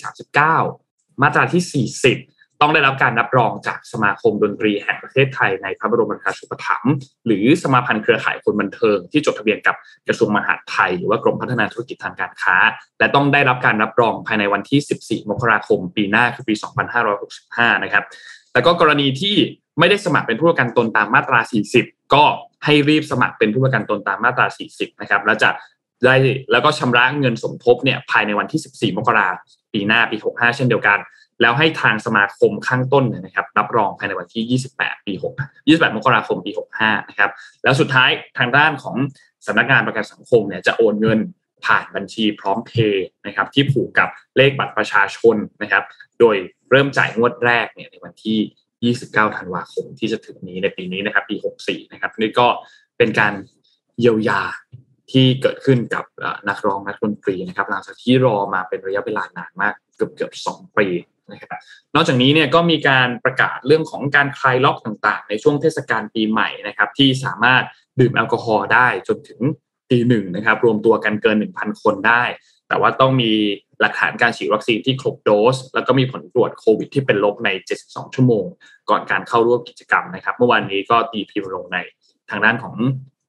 [0.59, 2.34] 39 มาตราที่ 40
[2.65, 6.93] ต้องได้รับการรับรองจากสมาคมดนตรีแห่งประเทศไทยในพระบรมราชูปถัมภ์
[7.27, 9.77] หรือสมาพันธ์เครือข่ายคนบันเทิง ที่จดทะเบียนกับ
[10.09, 12.57] กระทรวงมหาดไทย หรือว่ากรมพัฒนาธุรกิจทางการค้า
[12.99, 16.55] และต้องได้รับการรับรองภายในวันที่ 14 มกราคม ปีหน้าคือปี
[17.19, 18.05] 2565 นะครับ
[18.55, 19.37] แล้วก็กรณีที่
[19.79, 21.41] ไม่ได้สมัครเป็นผู้ประกันตนตามมาตรา
[21.77, 22.25] 40 ก็
[22.65, 25.51] ให้รีบสมัครเป็นผู้ประกันตนตามมาตรา 40 นะครับแล้วจะ
[26.05, 26.17] ได้
[26.53, 29.37] แล้วก็ชำระเงินสมทบเนี่ยภายในวันที่ 14 มกราคม
[29.73, 30.99] ปีหน้าปี 65 เช่นเดียวกัน
[31.45, 35.25] แล้วให้ทางสมาคมข้างต้นเนี่ยนะครับรับรองภายในวันที่ 28 ปี 6
[35.67, 37.31] 28 มกราคมปี 65 นะครับ
[37.63, 38.97] แล้วสุดท้ายทางด้านของ
[39.47, 41.19] สำนักงานประกันสังคมเนี่ยจะโอนเงิน
[41.65, 45.85] ผ่านบัญชีพร้อมเพย์นะครับที่ผูกกับเลขบัตรประชาชนนะครับ
[46.21, 46.37] โดย
[46.71, 52.47] เริ่มจ่ายงวดแรกเนี่ยในวันที่ 29 ธันวาคมที่จะถึงนี้ในปีนี้นะครับปี 64 นะครับนี่ก็
[52.99, 53.35] เป็นการ
[54.01, 54.43] เยียวยา
[55.13, 56.05] ที่เกิดขึ้นกับ
[56.49, 60.87] นักร้องนักดนตรีนะครับหลังจากที่รอมาเป็นระยะเวลานานมากเกือบเกือบสองปี
[61.33, 61.61] นะครับ
[61.95, 67.63] นอกจากนี้เนี่ยก็มีการประกาศเรื่องของการคลายล็อกต่างๆ ในช่วงเทศกาลปีใหม่นะครับที่สามารถ
[68.01, 69.41] ดื่มแอลกอฮอล์ได้จนถึง
[69.91, 72.23] ตีหนึ่งนะครับรวมตัวกันเกิน 1,000 คนได้
[72.69, 73.33] แต่ว่าต้องมี
[73.81, 77.49] หลักฐานการฉีดวัคซีนที่ครบโดส แล้วก็มีผลตรวจโควิดที่เป็นลบใน
[77.83, 78.45] 72 ชั่วโมง
[78.91, 81.79] ก่อนการเข้าร่วมกิจกรรมนะครับ เมื่อวานนี้ก็ตีพิมพ์ลงใน
[82.31, 82.75] ทางด้านของ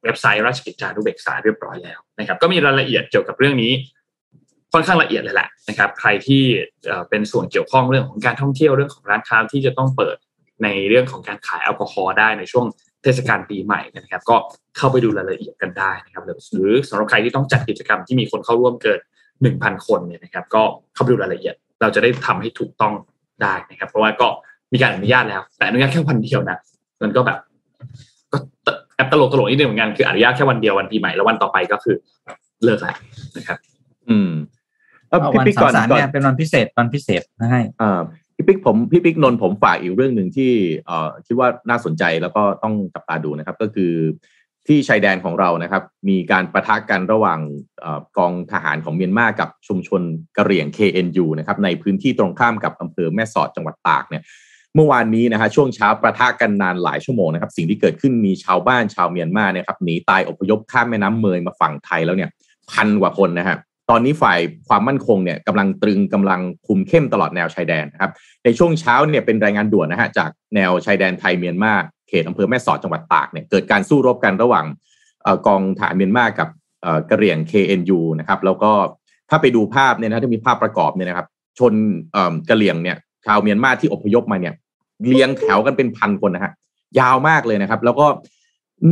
[0.04, 3.72] เว็บไซต์ราชกิจจานุเบกษาเรียบร้อยแล้วนะครับก็มีรายละเอียดเกี่ยวกับเรื่องนี้
[4.76, 6.44] ค่อนข้างละเอียดเลยแหละนะครับ ใครที่
[7.10, 10.16] เป็นส่วนเกี่ยวข้องเรื่องของการท่องเที่ยวเรื่องของร้านค้าที่จะต้องเปิด
[10.64, 12.66] ในเรื่องของการขายแอลกอฮอล์ได้ในช่วง
[13.04, 14.36] เทศกาลปีใหม่นะครับ ก็
[14.78, 19.00] เข้าไปดูรายละเอียดกันได้นะครับ หรือสำหรับใครที่ต้องจัดกิจกรรมที่มีคนเข้าร่วมเกิน
[19.42, 20.64] หนึ่งพันคนเนี่ยนะครับ ก็
[20.94, 22.94] เข้าไปดูรายละเอียด เราจะได้ทำให้ถูกต้อง
[23.42, 24.28] ได้นะครับ เพราะว่าก็
[24.74, 26.58] มีการอนุญาตแล้ว แต่อนุญาตแค่วันเดียวนะ
[27.04, 27.38] มันก็แบบ
[28.32, 28.38] ก็
[28.96, 31.96] แอปตลกตลกนิดนึงเหมือนกันคืออนุญาตแค่วันเดียววันปีใหม่แล้ววันต่อไปก็คือ
[32.64, 32.96] เลิกแล้ว
[33.38, 33.58] นะครับ
[34.10, 34.32] อืม
[35.24, 38.02] พี่วันปิ๊กเสาก่อนร์สารก่อนเนี่ยเป็นวันพิเศษวันพิเศษนะให้อ่า
[38.36, 40.52] พี่ปิ๊กผมพี่ปิ๊กนนท์ผมฝากอีกเรื่องหนึ่งที่
[40.86, 43.92] เอ่อคิดว่าน่าสนใจแล้วก็ต้องจับตาดูนะครับ ก็คือ
[44.68, 47.40] ที่ชายแดนของเรานะครับ มีการประทะกันระหว่าง
[47.82, 50.02] เอ่อกองทหารของเมียนมากับชุมชน
[50.38, 54.24] กะเหรี่ยง KNU นะครับในพื้นที่ตรงข้ามกับอำเภอแม่สอดจังหวัดตากเนี่ย
[54.76, 62.30] เมื่อวานนี้นะฮะช่วงเช้าประทะกันนานหลายชั่วโมงนะครับ สิ่งที่เกิดขึ้นมีชาวบ้านชาวเมียนมาเนี่ยครับหนีตายอพยพข้ามแม่น้ำเมยมาฝั่งไทยแล้วเนี่ย
[62.72, 63.58] พันกว่าคนนะฮะ
[63.90, 68.12] ตอนนี้ฝ่ายความมั่นคงเนี่ยกำลังตรึงกำลังคุมเข้มตลอดแนวชายแดนนะครับ
[68.44, 71.74] ในช่วงเช้าเนี่ยเป็นรายงานด่วนนะฮะจากแนวชายแดนไทยเมียนมา
[72.08, 74.66] เขตอำเภอแม่สอดจังหวัดตากเนี่ยเกิดการสู้รบกันระหว่าง
[75.48, 76.48] กองทหารเมียนมากับ
[77.10, 78.72] กระเหรี่ยง KNU นะครับแล้วก็
[79.30, 81.28] ถ้าไปดูภาพเนี่ยนะถ้ามีภาพประกอบเนี่ยนะครับ
[81.60, 81.74] ชน
[82.50, 84.54] กระเหรี่ยงเนี่ยชาวเมียนมาที่อพยพมาเนี่ย
[85.08, 86.52] เรียงแถวกันเป็นพันคนนะฮะ
[87.00, 88.08] ยาวมากเลยนะครับ แล้วก็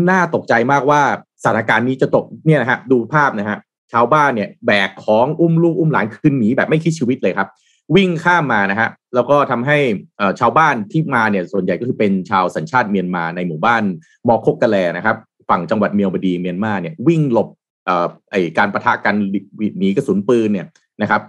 [0.09, 1.01] น่าตกใจมากว่า
[1.43, 3.57] สถานการณ์นี้จะตกเนี่ยนะฮะดูภาพนะฮะ
[3.93, 7.47] ชาวบ้านเนี่ยแบกของอุ้มลูกอุ้มหลานขึ้นหนีแบบไม่คิดชีวิตเลยครับ
[7.95, 9.77] วิ่งข้ามมานะฮะแล้วก็ทำให้
[10.39, 13.83] ชาวบ้านที่มาเนี่ยส่วนใหญ่ก็คือเป็นชาวสัญชาติเมียนมาในหมู่บ้าน
[14.27, 15.17] มอคกกะแลนะครับ
[15.49, 17.47] ฝั่งจังหวัดเมียวบดีเมียนมาเนี่ยวิ่งหลบ
[18.31, 19.15] ไอการประทะกัน
[19.79, 20.67] หนีกระสุนปืนเนี่ย
[21.01, 21.21] นะครับ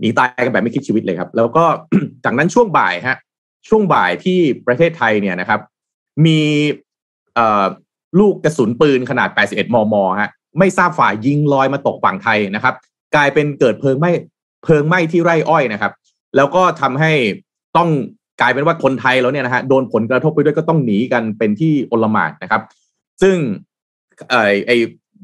[0.00, 1.64] หนีตายกันแบบไม่คิดชีวิตเลยครับ แล้วก็
[2.24, 3.18] จากนั้นช่วงบ่ายฮะ
[3.68, 5.60] ช่วงบ่ายที่ประเทศไทยเนี่ยนะครับ
[6.26, 6.40] มี
[8.18, 12.74] ลูกกระสุนปืนขนาด 81 มม ฮะ ไม่ทราบฝ่ายยิงลอยมาตกฝั่งไทยนะครับ
[13.14, 14.10] กลายเป็นเกิดเพลิงไหม้
[14.64, 15.92] เพลิงไหม้ที่ไร่อ้อยนะครับ
[16.36, 17.12] แล้วก็ทำให้
[17.76, 17.88] ต้อง
[18.40, 22.62] กลายเป็นว่าคนไทยแล้วเนี่ยนะฮะโดนผลกระทบไปด้วยก็ต้องหนีกันเป็นที่อลมานนะครับ
[23.22, 23.36] ซึ่ง
[24.30, 24.34] ไอ
[24.66, 24.72] ไอ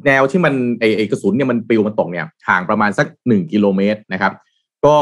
[0.07, 4.33] แนวที่มันไอไอกระสุนเนี่ยมันปลิวมันตกเนี่ยห่างประมาณสักหนึ่งกิโลเมตรนะครับ
[4.85, 4.97] ก็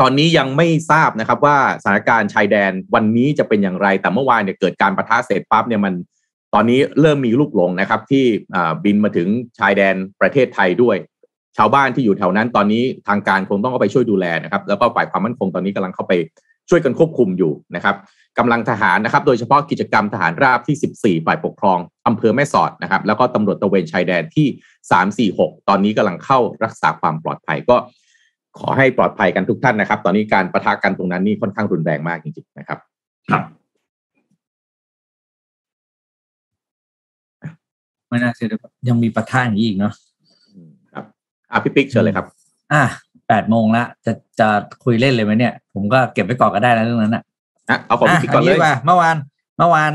[0.00, 5.94] ตอนนี้ยังไม่ทราบนะครับว่าสถานการณ์ชายแดนวันนี้จะเป็นอย่างไร แต่เมื่อวานเนี่ยเกิดการประทะเสร็จปั๊บเนี่ยมัน
[6.54, 8.24] ตอนนี้เริ่มมีลูกหลงนะครับ ที่
[8.84, 9.28] บินมาถึง
[9.58, 10.96] ชายแดนประเทศไทยด้วย
[11.56, 16.12] ชาวบ้านที่อยู่แถวนั้นตอนนี้ทางการคงต้องเข้าไปช่วยดูแลนะครับ แล้วก็ฝ่ายความมั่นคงตอนนี้กำลังเข้าไป
[16.70, 17.96] ช่วยกันควบคุมอยู่นะครับ
[18.38, 27.76] กำลังทหารนะครับ โดยเฉพาะกิจกรรมทหารราบที่ 14 ฝ่ายปกครองอำเภอแม่สอดนะครับ แล้วก็ตำรวจตะเวนชายแดนที่ 346 ตอนนี้กำลังเข้ารักษาความปลอดภัยก็
[28.58, 32.78] ขอให้ปลอดภัยกันทุกท่านนะครับ ตอนนี้การประทะกันตรงนั้นนี่ค่อนข้างรุนแรงมากจริงๆนะครับ
[33.30, 33.42] ครับ
[38.16, 38.48] ไม่น่าเชื่อ
[38.88, 39.92] ยังมีประทะอย่างนี้อีกเนาะ
[40.92, 41.04] ครับ
[41.50, 42.26] อะพี่ปิ๊กเชิญเลยครับ
[42.72, 42.82] อะ
[43.28, 44.48] แปดโมงละจะจะ
[44.84, 47.22] คุยเล่นเลยไหมเนี่ย ผมก็เก็บไว้ก่อนก็ได้แล้วเรื่องนั้นอะ
[47.70, 49.16] อะเอาของพี่ปิ๊กก่อนเลยเมื่อวาน
[49.58, 49.92] เมื่อวาน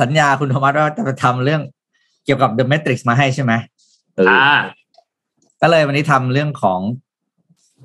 [0.00, 1.62] สัญญาคุณโทมัสว่าจะไปทำเรื่อง
[2.24, 3.52] เกี่ยวกับ The Matrix มาให้ใช่ไหม
[4.28, 4.58] อ่า
[5.60, 6.80] ก็เลยวันนี้ทำเรื่องของ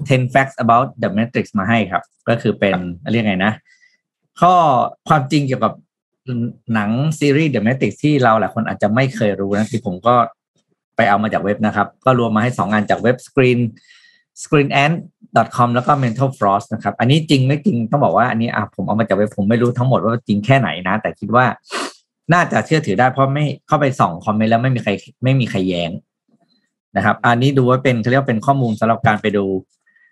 [0.08, 2.78] 10 facts about the matrix มาให้ครับ ก็คือเป็น
[3.12, 3.54] เรียกไงนะ
[4.42, 4.54] ข้อ
[5.08, 5.74] ความจริงเกี่ยวกับ
[6.74, 10.16] หนังซีรีส์ The Matrix ที่เราหลายคนอาจจะไม่เคยรู้นะที่ผมก็
[10.96, 13.60] ไปเอามาจากเว็บนะครับ ก็รวมมาให้สองงานจากเว็บ screen
[14.44, 21.46] screenant.com แล้วก็ mental frost นะครับ อันนี้จริงไม่จริงต้องบอกว่าอันนี้อะผมเอามาจากเว็บผมไม่รู้ทั้งหมดว่าจริงแค่ไหนนะ แต่คิดว่า
[22.34, 24.92] น่าจะเชื่อถือได้เพราะไม่เข้าไปส่องคอมเมนต์แล้วไม่มีใคร
[25.24, 25.92] ไม่มีใครแย้ง
[26.98, 29.46] นะครับ อันนี้ดูว่าเป็นเขาเรียกว่าเป็นข้อมูลสำหรับการไปดู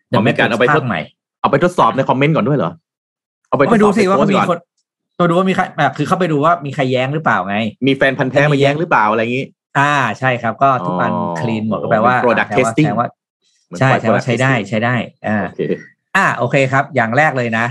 [0.09, 0.99] เดี๋ยวไม่การเอาไปทดใหม่
[1.41, 2.71] เอาไปทดสอบในคอมเมนต์ก่อนด้วยเหรอ
[3.47, 4.59] เอาไปไปดูสิว่ามีมีคน
[5.21, 7.57] ตัวดูว่ามีใครแบบคือเข้าไปดูว่ามีใครแย้งหรือเปล่าไง
[7.87, 9.45] มีแฟนพันธ์แท้มาแย้งหรือเปล่าอะไรอย่างนี้
[9.79, 13.07] อ่าใช่ครับก็ทุกอันคลีนหมดก็แปลว่า product แปลว่า testing แสดงว่า
[13.79, 14.95] ใช่ใช่ว่าใช้ได้ใช้ได้
[15.27, 15.61] อ่าโอเค
[16.17, 17.65] อ่าโอเคครับ อย่างแรกเลยนะ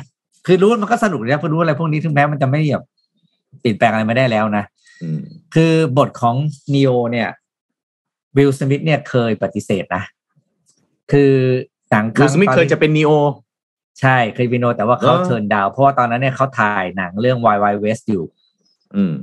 [0.47, 2.85] คือรู้มันก็สนุกนะพอรู้อะไรพวกนี้ถึงแม้มันจะไม่แบบ
[3.61, 4.65] เปลี่ยนแปลงอะไรไม่ได้แล้วนะ
[5.03, 5.21] อืม
[5.55, 6.37] คือบทของ
[6.73, 7.29] นีโอเนี่ย
[8.37, 10.03] วิลสมิธเนี่ยเคยปฏิเสธนะ
[11.13, 11.33] คือ
[11.91, 13.13] หนังคือสมิธเคยจะเป็นนีโอ
[14.01, 18.25] ใช่เคยเป็นนีโอ แต่ว่าเขาเหรอ turn down เพราะว่าตอนนั้นเนี่ยเขาถ่ายหนังเรื่อง Wild Wild West อยู่
[18.97, 19.15] อืม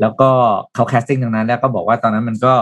[0.00, 0.30] แล้วก็
[0.74, 2.54] เขา casting ตรงนั้นแล้วก็บอกว่าตอนนั้นมันก็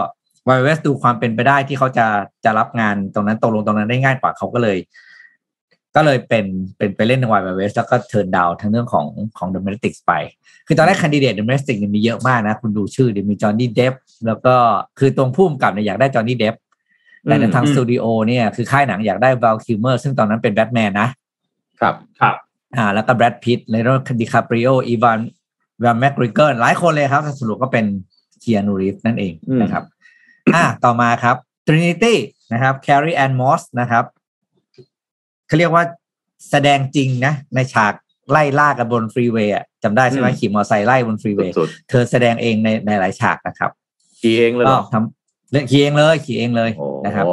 [0.47, 2.07] Wild West ดูความเป็นไปได้ที่เขาจะ
[2.45, 4.77] จะรับงานตรงนั้นตกลงตรงนั้นได้ง่ายกว่าเขาก็เลย
[5.95, 6.45] ก็เลยเป็น
[6.77, 9.05] เป็นไปเล่นใน Wild Wild West แล้วก็ turn down ทั้งเรื่องของ
[9.37, 10.13] ของ The Matrix ไป
[10.67, 13.93] คือตอนแรก c a n d i d a t e The Matrix เนี่ยมีเยอะมากนะ คุณดูชื่อเดี๋ยวมีจอห์นนี่เดปป์
[14.27, 14.55] แล้วก็
[14.99, 16.55] คือตรงผู้กำกับเนี่ยอยากได้จอห์นนี่เดปป์
[17.23, 21.09] แต่ในทางอืมสตูดิโอเนี่ยคือค่ายหนังอยากได้ Val Kilmer ซึ่งตอนนั้นเป็นแบทแมนนะ
[21.79, 22.35] ครับครับ
[22.77, 23.89] อ่า แล้วก็แบรดพิตเลโอ
[24.21, 25.19] ดิคาปริโออีวาน
[25.83, 27.85] วานแมกริเกอร์หลายคนเลยครับสรุปก็เป็น
[28.39, 29.83] เคียนูรีฟนั่นเองอืมนะครับ
[30.55, 31.35] อ่าต่อมาครับ
[31.67, 32.15] Trinity
[32.53, 34.05] นะครับ Carrie Ann Moss นะครับ
[35.47, 35.83] เขาเรียกว่า
[36.49, 37.93] แสดงจริงนะ ในฉาก
[38.31, 45.16] ไล่ล่ากันบนฟรีเวย์อะจำได้ใช่ไหมขี่มอเตอร์ไซค์ไล่บนฟรีเวย์สุดเธอแสดงเองในในหลายฉากนะครับๆขี่เองเลยเหก็รอทำ
[45.51, 47.25] เล่นขี่เองเลยขี่เองเลยโอ้นะครับ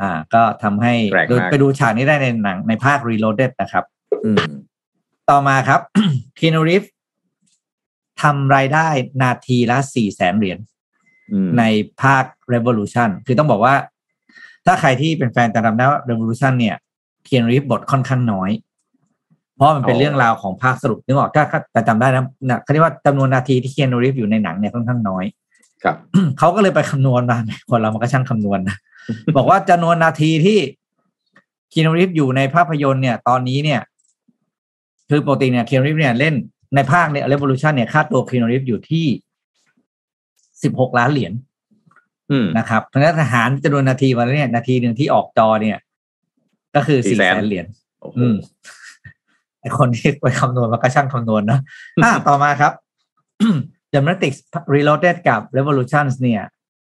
[0.00, 3.84] อ่า ก็ทำให้แปลกมากไปดูฉากนี้ได้ในหนังในภาค Reloaded นะครับ
[4.24, 4.44] อืม
[5.30, 5.80] ต่อมาครับ
[6.38, 6.82] คีนูริฟ
[8.22, 8.88] ทำรายได้
[9.22, 10.58] นาทีละสี่แสนเหรียญ
[11.32, 11.62] อืมใน
[12.02, 13.74] ภาค Revolution คือต้องบอกว่า
[14.66, 16.76] ถ้าใครที่เป็นแฟนจะจำได้ว่า Revolution เนี่ย
[17.28, 18.50] คีนูริฟบทค่อนข้างน้อย
[19.56, 25.24] เพราะมันเป็นเรื่องราวของภาคสรุปนึกออกถ้าถ้าจำได้นะนะเขาเรียกว่าจำนวนนาทีที่คีนูริฟอยู่ในหนังเนี่ยค่อนข้างน้อย
[25.84, 25.96] ครับ
[26.38, 27.38] เขาก็เลยไปคำนวณมา
[27.70, 28.76] คนเรามันก็ช่างคำนวณนะ
[29.36, 30.58] บอกว่าจำนวนนาทีที่
[31.72, 33.80] คีนูริฟอยู่ในภาพยนตร์เนี่ย ตอนนี้เนี่ย
[35.10, 36.34] คือปกติเนี่ยคีนูริฟเนี่ยเล่น
[36.74, 39.06] ในภาคเนี่ย Revolution เนี่ยค่าตัวคีนูริฟอยู่ที่
[40.62, 41.32] สิบหกล้านเหรียญ
[42.30, 45.78] อืมนะครับเพราะฉะนั้นทหารจำนวนนาทีมาแล้วเนี่ยนาทีหนึ่งที่ออกจอเนี่ย
[46.74, 47.66] ก็คือสี่แสน400,000เหรียญ
[48.00, 48.36] โอ้โหอืม
[49.60, 51.58] ไอคนที่ไปคำนวณมันก็ช่างคำนวณนะ
[52.04, 52.72] อะต่อมาครับ
[53.92, 54.34] The Matrix
[54.74, 56.42] Reloaded กับ Revolutions เนี่ย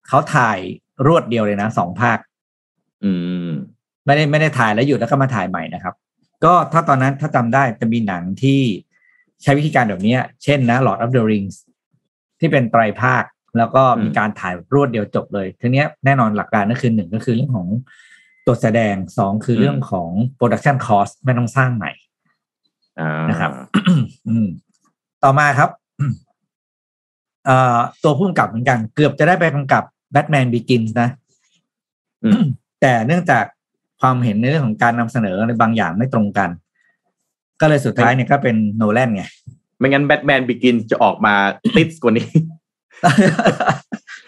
[0.08, 0.60] เขาถ่าย
[1.08, 2.18] รวดเดียวเลยนะสองภาค
[3.04, 3.12] อื
[3.48, 3.50] ม
[4.06, 5.96] ไม่ได้ไม่ได้ถ่ายแล้วหยุดแล้วก็มาถ่ายใหม่นะครับ
[6.44, 8.62] ก็ถ้าตอนนั้นถ้าจำได้จะมีหนังที่
[9.44, 11.56] ใช้วิธีการแบบเนี้ยเช่นนะ Lord of the Rings
[12.40, 13.24] ที่เป็นไตรภาค
[13.58, 17.68] แล้วก็มีอืมการถ่ายรวดเดียวจบเลยทีเนี้ยแน่นอนหลักการก็คือหนึ่งก็คือเรื่องของ
[18.46, 21.92] ตัวแสดงสองคือเรื่องของ production cost ไม่ต้องสร้างใหม่
[23.00, 23.52] อ่านะครับ
[24.28, 24.48] อืม
[25.24, 25.70] ต่อมาครับ
[27.46, 29.84] เอ่อตัวผู้กำกับเหมือนกัน เกือบจะได้ไปกำกับ
[30.14, 31.10] Batman Begins นะ
[32.24, 32.44] อืม
[32.82, 33.44] แต่เนื่องจาก
[34.02, 36.50] ความเห็นในเรื่องของการนำเสนอในบางอย่างไม่ตรงกัน
[37.62, 39.24] ก็เลยสุดท้ายเนี่ยก็เป็นโนแลนไง
[39.78, 41.34] ไม่งั้นแบทแมนบิกินจะออกมา
[41.78, 42.28] ติดกว่านี้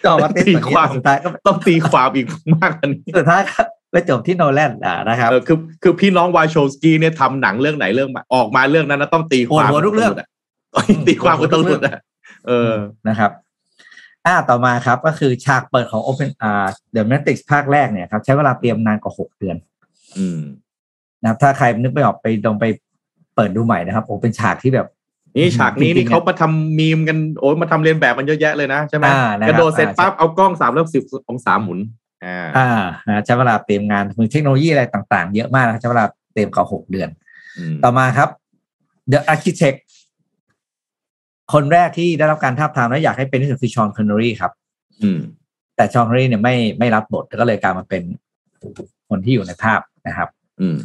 [0.04, 10.28] จอมาติสตีแบบนี้ความสุดท้ายก็ต้องตีความอีกมากกว่านี้สุดท้ายก็ไปจบที่โนแลนอ่านะครับเออคือคือพี่น้องวายโชสกี้เนี่ยทำหนังเรื่องไหนเรื่องมาออกมาเรื่องนั้นนะต้องตีความปวดหัวทุกเรื่องะ
[11.08, 12.00] ตีความกันตลอดอะ
[12.48, 12.74] เออ
[13.10, 13.32] นะครับ
[14.26, 19.56] อ่าต่อมาครับก็คือฉากเปิดของ Open อ่า The Matrix ภาคแรกเนี่ยครับใช้เวลาเตรียมนานกว่าหกเดือน
[20.18, 20.40] อืม
[21.22, 22.66] นะครับ ถ้าใครนึกไม่ออกไปลองไป
[23.36, 24.88] เปิดดูใหม่นะครับโอ้เป็นฉากที่แบบ
[25.36, 31.80] นี่ฉากนี้จริงๆนี่เขามาทำมีมกันโอ้ยมาทำเรียนแบบมันเยอะแยะเลยนะใช่ไหมอ่านะครับกระโดดเสร็จอ่าปั๊บเอากล้องสามร้อยสิบองศาหมุน
[32.26, 32.70] อ่าอ่า
[33.08, 37.10] นะใช้เวลาเตรียมงานมือเทคโนโลยีอะไรต่างๆ เยอะมากนะครับใช้เวลาเตรียมกว่าหกเดือน
[37.58, 38.30] อืมต่อมาครับ
[39.12, 39.78] The Architect
[41.54, 44.52] คนแรกที่ได้รับการทาบทามและอยากให้เป็นที่สุดคือฌอนคอนเนอรี่ครับ
[45.02, 45.20] อืม
[45.76, 48.04] แต่ฌอนคอนเนอรี่เนี่ยไม่ไม่รับบทก็เลยกลายมาเป็น
[49.10, 50.30] คนที่อยู่ในภาพนะครับ
[50.62, 50.78] อืม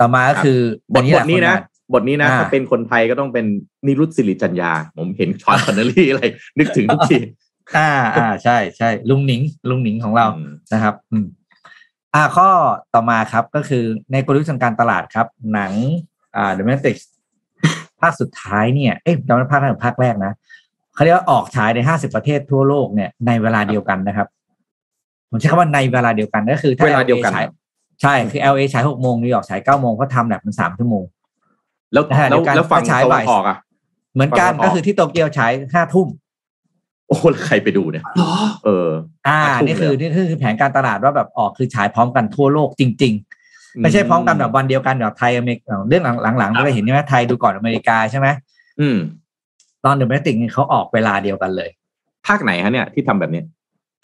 [0.00, 0.58] ต่อมาก็คือ
[0.94, 1.60] บทอับแหทละนี้นะคงา
[1.92, 3.46] บทนี้นะอ่าถ้าเป็นคนไทยก็ต้องเป็น
[3.86, 6.22] นิรุตติ์ศิริจรรยา ผมเห็นฌอนคอนเนอรี่อะไร
[6.58, 7.18] นึกถึงทุกที
[7.76, 9.40] อ่าอ่าใช่ใช่ลุงหนิง
[9.70, 11.26] ลุงหนิงของเราอืมนะครับ อืม
[12.14, 12.48] อ่าข้อ
[12.94, 15.72] ต่อมาครับก็คือในกลยุทธ์ทางการตลาดครับ หนัง
[16.36, 16.96] อ่า The Matrix
[18.00, 20.32] ภาคสุดท้ายเนี่ย เอ๊ะจำไม่ได้ภาคแรกหรือภาคแรกนะ
[20.94, 24.28] เขาเรียกว่าออกฉายในห้าสิบประเทศทั่วโลกเนี่ยในเวลาเดียวกันนะครับ
[25.30, 27.46] ผมใช้คำว่าในเวลาเดียวกันก็คือถ้าเวลาเดียวกัน LA ฉาย
[28.02, 31.04] ใช่คือ LA ฉายหกโมงนิวยอร์กฉายเก้าโมงเพราะทำแบบมันสามชั่วโมง
[31.92, 33.56] แล้วนะฮะแล้วเดี๋ยวกันแล้วฝั่งฉายตะวับ่านยออกอะ
[34.14, 36.08] เหมือนกันฝั่งตะวันออกก็คือที่โตเกียวฉายห้าทุ่ม
[37.08, 38.32] โอ้แล้วใครไปดูเนี่ยหรอ
[38.64, 38.88] เออ
[39.28, 43.37] อ่าห้าทุ่มนี่คือเลยนี่คือแผนการตลาดว่าแบบออกคือฉายพร้อมกันทั่วโลกจริง ๆ
[43.82, 46.04] ไม่ใช่พร้อมกันแบบวันเดียวกันแบบไทยอเมริกาเรื่อง
[46.38, 48.28] หลังๆเราได้เห็นใช่ไหมไทยดูก่อนอเมริกาใช่ไหม
[48.80, 48.96] อืม
[49.84, 51.70] ตอนเดอะแมติกนี่เขาออกเวลาเดียวกันเลย
[52.26, 53.42] ภาคไหนฮะเนี่ยที่ทำแบบนี้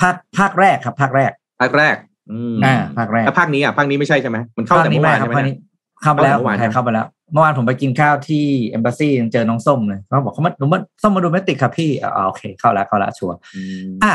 [0.00, 1.96] ภาคภาคแรกครับ ภาคแรก ภาคแรก
[2.32, 5.58] อืมอ่าภาคแรกแล้วภาคนี้อะภาคนี้ไม่ใช่ใช่ไหมมันเข้าแต่นี้เมื่อวานครัใช่ไหมภาคเนี่นี้ย
[6.02, 14.14] เข้าไปแล้วเข้าแต่เมื่อวานไทยเข้าไปแล้วเมื่อวานผมไปกินข้าวที่เอมบ s ซีเจอน้องส้มเลยเขาบอกเขามาหนูมาส้มมาดูแมติกครับพี่อ่าโอเคเข้าแล้วเข้าแล้วชัวร์อืมอะ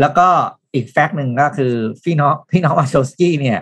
[0.00, 0.26] แล้วก็
[0.74, 1.72] อีกแฟกต์หนึ่งก็คือ
[2.04, 3.60] พี่น้องพี่น้องอาโชสกี้เนี่ย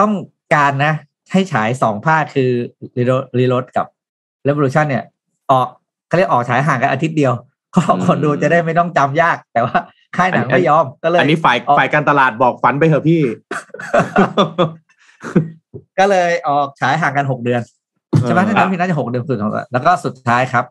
[0.00, 0.12] ต้อง
[0.54, 0.92] การนะ
[1.32, 2.50] ให้ฉายสองภาคคือ
[2.98, 3.86] รีโรดกับ
[4.48, 5.04] Revolution เนี่ย
[5.50, 5.68] ออก
[6.06, 7.32] เขาเรียกออกฉายห่างกันอาทิตย์เดียว
[7.74, 9.78] ก็คนดูจะได้ไม่ต้องจำยาก แต่ว่า
[10.16, 13.22] ค่ายหนังไม่ยอมก็เลย อันนี้ฝ่ายออกฝ่ายการตลาดบอกฝันไปเถอะพี่
[15.98, 17.60] ก็เลยออกฉายห่างกันหกเดือน
[18.22, 20.64] ใช่ไหมถ้าจำไม่ผิดน่าจะหกเดือนสุดของแล้วก็สุดท้ายครับ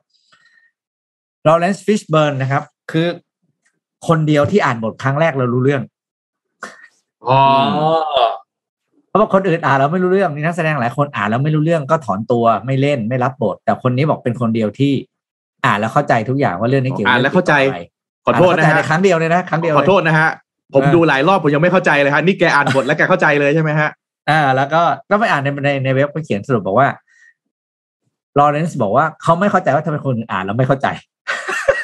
[1.47, 3.07] ลอเรนซ์ฟิชเบิร์นนะครับ คือ
[4.07, 5.81] คนเดียวที่อ่านบทครั้งแรกเรารู้เรื่อง
[7.27, 7.41] อ๋อ
[9.13, 14.93] เพราะว่าคนอื่นอ่านแล้วไม่รู้เรื่องนี่นักแสดงหลายคนอ่านแล้วไม่รู้เรื่องก็ถอนตัวไม่เล่นไม่รับบท แต่คนนี้บอกเป็นคนเดียวที่
[15.65, 17.81] อ่านแล้วเข้าใจทุกอย่างว่าเรื่องนี้เกี่ยวกับอ่านแล้วเข้าใจอะไร
[18.25, 20.29] ขอโทษนะอ่าแล้วเข้าใจฮะในครั้งเดียวเลยนะครั้งเดียวขอโทษนะฮะ
[20.73, 23.89] ผมเออดูหลายรอบผมยังไม่เข้าใจเลยฮะนี่แกอ่านบทแล้วแกเข้าใจเลยใช่ไหมฮะ
[24.29, 26.87] อ่า แล้วก็ก็ไปอ่านในในในเว็บก็เขียนสรุปบอกว่า
[28.39, 30.87] ลอเรนซ์บอกว่าเขาไม่เข้าใจว่าทำไมคนอื่นอ่านแล้วไม่เข้าใจ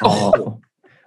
[0.06, 0.14] อ๋อ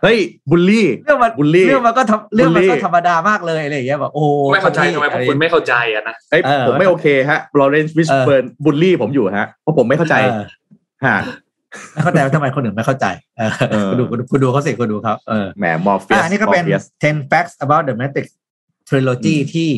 [0.03, 0.19] เฮ้ย
[0.51, 10.45] บุลลี่เรื่องมันบูลลี่เรื่องมันก็ทำเรื่องมันบูลลี่ก็ธรรมดามากเลยอะไรอย่างเงี้ยแบบโอ้ไม่เข้าใจพี่ทำไมพวกคุณไม่เข้าใจอะนะเอ้ยเออผมไม่โอเคฮะลอเรนซ์ฟิชเบิร์นบุลลี่ผมอยู่ฮะเพราะผมไม่เข้าใจเออ
[11.07, 11.17] ฮะ
[11.93, 13.07] ไม่เข้าใจว่าทำไมคนอื่นไม่เข้าใจ
[13.39, 16.65] เออเออคุณดูคุณดูเขาสิคุณดูครับเออแหมมอร์เฟียสอะอันนี้ก็เป็น
[17.03, 18.27] 10 facts about the Matrix
[18.89, 19.71] trilogy อืมที่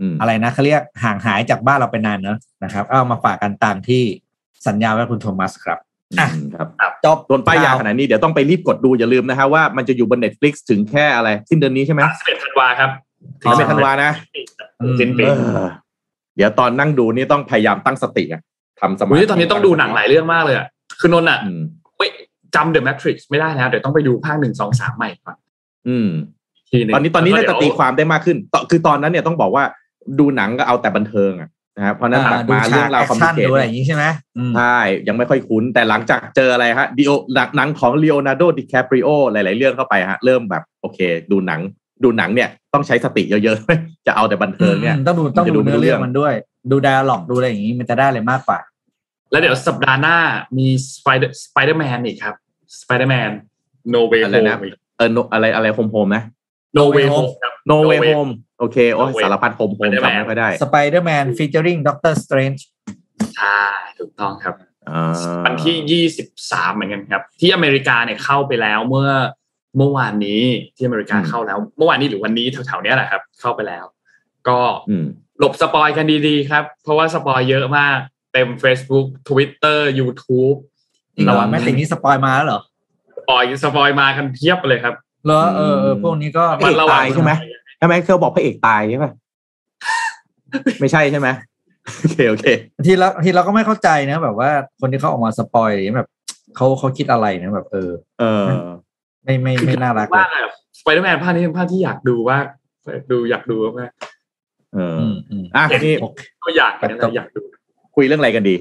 [0.00, 4.02] อืมอะไรนะเขาเรียกห่างหายจากบ้านเราไปนานเนอะนะครับ เอามาฝากกันตามที่
[4.66, 5.85] สัญญาไว้คุณโทมัสครับอะอืม
[6.56, 12.90] ครับจบโดนป้ายยาขนาดนี้เดี๋ยวต้องไปรีบกดดูอย่าลืมนะฮะว่ามันจะอยู่บน Netflix ถึงแค่อะไร สิ้นเดือนนี้ใช่ไหมสิบเอ็ดธันวาครับ
[13.42, 14.10] ถึงเป็นธันวานะ
[14.82, 15.32] อืมสิ้นปีเอ
[15.64, 15.68] อ
[16.36, 18.42] เดี๋ยวตอนนั่งดูนี่ต้องพยายามตั้งสติอะ
[18.80, 20.66] ทำสมาอุ้ธิยตอนนี้ต้องดูหนังหลายเรื่องมากเลยอะ
[21.00, 21.62] คือนนท์อะอืม
[21.96, 22.06] ไม่
[22.54, 25.36] จำ The Matrix ไม่ได้นะเดี๋ยวต้องไปดูภาคหนึ่งสองสามใหม่ก่อน
[25.88, 26.08] อืม
[26.70, 29.64] ทีหนึงตอนนี้ตอนนี้แล้น่าวจะเดี๋ยวตีความได้มากขึ้นต่อคือตอนนั้นเนี่ยต้องบอกว่า
[30.18, 34.04] ดูหนังก็เอาแต่บันเทิงอะ นะครับเพราะฉะนั้นอ่าตัดดูมาฉาเรื่อกงราวแอคอคมพิชั่นเคดูอะไรอย่างนี้ใช่ไหม
[34.38, 37.10] อืมใช่ยังไม่ค่อยคุ้น แต่หลังจากเจออะไรฮะดิโอ
[37.56, 40.98] หนังของลีโอนาร์โดดิแคปริโอหลาย ๆ เรื่องเข้าไปฮะเริ่มแบบโอเค
[41.30, 41.60] ดูหนัง
[42.04, 46.34] ดูหนังเนี่ยต้องใช้สติเยอะๆ จะเอาแต่บันเทิงเนี่ยอืมต้องดูต้องมันจะดูดูไม่เนื้อรู้เรื่เรื่อองงมันด้วย
[46.70, 48.58] ดูดาล็อกดูอะไรอย่างนี้มันจะได้อะไรมากกว่า
[49.30, 50.16] แล้วเดี๋ยวสัปดาห์หน้า
[50.58, 52.34] มี Spider Spider-Man อีกครับ
[52.80, 53.30] Spider-Man
[53.92, 54.58] No Way อะไร Home นะ
[54.98, 56.22] เออ no- อะไรอะไร Home Home นะ
[56.78, 60.48] No Way Home ครับ No Way Way Home โอเค โอ้ย No Way สารพัดโฮมโฮม Spider-Man จำไม่ค่อยได้
[60.62, 62.60] Spider-Man featuring Doctor Strange
[63.36, 63.60] ใช่
[63.98, 64.54] ถูกต้องครับ
[64.90, 65.12] อ่า
[65.44, 69.10] วันที่ยี่สิบสามเหมือนกันครับ ที่อเมริกาเนี่ยเข้าไปแล้วเมื่อ
[69.76, 70.42] เมื่อวานนี้
[70.76, 73.84] ที่อเมริกาเข้าแล้ว เมื่อวานนี้หรือวันนี้แถวๆเนี้ยแหละครับ เข้าไปแล้ว
[74.48, 74.60] ก็
[74.90, 75.06] อืม
[75.38, 77.98] หลบ spoil กันดีๆครับ เพราะว่า spoil เยอะมาก
[78.32, 80.56] เต็ม Facebook Twitter YouTube
[81.14, 82.60] จริงเหรอระวังแม่ติงนี้ spoil มาแล้วเหรอ
[83.16, 84.94] spoil spoil มากันเพียบเลยครับ
[85.26, 87.32] เหรอเออเออพวกนี้ก็พระเอกตายใช่ไหม
[87.78, 89.12] ใช่ไหมเคยบอกพระเอกตายใช่ป่ะ
[90.80, 91.28] ไม่ใช่ใช่ไหม
[92.00, 92.46] โอเคโอเค
[92.86, 94.50] ทีเราทีเราก็ไม่เข้าใจนะแบบว่า
[94.80, 96.08] คนที่เขาออกมา spoil อย่างเงี้ยแบบ
[96.56, 98.44] เขาเขาคิดอะไรนะแบบ เออ เออ
[99.24, 100.40] ไม่ไม่ไม่น่ารักมากเลย
[100.78, 102.38] สไปเดอร์แมนภาคนี้เป็นภาคที่อยากดูว่า
[103.10, 103.92] ดูอยากดูมาก
[104.74, 105.94] เอออืมอืมอะนี่
[106.44, 107.40] ก็อยากนะอยากดู
[107.96, 108.56] คุยเรื่องอะไรกันดี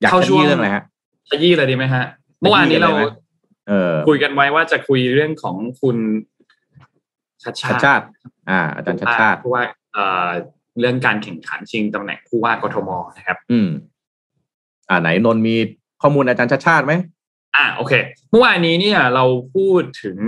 [0.00, 0.82] อยากเข้าช่วงขยี้เรื่องอะไรฮะ
[1.30, 2.04] ขยี้เลยดีไหมฮะ
[2.40, 3.08] เมื่อวานนี้เราขยี้
[3.68, 5.96] เลยไหมเออคุยกันไว้ว่าจะคุยเรื่องของคุณ
[7.44, 8.04] ชัดชาชัดติชาติ
[8.50, 10.28] อ่า อาจารย์ชัดชาติผู้ว่าเอ่อ
[10.80, 13.68] เรื่องการแข่งขันชิงตำแหน่งผู้ว่ากทมนะครับ อืม
[14.88, 15.56] อ่าไหนนนท์มี
[16.02, 16.94] ข้อมูลอาจารย์ชัดชาติไหม
[17.56, 17.92] อ่าโอเค
[18.30, 20.18] เมื่อวานนี้เนี่ยเราพูดถึง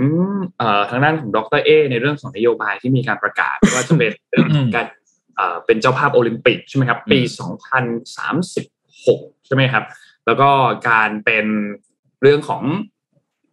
[0.57, 4.85] เอ่อทางด้านของดรเอในเรื่องของนโยบายที่มีการประกาศว่าจะเป็นเรื่องของการ
[5.35, 7.19] เอ่อเป็นเจ้าภาพโอลิมปิกใช่ไหมครับ ปี
[8.11, 9.83] 2036ใช่ไหมครับ
[10.25, 10.49] แล้วก็
[10.89, 11.45] การเป็น
[12.21, 12.63] เรื่องของ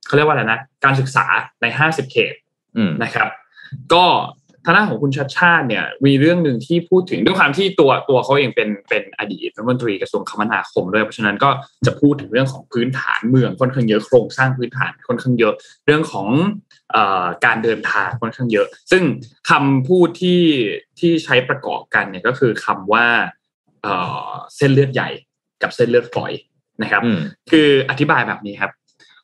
[0.08, 1.26] เขาเรียกว่าอะไรนะการศึกษา
[1.62, 2.34] ใน 50 เขต
[2.76, 3.28] อืมนะครับ
[3.92, 4.04] ก็
[4.64, 11.50] ทางด้านของคุณชัดชาติเนี่ย มีเรื่องหนึ่งที่พูดถึงด้วยความที่ตัวตัวเขาเองเป็นเป็นอดีตรัฐมนตรีกระทรวงคมนาคมด้วยเพราะฉะนั้นก็
[11.86, 15.54] จะพูดถึงเรื่องของพื้นฐานเมืองค่อนข้างเยอะโครงสร้างพื้นฐานค่อนข้างเยอะ
[15.86, 16.28] เรื่องของ
[16.92, 19.02] เอ่อการเดินทางค่อนข้างเยอะ ซึ่ง
[19.50, 20.42] คำพูดที่
[21.00, 23.06] ที่ใช้ประกอบกันเนี่ยก็คือคำว่า
[23.82, 23.94] เอ่
[24.26, 25.08] อเส้นเลือดใหญ่
[25.62, 26.32] กับเส้นเลือดฝอย
[26.82, 28.72] นะครับอืมคืออธิบายแบบนี้ครับ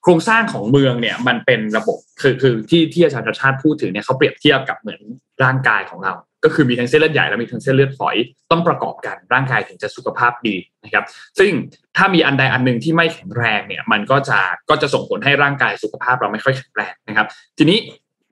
[0.04, 5.00] โครงสร้างของเมืองเนี่ยมันเป็นระบบคือคือที่ที่อาจารย์ชาติชาติพูดถึงเนี่ยเขาเปรียบเทียบกับเหมือน
[5.44, 6.12] ร่างกายของเรา
[6.44, 8.16] ก็คือมีทั้งเส้นเลือดใหญ่และมีทั้งเส้นเลือดฝอย
[8.50, 11.04] ต้องประกอบกันร่างกายถึงจะสุขภาพดีนะครับ
[11.38, 11.50] ซึ่ง
[11.96, 14.38] ถ้ามีอันใดอันหนึ่งที่ไม่แข็งแรงเนี่ยมันก็จะ
[14.70, 17.26] ก็จะส่งผลให้ร่างกายสุขภาพเราไม่ค่อยแข็งแรงนะครับ
[17.58, 17.78] ทีนี้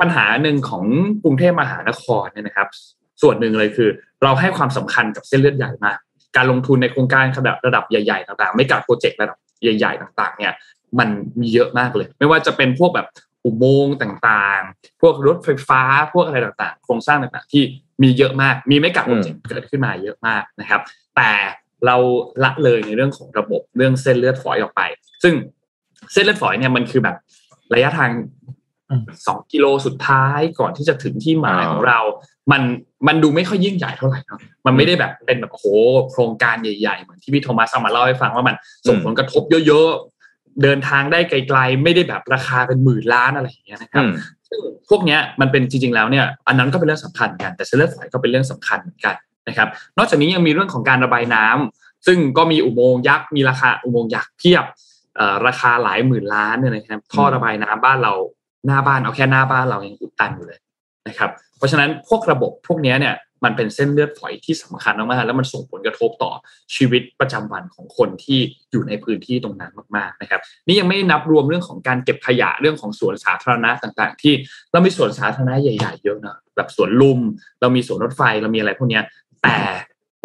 [0.00, 0.84] ปัญหาหนึ่งของ
[1.24, 2.68] กรุงเทพมหานครเนี่ยนะครับ
[3.22, 3.88] ส่วนหนึ่งเลยคือ
[4.22, 5.98] เราให้ความสำคัญกับเส้นเลือดใหญ่มาก
[6.36, 10.52] การลงทุนในโครงการระดับระดับใหญ่ๆต่างๆ ไม่กับโปรเจกต์ระดับใหญ่ ๆ ต่างๆเนี่ย
[10.98, 11.08] มัน
[11.40, 13.06] มีเยอะมากเลย ไม่ว่าจะเป็นพวกแบบ
[13.44, 15.82] อุโมงค์ต่างๆ พวกรถไฟฟ้า
[16.14, 17.62] พวกอะไรต่างๆ โครงสร้างต่างๆ ที่
[18.02, 20.80] มีเยอะมาก มีไม่กับโปรเจกต์เกิดขึ้นมาเยอะมากนะครับ
[21.16, 21.30] แต่
[21.86, 21.96] เรา
[22.44, 24.82] ละเลยในเรื่องของระบบเรื่องเส้นเลือดฝอยออกไป
[25.22, 25.34] ซึ่ง
[26.12, 27.16] เส้นเลือดฝอยเนี่ยมันคือแบบ
[27.74, 28.10] ระยะทาง
[28.90, 32.00] อืมสองกิโลสุดท้ายก่อนที่จะถึงที่หมายของเรา
[32.52, 32.62] มัน
[33.06, 35.66] มันดูไม่ค่อยยิ่งใหญ่เท่าไหร่เนาะมันไม่ได้แบบเป็นแบบโอ้โห
[36.10, 38.56] โครงการใหญ่ๆ เหมือนที่พี่โทมัสเอามาเล่าให้ฟังว่ามัน
[38.88, 40.11] ส่งผลกระทบเยอะๆ
[40.62, 44.12] เดินทางได้ไกลๆ ไม่ได้แบบราคาเป็นหมื่นล้านอะไรอย่างเงี้ยนะครับอืม
[44.48, 49.14] ซึ่งพวกเนี้ยมันเป็นจริงๆแล้วเนี่ยอันนั้นก็เป็นเรื่องสำคัญเหมือนกัน แต่เส้นเลือดฝอยก็เป็นเรื่องสำคัญเหมือนกัน
[49.48, 54.64] นะครับ นอกจากนี้ยังมีเรื่องของการระบายน้ำซึ่งก็มีอุโมงค์ยักษ์มีราคาอุโมงค์ยักษ์เพียบ
[55.16, 58.12] เอ่อราคาหลายหมื่นล้านเนี่ยนะครับท่อระบายน้ำบ้านเรา
[58.66, 60.58] หน้าบ้านเอาแค่หน้าบ้านเรายังอุดตันอยู่เลย
[61.08, 63.14] นะครับ เพราะฉะนั้นพวกระบบพวกเนี้ยเนี่ย
[63.44, 66.32] มันเป็นเส้นเลือดฝอยที่สำคัญมากๆแล้วมันส่งผลกระทบต่อ
[66.76, 68.40] ชีวิตประจำวันของคนที่
[68.70, 74.34] อยู่ในพื้นที่ตรงนั้นมากๆนะครับ นี่ยังไม่นับรวมเรื่องของการเก็บขยะเรื่องของสวนสาธารณะต่างๆ ที่
[74.72, 77.20] เรามีสวนสาธารณะใหญ่ๆเยอะนะแบบสวนลุม
[77.60, 79.00] เรามีสวนรถไฟเรามีอะไรพวกนี้
[79.42, 79.56] แต่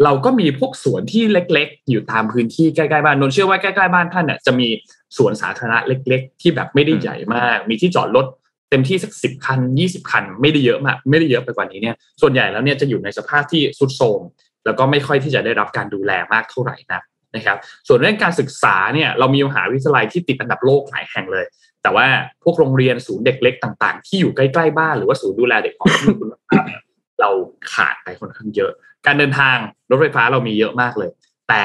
[0.04, 4.68] เราก็มีพวกสวนที่เล็ก ๆ อยู่ตามพื้นที่ใกล้ๆบ้านนนท์เชื่อว่าใกล้ๆบ้านท่านเนี่ยจะมี
[5.16, 8.26] สวนสาธารณะเล็ก ๆ ที่แบบไม่ได้ใหญ่มาก มีที่จอดรถ
[8.70, 14.20] เต็มที่สักสิบคันยี่สิบคัน ไม่ได้เยอะมากไม่ได้เยอะไปกว่านี้เนี่ยส่วนใหญ่แล้วเนี่ยจะอยู่ในสภาพที่ทรุดโทรม
[14.64, 17.02] แล้วก็ไม่ค่อยที่จะได้รับการดูแลมากเท่าไหร่นัก
[17.36, 17.58] นะครับ
[17.88, 21.44] ส่วนเรื่องการศึกษาเนี่ยเรามีมหาวิทยาลัยที่ติดอันดับโลกหลายแห่งเลย
[21.82, 22.06] แต่ว่า
[22.44, 26.28] พวกโรงเรียนศูนย์เด็กเล็กต่าง ๆ ที่อยู่ใกล้ๆบ้านหรือว่าศูนย์ดูแลเด็กอ่อนที่มีคุณ
[26.66, 26.82] เนี่ย
[27.20, 27.30] เรา
[27.72, 28.72] ขาดไปค่อนข้างเยอะ
[29.06, 29.56] การเดินทาง
[29.90, 31.10] รถไฟฟ้าเรามีเยอะมากเลย
[31.48, 31.62] แต่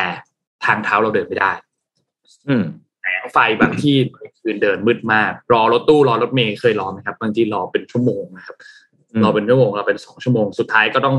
[0.65, 1.51] ทางเท้าเราเดินไม่ได้
[2.47, 2.63] อืม
[3.03, 3.95] แสงไฟบางที่
[4.41, 8.55] คืนเดินมืดมาก รอรถตู้รอรถเมล์เคยรอไหมครับ บางทีรอเป็นชั่วโมงนะครับ
[9.11, 11.17] อืมรอเป็นชั่วโมงเราเป็นสองชั่วโมงสุดท้ายก็ต้อง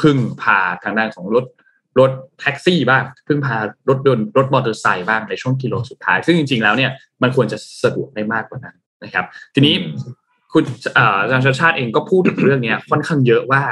[0.00, 1.44] พึ่งพาทางด้านของรถ
[2.00, 2.10] รถ
[2.40, 3.56] แท็กซี่บ้างพึ่งพา
[3.88, 6.90] รถยนต์รถมอเตอร์ไซค์บ้างในช่วงกิโลสุดท้าย ซึ่งจริงๆแล้วเนี่ย
[7.22, 9.24] มันควรจะสะดวกได้มากกว่านั้นนะครับ
[9.54, 10.14] ทีนี้อืม
[10.52, 10.64] คุณ
[10.94, 13.62] เอ่ออาจารย์ชาติชาติเองก็พูดถึงเรื่องเนี้ยค่อนข้างเยอะว่า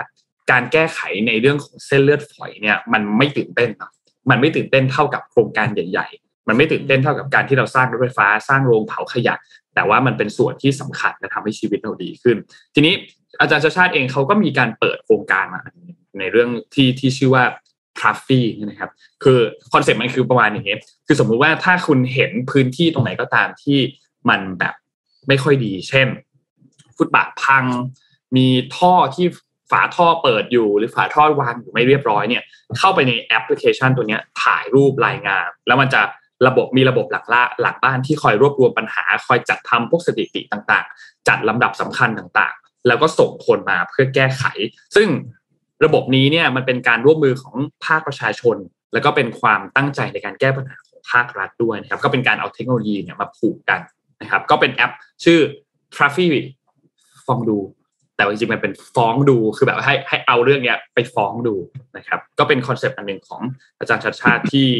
[0.51, 3.93] การแก้ไขในเรื่องของเส้นเลือดฝอยเนี่ยมันไม่ตื่นเต้นหรอก
[4.31, 9.35] มันไม่ตื่นเต้นเท่ากับโครงการใหญ่ๆ มันไม่ตื่นเต้นเท่ากับการที่เราสร้างรถไฟฟ้าสร้างโรงเผาขยะ
[9.75, 12.37] แต่ว่ามันเป็นส่วนที่สำคัญและทำให้ชีวิตเราดีขึ้น
[12.75, 12.95] ทีนี้
[13.41, 15.63] อาจารย์ชัชชาติเองเขาก็มีการเปิดโครงการมา
[16.19, 17.45] ในเรื่องที่ที่ชื่อว่า
[17.99, 18.91] Traffy นะครับ
[19.25, 19.39] คือ
[19.73, 20.77] concept มันคือประมาณอย่างนี้
[21.07, 23.79] คือสมมุติว่าถ้าคุณเห็นพื้นที่ตรงไหนก็ตามที่
[24.29, 24.75] มันแบบ
[25.29, 26.09] ไม่ค่อยดี เช่น
[26.97, 27.65] ฟุตบาทพัง
[28.37, 28.47] มี
[28.77, 29.27] ท่อที่
[29.71, 32.43] ฝาท่อเปิดอยู่ หรือฝาท่อวางอยู่ไม่เรียบร้อยเนี่ย
[32.79, 36.01] เข้าไปในแอปพลิเคชันตัวนี้ถ่ายรูปรายงาน แล้วมันจะ
[36.47, 44.45] ระบบมีระบบหลังละหลังบ้านที่คอยรวบรวมปัญหา คอยจัดทำพวกสถิติต่างๆ จัดลำดับสำคัญต่างๆ แล้วก็ส่งคนมาเพื่อแก้ไข
[44.97, 45.09] ซึ่ง
[45.85, 48.57] ระบบนี้เนี่ยมันเป็นการร่วมมือของภาคประชาชน
[48.93, 53.81] แล้วก็เป็นความตั้งใจในการแก้ปัญหาของภาครัฐด้วยนะครับ ก็เป็นการเอาเทคโนโลยีเนี่ยมาผูกกัน
[54.21, 54.93] นะครับ ก็เป็นแอป
[55.25, 55.39] ชื่อ
[55.95, 57.59] Traffy Fondue
[58.17, 61.55] แต่ว่าจริงๆมันเป็นฟ้องดูคือแบบให้ให้เอาเรื่องเนี้ยไปฟ้องดู
[61.97, 63.43] นะครับ ก็เป็น concept อันหนึ่งของ
[63.79, 64.71] อาจารย์ชัชชาติที่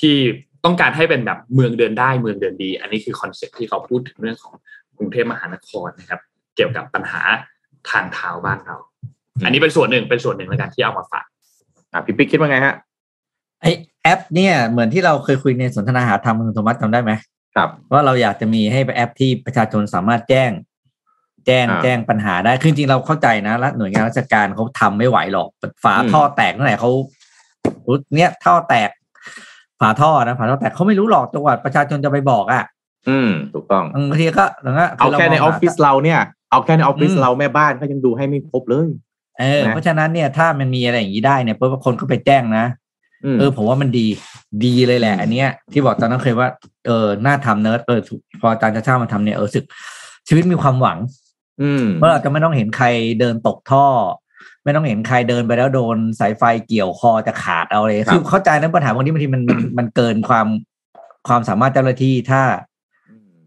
[0.00, 0.16] ที่
[0.64, 4.54] ต้องการให้เป็นแบบเมืองเดินได้เมืองเดินดี อันนี้คือ concept ที่เขาพูดถึงเรื่องของ
[4.98, 6.20] กรุงเทพมหานครนะครับ
[6.56, 7.22] เกี่ยวกับปัญหา
[7.90, 8.76] ทางเท้าบ้านเรา
[9.44, 11.24] อันนี้เป็นส่วนหนึ่งเป็นส่วนหนึ่งในการที่เอามาฝาก
[11.92, 12.74] อะพี่ปิ๊กคิดว่าไงฮะ
[13.60, 13.66] ไอ
[14.02, 17.12] แอป เนี่ยเหมือนที่เราเคยคุยในสนทนาหาธรรมคุณโทมัสจำได้ไหม
[17.56, 20.50] ครับ ว่าเราอยากจะมีให้แอปที่ประชาชนสามารถแจ้ง
[21.46, 25.48] แจ้งอ่าแจ้งปัญหาได้คือจริงๆเราเข้าใจนะและหน่วยงานราชการเขาทำไม่ไหวหรอก
[25.84, 26.90] ฝาอืมท่อแตกเมื่อไหร่เขา
[28.16, 28.90] เนี่ยท่อแตก
[29.82, 32.64] ฝาท่อนะฝาท่อแตกเขาไม่รู้หรอกจังหวัดประชาชนจะไปบอกอะ
[33.08, 38.88] อืม ถูกต้องบางทีก็แล้วก็เอาแค่ในออฟฟิศเราเนี่ยเอาแค่ในออฟฟิศอืมเราแม่บ้านก็ยังดูให้ไม่ครบเลย
[39.40, 42.64] เออนะเพราะฉะนั้นเนี่ยถ้ามันมีอะไรอย่างนี้ได้เนี่ยเพราะว่าคนก็ไปแจ้งนะ
[43.34, 44.06] มเออผมว่ามันดี
[44.64, 46.48] ดีเลยแหละ อันเนี้ย ที่บอกตอนนั้นเคยว่า
[46.86, 49.64] เออน่าทำเนิร์ดเออถูกพออาจารย์ชัชชาติมาทำเนี่ยเออรู้สึก
[50.28, 50.98] ชีวิตมีความหวัง
[51.62, 52.86] อืมเมื่อเราจะไม่ต้องเห็นใคร
[53.20, 53.86] เดินตกท่อ
[54.64, 60.46] ไม่ต้องเห็นใครเดินไปแล้วโดนสายไฟเกี่ยวคอจะขาดเอาเลยครับคือเข้าใจนะปัญหาบางทีบางทีมันมันมันเกินความ
[61.28, 62.42] ความสามารถเจ้าหน้าที่ถ้า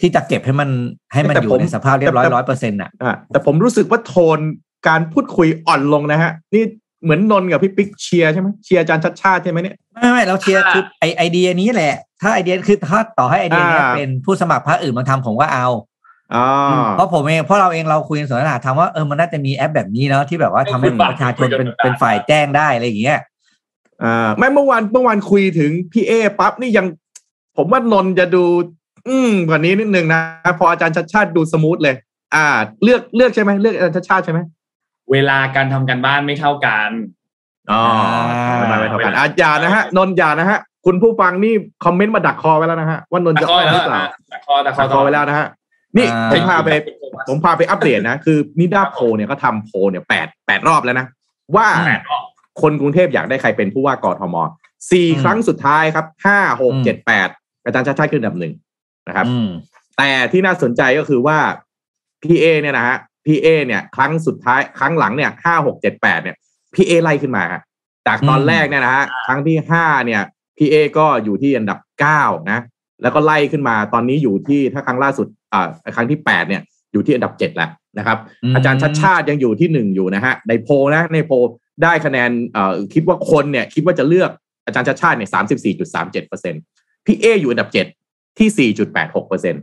[0.01, 0.69] ที่จะเก็บให้มัน
[1.13, 4.39] ให้มันแต่อยู่ผมในสภาพเรียบร้อยแต่ร้อยเปอร์เซ็นต์อะอะแต่ผมรู้สึกว่าโทน
[4.87, 6.63] การพูดคุยอ่อนลงนะฮะ นี่
[7.03, 15.73] เหมือนนนท์กับพี่ปิ๊กเชียร์ใช่ไหมเชียร์อาจารย์ชัชชาติใช่ไหมเนี่ยไม่ไม่เราเชียร์ถ้าคือไอไอเดียนี้แหละ ถ้าไอเดียคือถ้าต่อให้ไอเดียเนี้ยอ่าเป็นผู้สมัครพรรคอื่นมาทำผมก็เอาอ๋อ
[16.95, 23.19] เพราะผมเองเพราะเราเองเราคุยกันสนทนาถามว่าเออมันน่าจะมีแอปแบบนี้เนาะที่แบบว่าทำให้ประชาชนเป็นเป็นฝ่ายแจ้งได้อะไรอย่างเงี้ย
[24.03, 26.85] อ่าไม่เมื่อวานเมื่อวานคุยถึงพี่เอ้ปั๊บนี่ยัง
[27.57, 28.43] ผมว่านนท์จะดู
[29.07, 30.21] อืมกว่านี้นิดนึงนะ
[30.59, 31.95] พออาจารย์ชัชชาติดู smooth เลย
[32.35, 32.45] อ่า
[32.83, 34.39] เลือกเลือกใช่ไหมเลือกอาจารย์ชัชชาติใช่ไหม
[35.11, 36.89] เวลาการทำการบ้านไม่เท่ากัน
[37.71, 37.81] อ๋อ
[38.33, 41.53] อ่าไม่ไม่เท่ากันอาจารย์นะฮะนนท์อย่านะฮะคุณผู้ฟังนี่
[41.85, 45.47] คอมเมนต์มาดักคอไว้แล้วนะฮะว่านนท์จะอวยหรือเปล่าตะคอตะคอดักคอไว้แล้วนะฮะ
[45.97, 46.69] นี่อ่าผมพาไป
[47.27, 51.05] ผมพาไปอัปเดตนะ คือนิด้าโพลเนี่ยก็ทำโพลเนี่ยแปดแปดรอบแล้วนะ
[51.55, 52.23] ว่าแปดรอบ
[52.61, 54.35] คนกรุงเทพอยากได้ใครเป็นผู้ว่ากทม
[54.91, 57.29] สี่อืมครั้งสุดท้ายครับห้าหกอืมเจ็ดแปด
[57.65, 58.53] อาจารย์ชัชชาติขึ้นอันดับหนึ่ง
[59.07, 59.49] นะครับอืม
[59.97, 61.37] แต่ที่น่าสนใจก็คือว่า
[62.23, 66.35] พี่เอ้เนี่ยนะฮะพี่เอ้เนี่ย ครั้งสุดท้ายครั้งหลังเนี่ยห้าหกเจ็ดแปดเนี่ย
[66.75, 67.61] พี่เอ้ไล่ขึ้นมาฮะ
[68.07, 70.21] จากตอนอืมแรกเนี่ยนะฮะครั้งที่ห้าเนี่ย
[70.57, 72.59] พี่เอ้ก็อยู่ที่อันดับเก้านะ
[73.01, 76.61] แล้วก็ไล่ขึ้นมาตอนนี้อยู่ที่ถ้าครั้งล่าสุด อ่าครั้งที่แปดเนี่ย
[76.91, 78.17] อยู่ที่อันดับเจ็ดแล้วนะครับ
[78.55, 81.35] อาจารย์ชัชชาติยังอยู่ที่หนึ่งอยู่นะฮะในโพลนะในโพล
[81.83, 84.31] ได้คะแนนเอ่อคิดว่าคนเนี่ยคิดว่าจะเลือก
[84.65, 86.55] อาจารย์ชัชชาติเนี่ยสามสิบสี่จุดสามเจ็ดเปอร์เซ็นต์
[87.05, 87.85] พี่เอ้อยู่อันดับเจ็ด
[88.39, 89.59] ที่สี่จุดแปดหกเปอร์เซ็นต์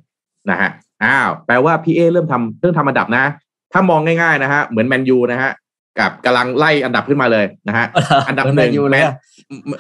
[0.51, 0.71] นะฮะ
[1.05, 3.25] อ้าวแปลว่าพี่เอ้เริ่มทำเริ่มทำอันดับนะ
[3.73, 5.53] ถ้ามองง่ายๆนะฮะเหมือนแมนยูนะฮะ
[5.99, 7.87] กับกำลังไล่อันดับขึ้นมาเลยนะฮะ
[8.29, 9.15] อันดับหนึ่งอยู่เลยอะ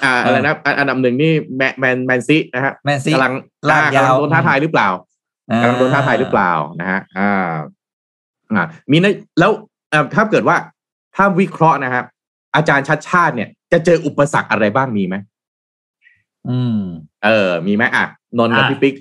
[0.04, 3.34] อ่าอะไรนะอันอันดับหนึ่งนี่แมนแมนแมนซินะฮะแมนซีกำลัง
[3.70, 4.88] ลากยาวกำลังโดนท้าทายหรือเปล่า
[5.62, 7.50] กำลังโดนท้าทายหรือเปล่านะฮะอ่า
[8.52, 9.50] อ่ามีนะแล้ว
[9.90, 10.56] เอ่อถ้าเกิดว่า
[11.16, 12.04] ถ้าวิเคราะห์นะครับ
[12.56, 15.16] อาจารย์ชัดชาติเนี่ย จะเจออุปสรรคอะไรบ้างมีไหม
[16.48, 16.80] อืม
[17.24, 18.04] เออ มีไหมอะ
[18.38, 18.94] นนท์กับอะพี่ปิ๊ก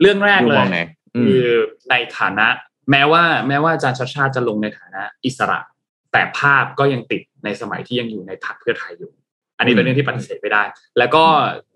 [0.00, 0.80] เรื่องแรกดูเลมอยงไง
[1.14, 1.46] อืมคือ
[1.90, 2.46] ในฐานะ
[2.90, 5.60] แม้ว่า แม้ว่าอาจารย์ชาติชาติจะลงในฐานะ อิสระ
[6.12, 9.12] แต่ภาพก็ยังติดในสมัยที่ยังอยู่ในพรรคเพื่อไทยอยู่
[9.58, 10.62] อันนี้เป็นเรื่องที่ปฏิเสธไม่ได้
[10.98, 11.24] แล้วก็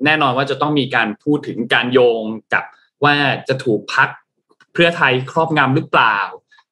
[0.05, 2.23] แน่นอนว่าจะต้องมีการพูดถึงการโยง
[2.55, 2.65] กับ
[3.05, 3.15] ว่า
[3.49, 4.09] จะถูกพัก
[4.73, 6.19] เพื่อไทยครอบงำหรือเปล่า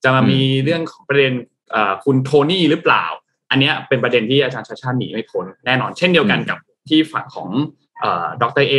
[0.02, 1.32] จะมามีเรื่องของประเด็น
[1.70, 3.04] เอ่อคุณโทนี่หรือเปล่า
[3.50, 6.58] อันเนี้ยเป็นประเด็นที่อาจารย์ชาติชาติหนีไม่พ้นแน่นอนเช่นเดียวกันกับ
[6.88, 7.48] ที่ฝั่งของ
[8.00, 8.74] เอ่อดรเอ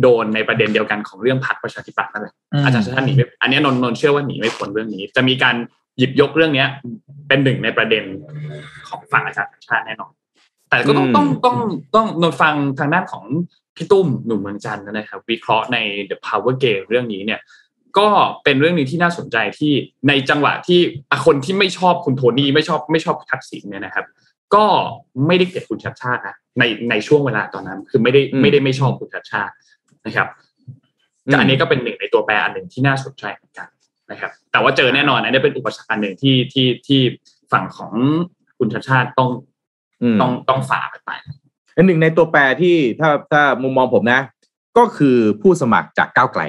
[0.00, 5.56] โดนในประเด็นเดียวกันของเรื่องพรรคประชาธิปัตย์นั่นแหละอืมอาจารย์ชาติชาติหนีไม่อันเนี้ยนนท์นนท์เชื่อว่าหนีไม่พ้นเรื่องนี้ จะมีการ
[5.98, 6.68] หยิบยกเรื่องเนี้ย
[7.28, 8.04] เป็นหนึ่งในประเด็น
[8.88, 10.12] ของฝั่งอาจารย์ชาติชาติแน่นอน
[10.70, 11.56] แต่ก็ต้องอืมต้องต้อง
[11.94, 13.24] ต้องนนท์ฟังทางด้านของ
[13.78, 15.78] พี่ตุ้มหนุ่มเมืองจันทร์นะครับวิเคราะห์ใน
[16.10, 17.40] The Power Game เรื่องนี้เนี่ย
[17.98, 18.08] ก็
[18.44, 19.72] เป็นเรื่องหนึงที่น่าสนใจที่
[20.08, 20.80] ในจังหวะที่
[21.10, 24.06] อะคนที่ไม่ชอบคุณโทนี่ไม่ชอบไม่ชอบทักษิณเนี่ยนะครับ
[24.54, 24.64] ก็
[25.26, 29.54] ไม่ได้เกลียดคุณชัดชาตินะในในช่วงเวลาตอนนั้น คือไม่ได้อืมไม่ได้ไม่ชอบคุณชัดชาติ
[30.06, 30.28] นะครับ
[30.66, 30.76] อืม
[31.24, 33.68] แต่อันนี้ก็เป็นหนึ่งในตัวแปรอันหนึ่งที่น่าสนใจเหมือนกัน
[34.10, 37.00] นะครับ แต่ว่าเจอแน่นอนอันนี้เป็นอุปสรรคอันหนึ่งที่ที่ที่
[37.52, 37.92] ฝั่งของ
[38.58, 39.30] คุณชัดชาติต้อง
[40.02, 41.36] อืมต้องต้องฝ่าไปไปอัน
[41.86, 44.20] หนึ่งในตัวแปรที่ถ้าถ้ามุมมองผมนะ
[44.78, 46.42] ก็คือผู้สมัครจากก้าวไกล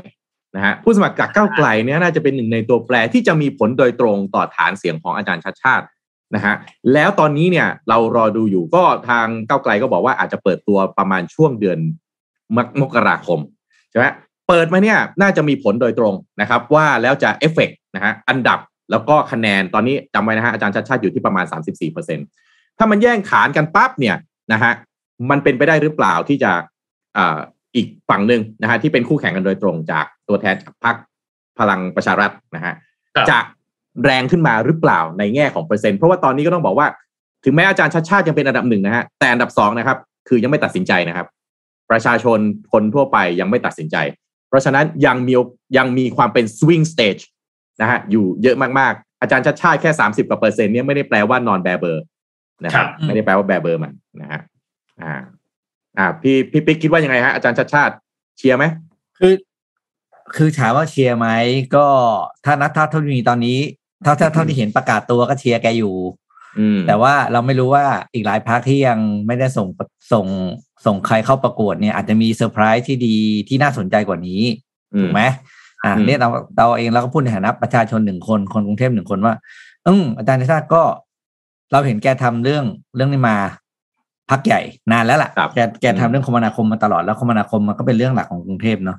[0.55, 5.85] นะฮะผู้สมัครจากก้าวไกลเนี่ยน่าจะเป็นหนึ่งในตัวแปรที่จะมีผลโดยตรงต่อฐานเสียงของอาจารย์ชัดชาติ
[6.35, 6.55] นะฮะ
[6.93, 11.79] แล้วตอนนี้เนี่ยเรารอดูอยู่ก็ทางก้าวไกลก็บอกว่าอาจจะเปิดตัวประมาณช่วงเดือน
[12.57, 13.39] มกมกราคม
[13.89, 14.05] ใช่ไหม
[14.47, 18.59] เปิดมาเนี่ยน่าจะมีผลโดยตรงนะครับว่าแล้วจะเอฟเฟกนะฮะอันดับ
[18.91, 21.45] แล้วก็คะแนนตอนนี้จำไว้นะฮะอาจารย์ชัดชาติอยู่ที่ประมาณ
[22.11, 24.15] 34%ถ้ามันแย่งขานกันปั๊บเนี่ย
[24.53, 24.73] นะฮะ
[25.29, 26.51] มันเป็นไปได้หรือเปล่าที่จะ
[27.17, 27.39] อ่า
[27.75, 30.95] อีกฝั่งหนึ่งนะฮะที่เป็นคู่แข่งกันโดยตรงจากตัวแทนจากพรรค
[31.59, 32.73] พลังประชารัฐนะฮะ
[33.15, 33.39] ครับจะ
[34.03, 36.87] แรงขึ้นมาหรือเปล่าในแง่ของเปอร์เซ็นต์เพราะว่าตอนนี้ก็ต้องบอกว่า
[37.45, 39.97] ถึงแม้อาจารย์ชัดชาติยังเป็นอันดับหนึ่งนะฮะแต่อันดับสองนะครับ
[40.27, 41.27] คือยังไม่ตัดสินใจนะครับ
[41.91, 42.39] ประชาชน
[42.71, 43.97] คนทั่วไปยังไม่ตัดสินใจ
[44.49, 45.33] เพราะฉะนั้นยังมี
[45.77, 47.23] ยังมีความเป็น swing stage
[47.81, 52.03] นะฮะอยู่เยอะมากๆ อาจารย์ชัดชาติแค่สามสิบกว่าเปอร์เซ็นต์เนี่ยไม่ได้แปลว่านอนแบเบอร์
[52.65, 54.41] นะครับครับไม่ได้แปลว่าแบเบอร์มันนะฮะ
[55.03, 55.13] อ่า
[55.97, 57.93] อ่า พี่พี่ปิ๊กคิดว่ายังไงฮะอาจารย์ชัดชาติ
[58.37, 58.65] เชียร์ไหม
[59.19, 59.33] คือ
[60.35, 61.27] คือถามว่าเชียร์ไหม
[61.75, 61.85] ก็
[62.45, 63.57] ถ้านักท่าเท่าที่มีตอนนี้
[64.03, 65.95] เท่าเท่าเท่าที่เห็นประกาศตัวก็เชียร์แกอยู่
[66.59, 69.67] อืมแต่ว่าเราไม่รู้ว่าอีกหลายพักที่ยังไม่ได้ส่ง
[70.11, 70.25] ส่ง
[70.85, 73.17] ส่งใครเข้าประกวดเนี่ยอาจจะมีเซอร์ไพรส์ที่ดี
[73.47, 74.41] ที่น่าสนใจกว่านี้
[74.93, 75.21] อืมถูกไหม
[75.83, 79.33] อ่าอืมเนี่ยเราเราเองเราก็พูดในฐานะประชาชนหนึ่งคนคนกรุงเทพหนึ่งคนว่า
[79.87, 80.83] อืมอาจารย์ชาติก็
[81.71, 82.65] เราเห็นแกทำเรื่อง
[82.95, 83.37] เรื่องนี้มา
[84.29, 84.61] พักใหญ่
[84.91, 88.97] นานแล้วล่ะครับแกแกทำเรื่องคมนาคมมาตลอดแล้วคมนาคมมันก็เป็นเรื่องหลักของกรุงเทพเนาะ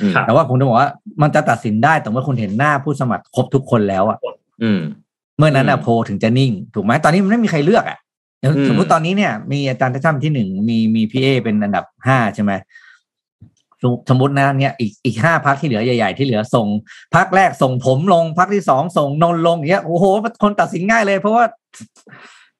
[0.00, 0.90] อืมครับแต่ว่าผมจะบอกว่า
[1.22, 4.18] มันจะตัดสินได้แต่เมื่อคุณเห็นหน้าผู้สมัครครบทุกคนแล้วอะ
[4.62, 4.80] อืม
[5.38, 7.98] เมื่อนั้นอะอืมโพลถึงจะนิ่ง ถูกไหมตอนนี้มันไม่มีใครเลือกอะ
[8.40, 12.52] อย่างอืมสมมติตอนนี้เนี่ย มีอาจารย์ท่านที่หนึ่งมีมีพี่เอเป็นอันดับห้าใช่ไหม
[13.82, 16.66] สมสมมตินะเนี่ยอีกอีกห้าพักที่เหลือใหญ่ ๆ ที่เหลือส่ง
[17.14, 20.04] พักแรกส่งผมลงพักที่สองส่งนนท์ลงอย่างเงี้ยโอ้โห
[20.42, 21.44] คนตัดสินง่ายเลย เพราะว่า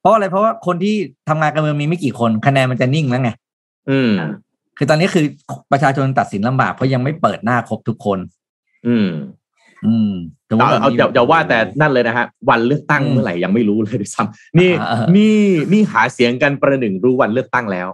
[0.01, 0.95] เพราะอะไรเพราะว่าคนที่
[1.29, 3.31] ทำงานการเมืองมีไม่กี่คนคะแนนมันจะนิ่งแล้วไง
[3.91, 4.13] อืม
[4.79, 5.25] คือตอนนี้คือ
[5.73, 8.19] ประชาชนตัดสินลำบากเพราะยังไม่เปิดหน้าครบทุกคน
[8.87, 9.09] อืม
[9.87, 10.13] อืม
[10.49, 15.39] สมมุติเอาแบบเอามีอย่าอย่าว่าแต่นั่นเลยนะฮะ วันเลือกตั้งอืมเมื่อไหร่ยังไม่รู้เลยด้วยซ้ำนี่อ่าอ่านี่
[15.73, 17.89] นี่หาเสียงกันประหนึ่งรู้วันเลือกตั้งแล้ว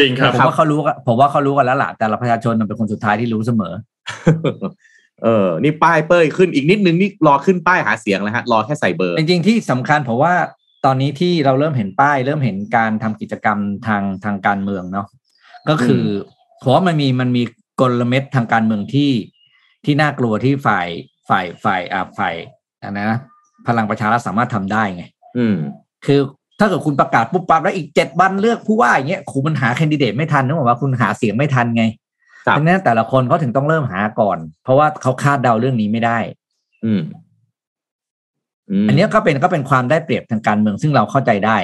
[0.00, 3.72] จริงครับผมว่าเขารู้กันผมว่าเขารู้กันแล้วล่ะแต่เราประชาชนเป็นคนสุดท้ายที่รู้เสมอ
[5.22, 10.32] เออ นี่ป้ายเป้ยขึ้นอีกนิดนึงนี่รอขึ้นป้ายหาเสียงแล้วฮะรอแค่ใส่เบอร์ จริงๆที่สำคัญผมว่า
[10.84, 15.06] ตอนนี้ที่เราเริ่มเห็นป้าย เริ่มเห็นการทำกิจกรรมทางทางการเมืองเนาะ
[15.68, 16.04] ก็คือ
[16.62, 17.42] ผมว่ามันมีมันมี
[17.80, 19.10] กลเม็ดทางการเมืองที่
[19.84, 20.86] ที่น่ากลัวที่ฝ่าย
[21.28, 22.34] ฝ่ายฝ่ายอ่าฝ่าย
[22.82, 23.18] อันนะ
[23.66, 25.04] พลังประชารัฐสามารถทำได้ไง
[25.38, 25.56] อืม
[26.06, 26.20] คือ
[26.58, 31.84] ถ้าเกิดคุณประกาศปุ๊บปั๊บแล้วอีกเจ็ดวันเลือกผู้ว่าอย่างเงี้ยคุณมันหาแคนดิเดตไม่ทันนึกออกว่าคุณหาเสียงไม่ทันไง
[32.46, 36.18] ครับเพราะฉะนั้นแต่ละคนเขาถึงต้องเริ่มหาก่อน เพราะว่าเขาคาดเดาเรื่องนี้ไม่ได้
[36.84, 37.00] อืมม
[38.88, 41.56] อันเนี้ยก็เป็นก็เป็นความได้เปรียบทางการเมืองซึ่งเราเข้าใจได้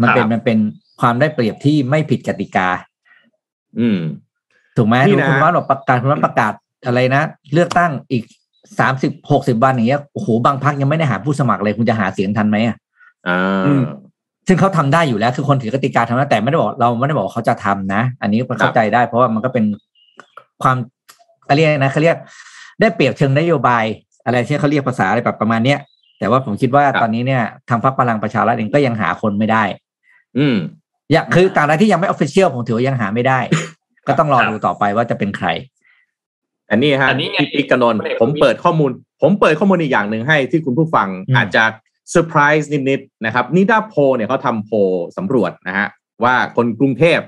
[0.00, 0.58] มันเป็นครับมันเป็น
[1.00, 2.68] ความได้เปรียบที่ไม่ผิดกติกา
[3.80, 3.98] อืม
[4.76, 6.52] ถูกไหมนี่ดูนะคุณว่าบอกประกาศคุณว่าประกาศ
[6.86, 7.22] อะไรนะ
[7.54, 8.24] เลือกตั้งอีก
[8.78, 12.76] สามสิบหกสิบวันอย่างเงี้ยโอ้โหบางพักยังไม่ได้หาผู้สมัครเลยคุณจะหาเสียงทันไหมอะ
[13.28, 13.82] อ่าอืม
[14.48, 19.64] ซึ่งเขาทำได้อยู่แล้ว คือคนถือกติกาทำได้แต่ไม่ได้บอกเราไม่ได้บอกว่าเขาจะทำนะ อันนี้เข้าใจได้ เพราะว่ามันก็เป็น
[20.62, 20.76] ความ
[21.44, 22.16] เขาเรียกนะเขาเรียก
[22.80, 23.84] ได้เปรียบเชิงนโยบาย
[24.24, 25.78] อะไรที่เขาเรียกภาษาอะไรแบบประมาณเนี้ย
[26.18, 29.64] แต่ว่าผมคิดว่าตอนนี้เนี่ยทางพรรคพลังประชารัฐเองก็ยังหาคนไม่ได้
[30.38, 30.56] อืม
[31.12, 33.40] อย่างคือตราบใดที่ยังไม่ official ผมถือว่ายังหาไม่ได้
[34.08, 35.48] ก็ต้องรอดูต่อไปว่าจะเป็นใคร
[36.70, 38.90] อันนี้ฮะอันนี้ไงพี่ปิ๊กกับนนท์พลเอกผมประวิตรเปิดข้อมูล
[39.22, 41.64] ผมเปิดข้อมูลอีกอย่างหนึ่งให้ที่คุณผู้ฟังอืมอาจจะ
[42.10, 44.76] เซอร์ไพรส์นิดๆนะครับนิด้าโพลเนี่ยเขาทำโพล
[45.16, 45.88] สำรวจนะฮะ
[46.24, 47.20] ว่าคนกรุงเทพ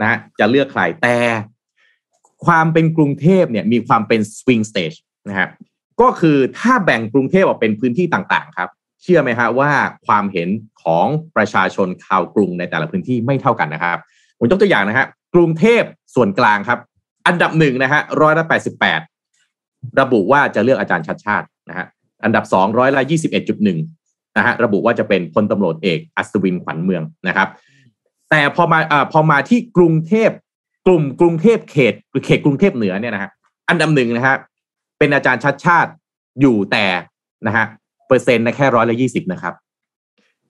[0.00, 1.16] นะฮะจะเลือกใครแต่
[2.46, 4.92] ความเป็นกรุงเทพเนี่ยมีความเป็น swing state
[5.28, 5.48] นะฮะ
[6.00, 8.68] ก็คือถ้าแบ่งกรุงเทพออกเป็นพื้นที่ต่างๆ ครับ
[9.02, 9.70] เชื่อไหมฮะว่า
[10.06, 10.48] ความเห็น
[10.82, 11.06] ของ
[11.36, 13.98] ประชาชนชาวกรุงในแต่ละพื้นที่ไม่เท่ากันนะครับ
[14.38, 15.82] ผมยกตัวอย่างนะฮะกรุงเทพ
[16.14, 16.78] ส่วนกลางครับ
[17.26, 19.00] อันดับหนึ่งนะฮะร้อยละแปดสิบแปด
[20.00, 21.86] ระบุว่าจะเลือกอาจารย์ชัดชาตินะฮะ
[22.24, 23.78] อันดับสองร้อยละยี่สิบเอ็ดจุดหนึ่ง
[24.36, 27.48] นะฮะระบุว่าจะเป็นพลตำรวจเอกอัศวินขวัญเมืองนะครับ
[28.30, 30.30] แต่พอมาอ่าพอมาที่กรุงเทพ
[30.86, 31.94] กลุ่มกรุงเทพเขต
[32.24, 33.30] เขตกรุงเทพเหนือเนี่ยนะฮะ
[33.68, 34.36] อันดับหนึ่งนะฮะ
[34.98, 35.90] เป็นอาจารย์ชัดชาติ
[36.40, 36.86] อยู่แต่
[37.46, 37.66] นะฮะ
[38.06, 39.54] เปอร์เซ็นต์นะแค่ร้อยละยี่สิบนะครับ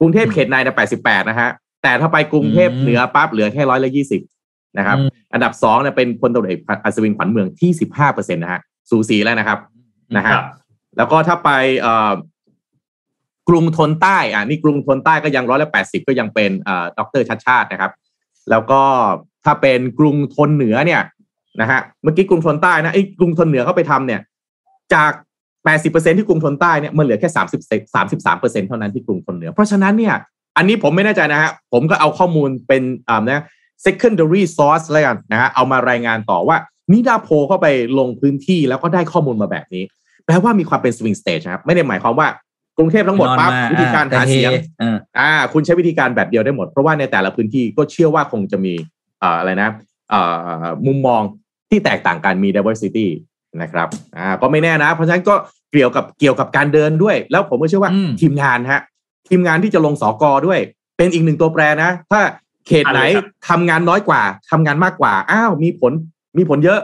[0.01, 1.49] กรุงเทพเขตในนะแปดสิบแปดนะฮะ
[1.83, 4.21] แต่ถ้าไปกรุงเทพเหนือปั๊บเหลือแค่ร้อยละยี่สิบ
[4.79, 8.61] นะครับอืมอันดับสองเนี่ยเป็นพลตำรวจเอกอัศวินขวัญเมืองที่สิบห้าเปอร์เซ็นต์นะฮะ
[8.91, 9.59] สูสีแล้วนะครับ
[10.17, 10.45] นะฮะครับ
[10.97, 11.51] แล้วก็ถ้าไป
[11.81, 12.13] เอ่อ
[13.49, 17.93] กรุงทนใต้อะนี่กรุงทนใต้ก็ยังร้อยละแปดสิบก็ยังเป็นเอ่อดรชัดชาตินะครับ
[18.51, 18.83] แล้วก็
[19.45, 21.03] ถ้าเป็นกรุงทนเหนือเนี่ย
[21.61, 24.21] นะฮะเมื่อกี้กรุงทนใต้นะไอ้ยกรุงทนเหนือเขาไปทำเนี่ย
[24.95, 25.13] จาก
[25.65, 27.63] แปดสิบเปอร์เซ็นที่กรุงทนใต้เนี่ยมันเหลือแค่สามสิบ
[27.95, 30.15] สามสิบสามเปอร์เซ็นเท่านั้นที่กรุงทนเหนือ เพราะฉะนั้นเนี่ย
[30.57, 33.43] อันนี้ผมไม่แน่ใจนะฮะผมก็เอาข้อมูลเป็นอ่านะ
[33.87, 36.57] secondary source แล้วกันนะฮะเอามารายงานต่อว่า
[36.93, 37.67] นิดาโพลเข้าไป
[37.99, 39.85] ลงพื้นที่แล้วก็ได้ข้อมูลมาแบบนี้
[40.25, 42.29] แปลว่ามีความเป็น swing stage นะครับ ไม่ได้หมายความว่า
[42.79, 48.75] กรุงเทพทั้งหมดปั๊บนอนมาวิธีการอ่าหาเสียงแต่เฮเอออ่าคุณใช้วิธีการแบบเดียวได้หมด เพราะว่าในแต่ละพื้นที่ก็เชื่อว่าคงจะมี
[49.23, 49.71] อ่าอะไรนะ
[50.13, 51.23] อ่ามุมมอง
[51.71, 53.07] ที่แตกต่างกันมี diversity
[53.63, 55.35] นะครับอ่าก็ไม่แน่นะ เพราะฉะนั้นก็
[55.73, 58.81] เกี่ยวกับเกี่ยวกับการเดินด้วย แล้วผมก็เชื่อว่าอืมทีมงานฮะ
[59.29, 60.61] ทีมงานที่จะลงสอกอด้วย
[60.97, 62.21] เป็นอีกหนึ่งตัวแปรนะ ถ้า
[62.67, 65.93] เขตไหนอะไรครับทำงานน้อยกว่าทำงานมากกว่าอ้าวมีผล
[66.39, 66.81] มีผลเยอะ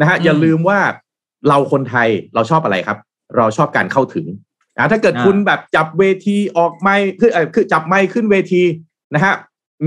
[0.00, 0.78] นะฮะอืมอย่าลืมว่า
[1.48, 2.98] เราคนไทยเราชอบอะไรครับ
[3.36, 4.26] เราชอบการเข้าถึง
[4.76, 8.62] อ่าถ้าเกิดอ่าคุณแบบจับเวทีออกไม้คือเอ่อคือจับไมค์ขึ้นเวที
[9.14, 9.34] นะฮะ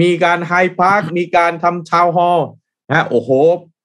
[0.01, 2.39] มีการไฮด์ปาร์กมีการทำชาวฮอล
[2.89, 3.30] นะฮะโอ้โห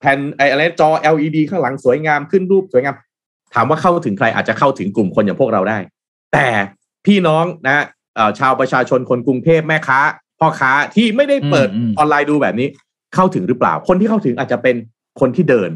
[0.01, 2.94] แผ่นไออะไรจอ LED ข้างหลังสวยงามขึ้นรูปสวยงาม
[3.55, 5.78] ถามว่าเข้าถึงใครอาจจะเข้าถึงกลุ่มคนอย่างพวกเราได้
[6.32, 6.47] แต่
[7.06, 7.85] พี่น้องนะ
[8.39, 10.01] ชาวประชาชนคนกรุงเทพแม่ค้า
[10.40, 11.68] พ่อค้าที่ไม่ได้เปิด
[11.98, 12.68] ออนไลน์ดูแบบนี้
[13.14, 14.77] เข้าถึงหรือเปล่า คนที่เข้าถึงอาจจะเป็น
[15.20, 15.70] คนที่เดิน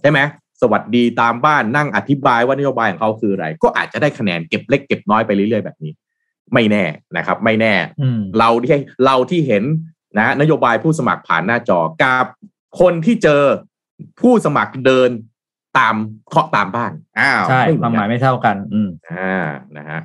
[0.00, 0.20] ใช่ไหม
[0.62, 5.92] สวัสดีตามบ้านนั่งอธิบายว่านโยบายของเขาคืออะไร ก็อาจจะได้คะแนนเก็บเล็กเก็บน้อยไปเรื่อยๆแบบนี้
[6.54, 6.84] ไม่แน่
[7.16, 7.74] นะครับ ไม่แน่
[8.38, 9.64] เราที่เราที่เห็น
[10.18, 12.26] นะ นโยบายผู้สมัครผ่านหน้าจอกับ
[12.80, 13.42] คนที่เจอ
[14.20, 15.10] ผู้สมัครเดิน
[15.78, 15.94] ตาม
[16.28, 19.44] เคาะตามบ้านอ้าวใช่ความหมายไม่เท่ากัน อืมอ่า
[19.76, 20.00] นะฮะ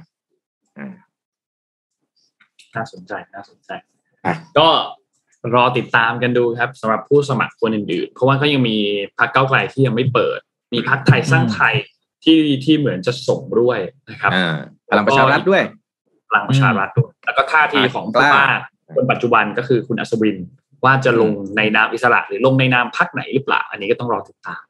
[2.76, 3.72] น่าสนใจน่าสนใจ
[4.58, 4.68] ก็
[5.56, 8.78] รอติดตามกันดูครับสำหรับผู้สมัครคนอื่นๆ เพราะว่าก็ยังมี
[9.18, 10.40] พรรคเก้าไกลที่ยังไม่เปิด
[10.74, 11.74] มีพรรคไทยสร้างไทย
[12.24, 13.80] ที่ที่เหมือนจะส่งด้วย
[14.10, 14.32] นะครับ
[14.90, 15.64] พลังประชารัฐด้วย
[16.30, 18.46] พลังประชารัฐด้วยแล้วก็ท่าทีของผู้ว่า
[18.96, 20.38] คนปัจจุบันก็คือคุณอัศวิน
[20.86, 24.64] ว่าจะลงในนามอิสระ หรือลงในนามพรรคไหนหรือเปล่า อันนี้ก็ต้องรอติดตาม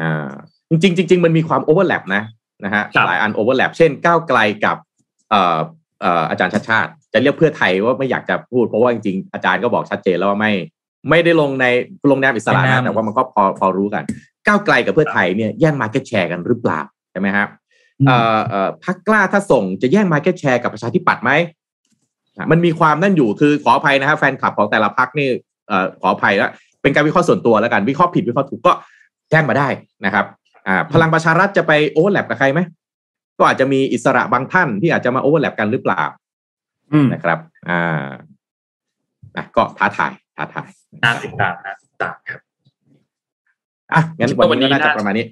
[0.00, 0.28] อ่า
[0.70, 2.22] จริงจริงๆมันมีความ overlap นะ
[2.64, 4.76] นะฮะหลายอัน overlap เช่นก้าวไกลกับ
[5.30, 5.58] เอ่อ
[6.00, 10.52] เอ่ออาจารย์ชัชชาติ จะเรียกเพื่อไทยว่าไม่อยากจะพูดเพราะว่าจริงๆอาจารย์ก็บอกชัดเจนแล้วว่าไม่
[11.10, 11.66] ไม่ได้ลงใน
[12.10, 14.04] ลงนามอิสระนะแต่ว่ามันก็พอพอรู้กัน
[14.46, 16.80] ก้าวไกลกับเพื่อไทยเนี่ยแย่ง market share กันหรือเปล่า
[17.10, 17.48] ใช่ไหมครับ
[18.06, 21.30] เอ่อเอ่อพรรคกล้าถ้าส่งจะแย่ง market share กับประชาธิปัตย์ไหม
[22.50, 25.28] มันมีความนั่นอยู่คือขออภัยนะฮะแฟนคลับของแต่ละพรรคนี่
[25.68, 26.50] เอ่อขออภัยแล้ว
[26.82, 28.72] เป็นการวิเคราะห์ส่วนตัวแล้วกันวิเคราะห์ผิดวิเคราะห์ถูกก็
[29.30, 29.68] แจ้งมาได้
[30.04, 30.24] นะครับ
[30.66, 32.60] อ่าพลังประชารัฐจะไป overlap กับใครไหม
[33.38, 36.02] ก็อาจจะมีอิสระบางท่านที่อาจจะมา overlap กันหรือเปล่า
[37.12, 37.38] นะครับ
[37.68, 38.08] อ่า
[39.36, 40.68] อะก็ท้าทายท้าทาย
[41.04, 42.40] น่าติดตามน่าติดตามครับ
[43.92, 45.26] อะงั้นวันนี้น่าจะประมาณนี้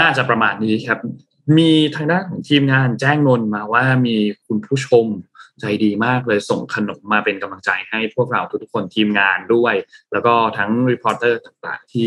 [0.00, 0.98] น่าจะประมาณนี้ครับ
[1.58, 4.16] มีทางด้านของทีมงานแจ้งนนท์มาว่ามี
[4.46, 5.06] คุณผู้ชม
[5.60, 9.74] ใจดีมากเลยส่งขนมมาเป็นกำลังใจให้พวกเราทุกๆคนทีมงานด้วย
[10.12, 12.04] แล้วก็ทั้ง reporter ต่างๆ ที่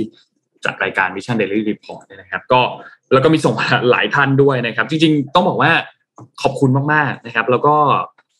[0.65, 2.61] จัดรายการ Mission Daily Report เนี่ยนะครับ ก็
[3.13, 5.71] แล้วก็มีส่งมาหลายท่านด้วยนะครับ จริงๆ ต้องบอกว่า
[6.41, 7.75] ขอบคุณมากๆนะครับ แล้วก็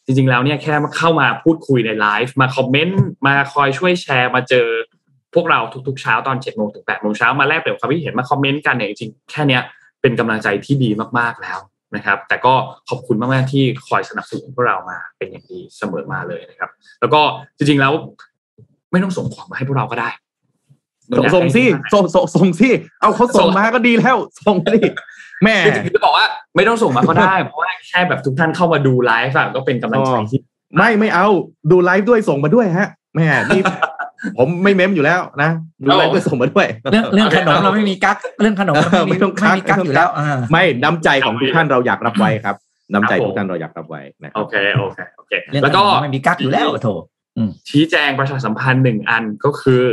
[0.05, 4.67] จริงๆ แล้วเนี่ยแค่มาเข้ามาพูดคุยในไลฟ์มาคอมเมนต์มาคอยช่วยแชร์มาเจอ
[5.33, 9.61] พวกเราทุกๆเช้าตอน7จ็ดโมงถึงแปดโมงเช้ามาแลกเปลี่ยนความคิดเห็นมาคอมเมนต์กันเนี่ยจริงๆแค่เนี้ย
[10.01, 11.59] เป็นกำลังใจที่ดีมากๆแล้ว
[11.95, 12.53] นะครับ แต่ก็
[12.89, 16.69] ขอบคุณมากๆที่คอยสนับสนุนพวกเรามาเป็นอย่างดีเสมอมาเลยนะครับ
[17.01, 17.21] แล้วก็
[17.57, 17.93] จริงๆแล้ว
[18.91, 20.09] ไม่ต้องส่งของมาให้พวกเราก็ได้
[21.35, 21.63] ส่งสิ
[21.93, 22.69] ส่งส่งส่งสิ
[23.01, 24.79] เอาเขาส่งมาก็ดีแล้ว ส่งสิ
[25.43, 26.25] แม่จริงๆจะบอกว่า
[26.55, 30.39] ไม่ต้องส่งมาก็ได้เพราะว่าแค่แบบทุกท่านเข้ามาดูไลฟ์ก็เป็นกำลังใจที่
[30.77, 31.27] ไม่ไม่เอา
[31.71, 33.61] ดูไลฟ์ด้วยส่งมาด้วยฮะแม่นี่
[34.37, 35.49] ผมไม่เม้มอยู่แล้วนะ
[35.83, 40.09] ดูไลฟ์ด้วยส่งมาด้วย เรื่องเรื่องขนมเราไม่มีกั๊กเรื่องขนมเราไม่ต้องไม่มีกั๊กอยู่แล้ว
[40.51, 42.55] ไม่น้ำใจของทุกท่านเราอยากรับไว้ครับ
[42.93, 45.33] น้ำใจทุกท่านเราอยากรับไว้นะโอเคโอเคโอเค
[45.63, 46.89] แล้วก็ไม่มีกั๊กอยู่แล้วโถ
[47.69, 49.83] ชี้แจงประชาสัมพันธ์หนึ่งอันก็คือ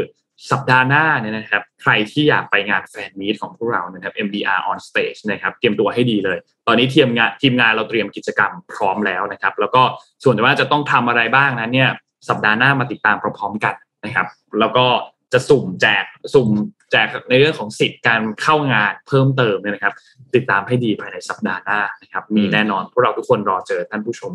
[0.50, 9.82] สัปดาห์หน้าเนี่ยนะครับ ใครที่อยากไปงานแฟนมีตของพวกเรานะครับ MDR on stage นะครับเตรียมตัวให้ดีเลย ตอนนี้ทีมงานทีมงานเราเตรียมกิจกรรมพร้อมแล้วนะครับ แล้วก็
[10.24, 11.90] ส่วนว่าจะต้องทำอะไรบ้างนั้นเนี่ย
[12.28, 13.74] สัปดาห์หน้ามาติดตามพร้อมๆกัน
[14.04, 14.26] นะครับ
[14.60, 14.86] แล้วก็
[15.32, 16.04] จะสุ่มแจก
[16.34, 16.48] สุ่ม
[16.92, 19.94] แจกในเรื่องของสิทธิ์การเข้างานเพิ่มเติมเนี่ยนะครับ
[20.34, 24.32] ติดตามให้ดีภายในสัปดาห์หน้านะครับ มีแน่นอนพวกเราทุกคนรอเจอท่านผู้ชม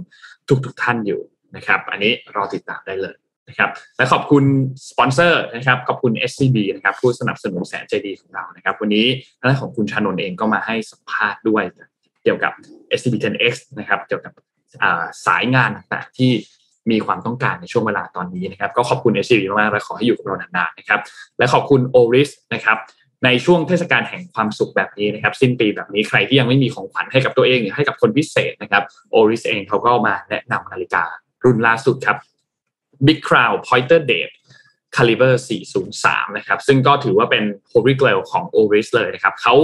[0.50, 1.22] ทุกๆทท่านอยู่
[1.56, 3.16] นะครับ อันนี้รอติดตามได้เลย
[3.50, 4.44] นะครับ และขอบคุณ
[4.90, 9.06] สปอนเซอร์นะครับ ขอบคุณ SCB นะครับ ผู้สนับสนุนแสนใจดีของเรานะครับ วันนี้
[9.40, 11.64] ท่านของคุณชานนเองก็มาให้สัมภาษณ์ด้วย
[12.24, 12.54] เกี่ยวกับ
[12.98, 14.34] SCB 10X นะครับ เกี่ยวกับ
[15.26, 16.32] สายงานต่างๆที่
[16.92, 21.00] มีความต้องการในช่วงเวลาตอนนี้นะครับ ก็ขอบคุณ SCB มากๆ และขอให้อยู่กับเรานานๆนะครับ
[21.38, 22.78] และขอบคุณ Oris นะครับ
[23.26, 28.84] ในช่วงเทศกาลแห่งความสุขแบบนี้นะครับ สิ้นปีแบบนี้ใครที่ยังไม่มีของขวัญให้กับตัวเองหรือให้กับคนพิเศษนะครับ
[29.16, 31.04] Oris เองเขาก็มาแนะนำนาฬิกา
[31.44, 32.18] รุ่นล่าสุดครับ
[33.06, 34.34] Big Crown Pointer Date
[34.96, 35.34] Caliber
[35.86, 39.56] 403 นะครับ ซึ่งก็ถือว่าเป็น Holy Grail ของ Oris เลยนะครับ เขา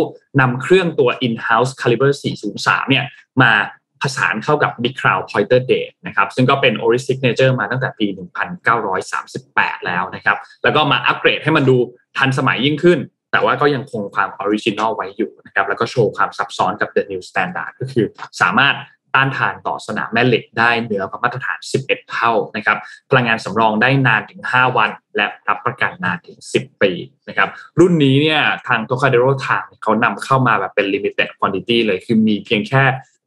[0.42, 2.12] นำเครื่องตัว In-house Caliber
[2.52, 3.06] 403 เนี่ย
[3.42, 3.54] มา
[4.02, 8.08] ผสานเข้ากับ Big Crown Pointer Date นะครับซึ่งก็เป็น Oris Signature มาตั้งแต่ปี
[8.92, 11.78] 1938 แล้วนะครับแล้วก็มาอัปเกรดให้มันดู
[12.18, 13.00] ทันสมัยยิ่งขึ้น
[13.32, 18.06] แต่ว่าก็ยังคงความ original ไว้อยู่นะครับแล้วก็โชว์ความซับซ้อนกับ The New Standard ก็คือ
[18.42, 18.76] สามารถ
[19.16, 22.78] ต้านทานต่อสนามแม่เหล็กได้เหนือกว่ามาตรฐาน 11 เท่านะครับ
[23.10, 26.92] พลังงานสำรองได้นานถึง 5 วัน และรับประกันนานถึง 10 ปี
[27.30, 27.50] นะครับ
[27.80, 32.84] รุ่นนี้เนี่ยทาง Trocadero ทางเขานำเข้ามาแบบเป็น limited quantity เลยคือมีเพียงแค่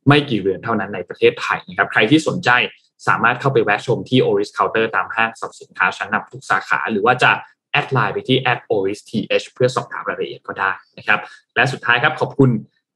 [0.09, 2.51] ไม่กี่เรือนเท่านั้นในประเทศไทยนะครับใครที่สนใจ
[3.09, 7.31] สามารถเข้าไปแวะชมที่ Oris Counter ตามห้างสรรพสินค้าชั้นนำทุกสาขา หรือว่าจะ
[7.73, 8.39] แอดไลน์ไปที่
[8.71, 9.05] @oristh
[9.55, 11.21] เพื่อสอบถามรายละเอียดก็ได้นะครับ
[11.55, 12.51] และสุดท้ายครับขอบคุณ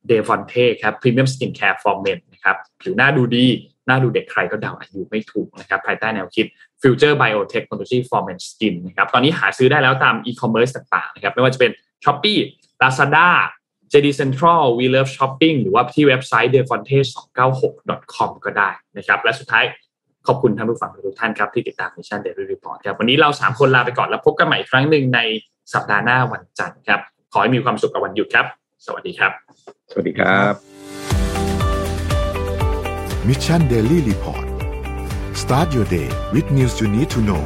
[0.07, 3.47] Defonte ครับ premium skincare for men นะครับผิวหน้าดูดี
[3.87, 6.47] หน้าดูเด็กใครก็เดาอายุไม่ถูกนะครับภายใต้แนวคิด
[6.83, 11.73] Future Biotechnology for Men Skin นะครับตอนนี้หาซื้อได้แล้วตามอีคอมเมิร์ซต่างๆนะครับไม่ว่าจะเป็น
[12.05, 12.39] Shopee
[12.83, 13.29] Lazada
[13.95, 19.65] JD Central We Love Shopping หรือว่าที่เว็บไซต์ defonte296.com ก็ได้นะครับ และสุดท้าย
[20.27, 25.21] ขอบคุณท่านผู้ฟังทุกท่านครับที่ติดตาม Mission Daily Report ครับวันนี้เรา 3 คนลาไปก่อนแล้วพบกันใหม่อีกครั้งหนึ่งใน
[25.75, 27.01] สัปดาห์หน้าวันจันทร์ครับ
[27.33, 28.47] ขอให้มีความสุขกับวันหยุดครับ
[28.87, 29.33] สวัสดีครับ
[29.91, 30.55] สวัสดีครับ
[33.29, 34.47] Mission Daily Report
[35.43, 37.45] start your day with news you need to know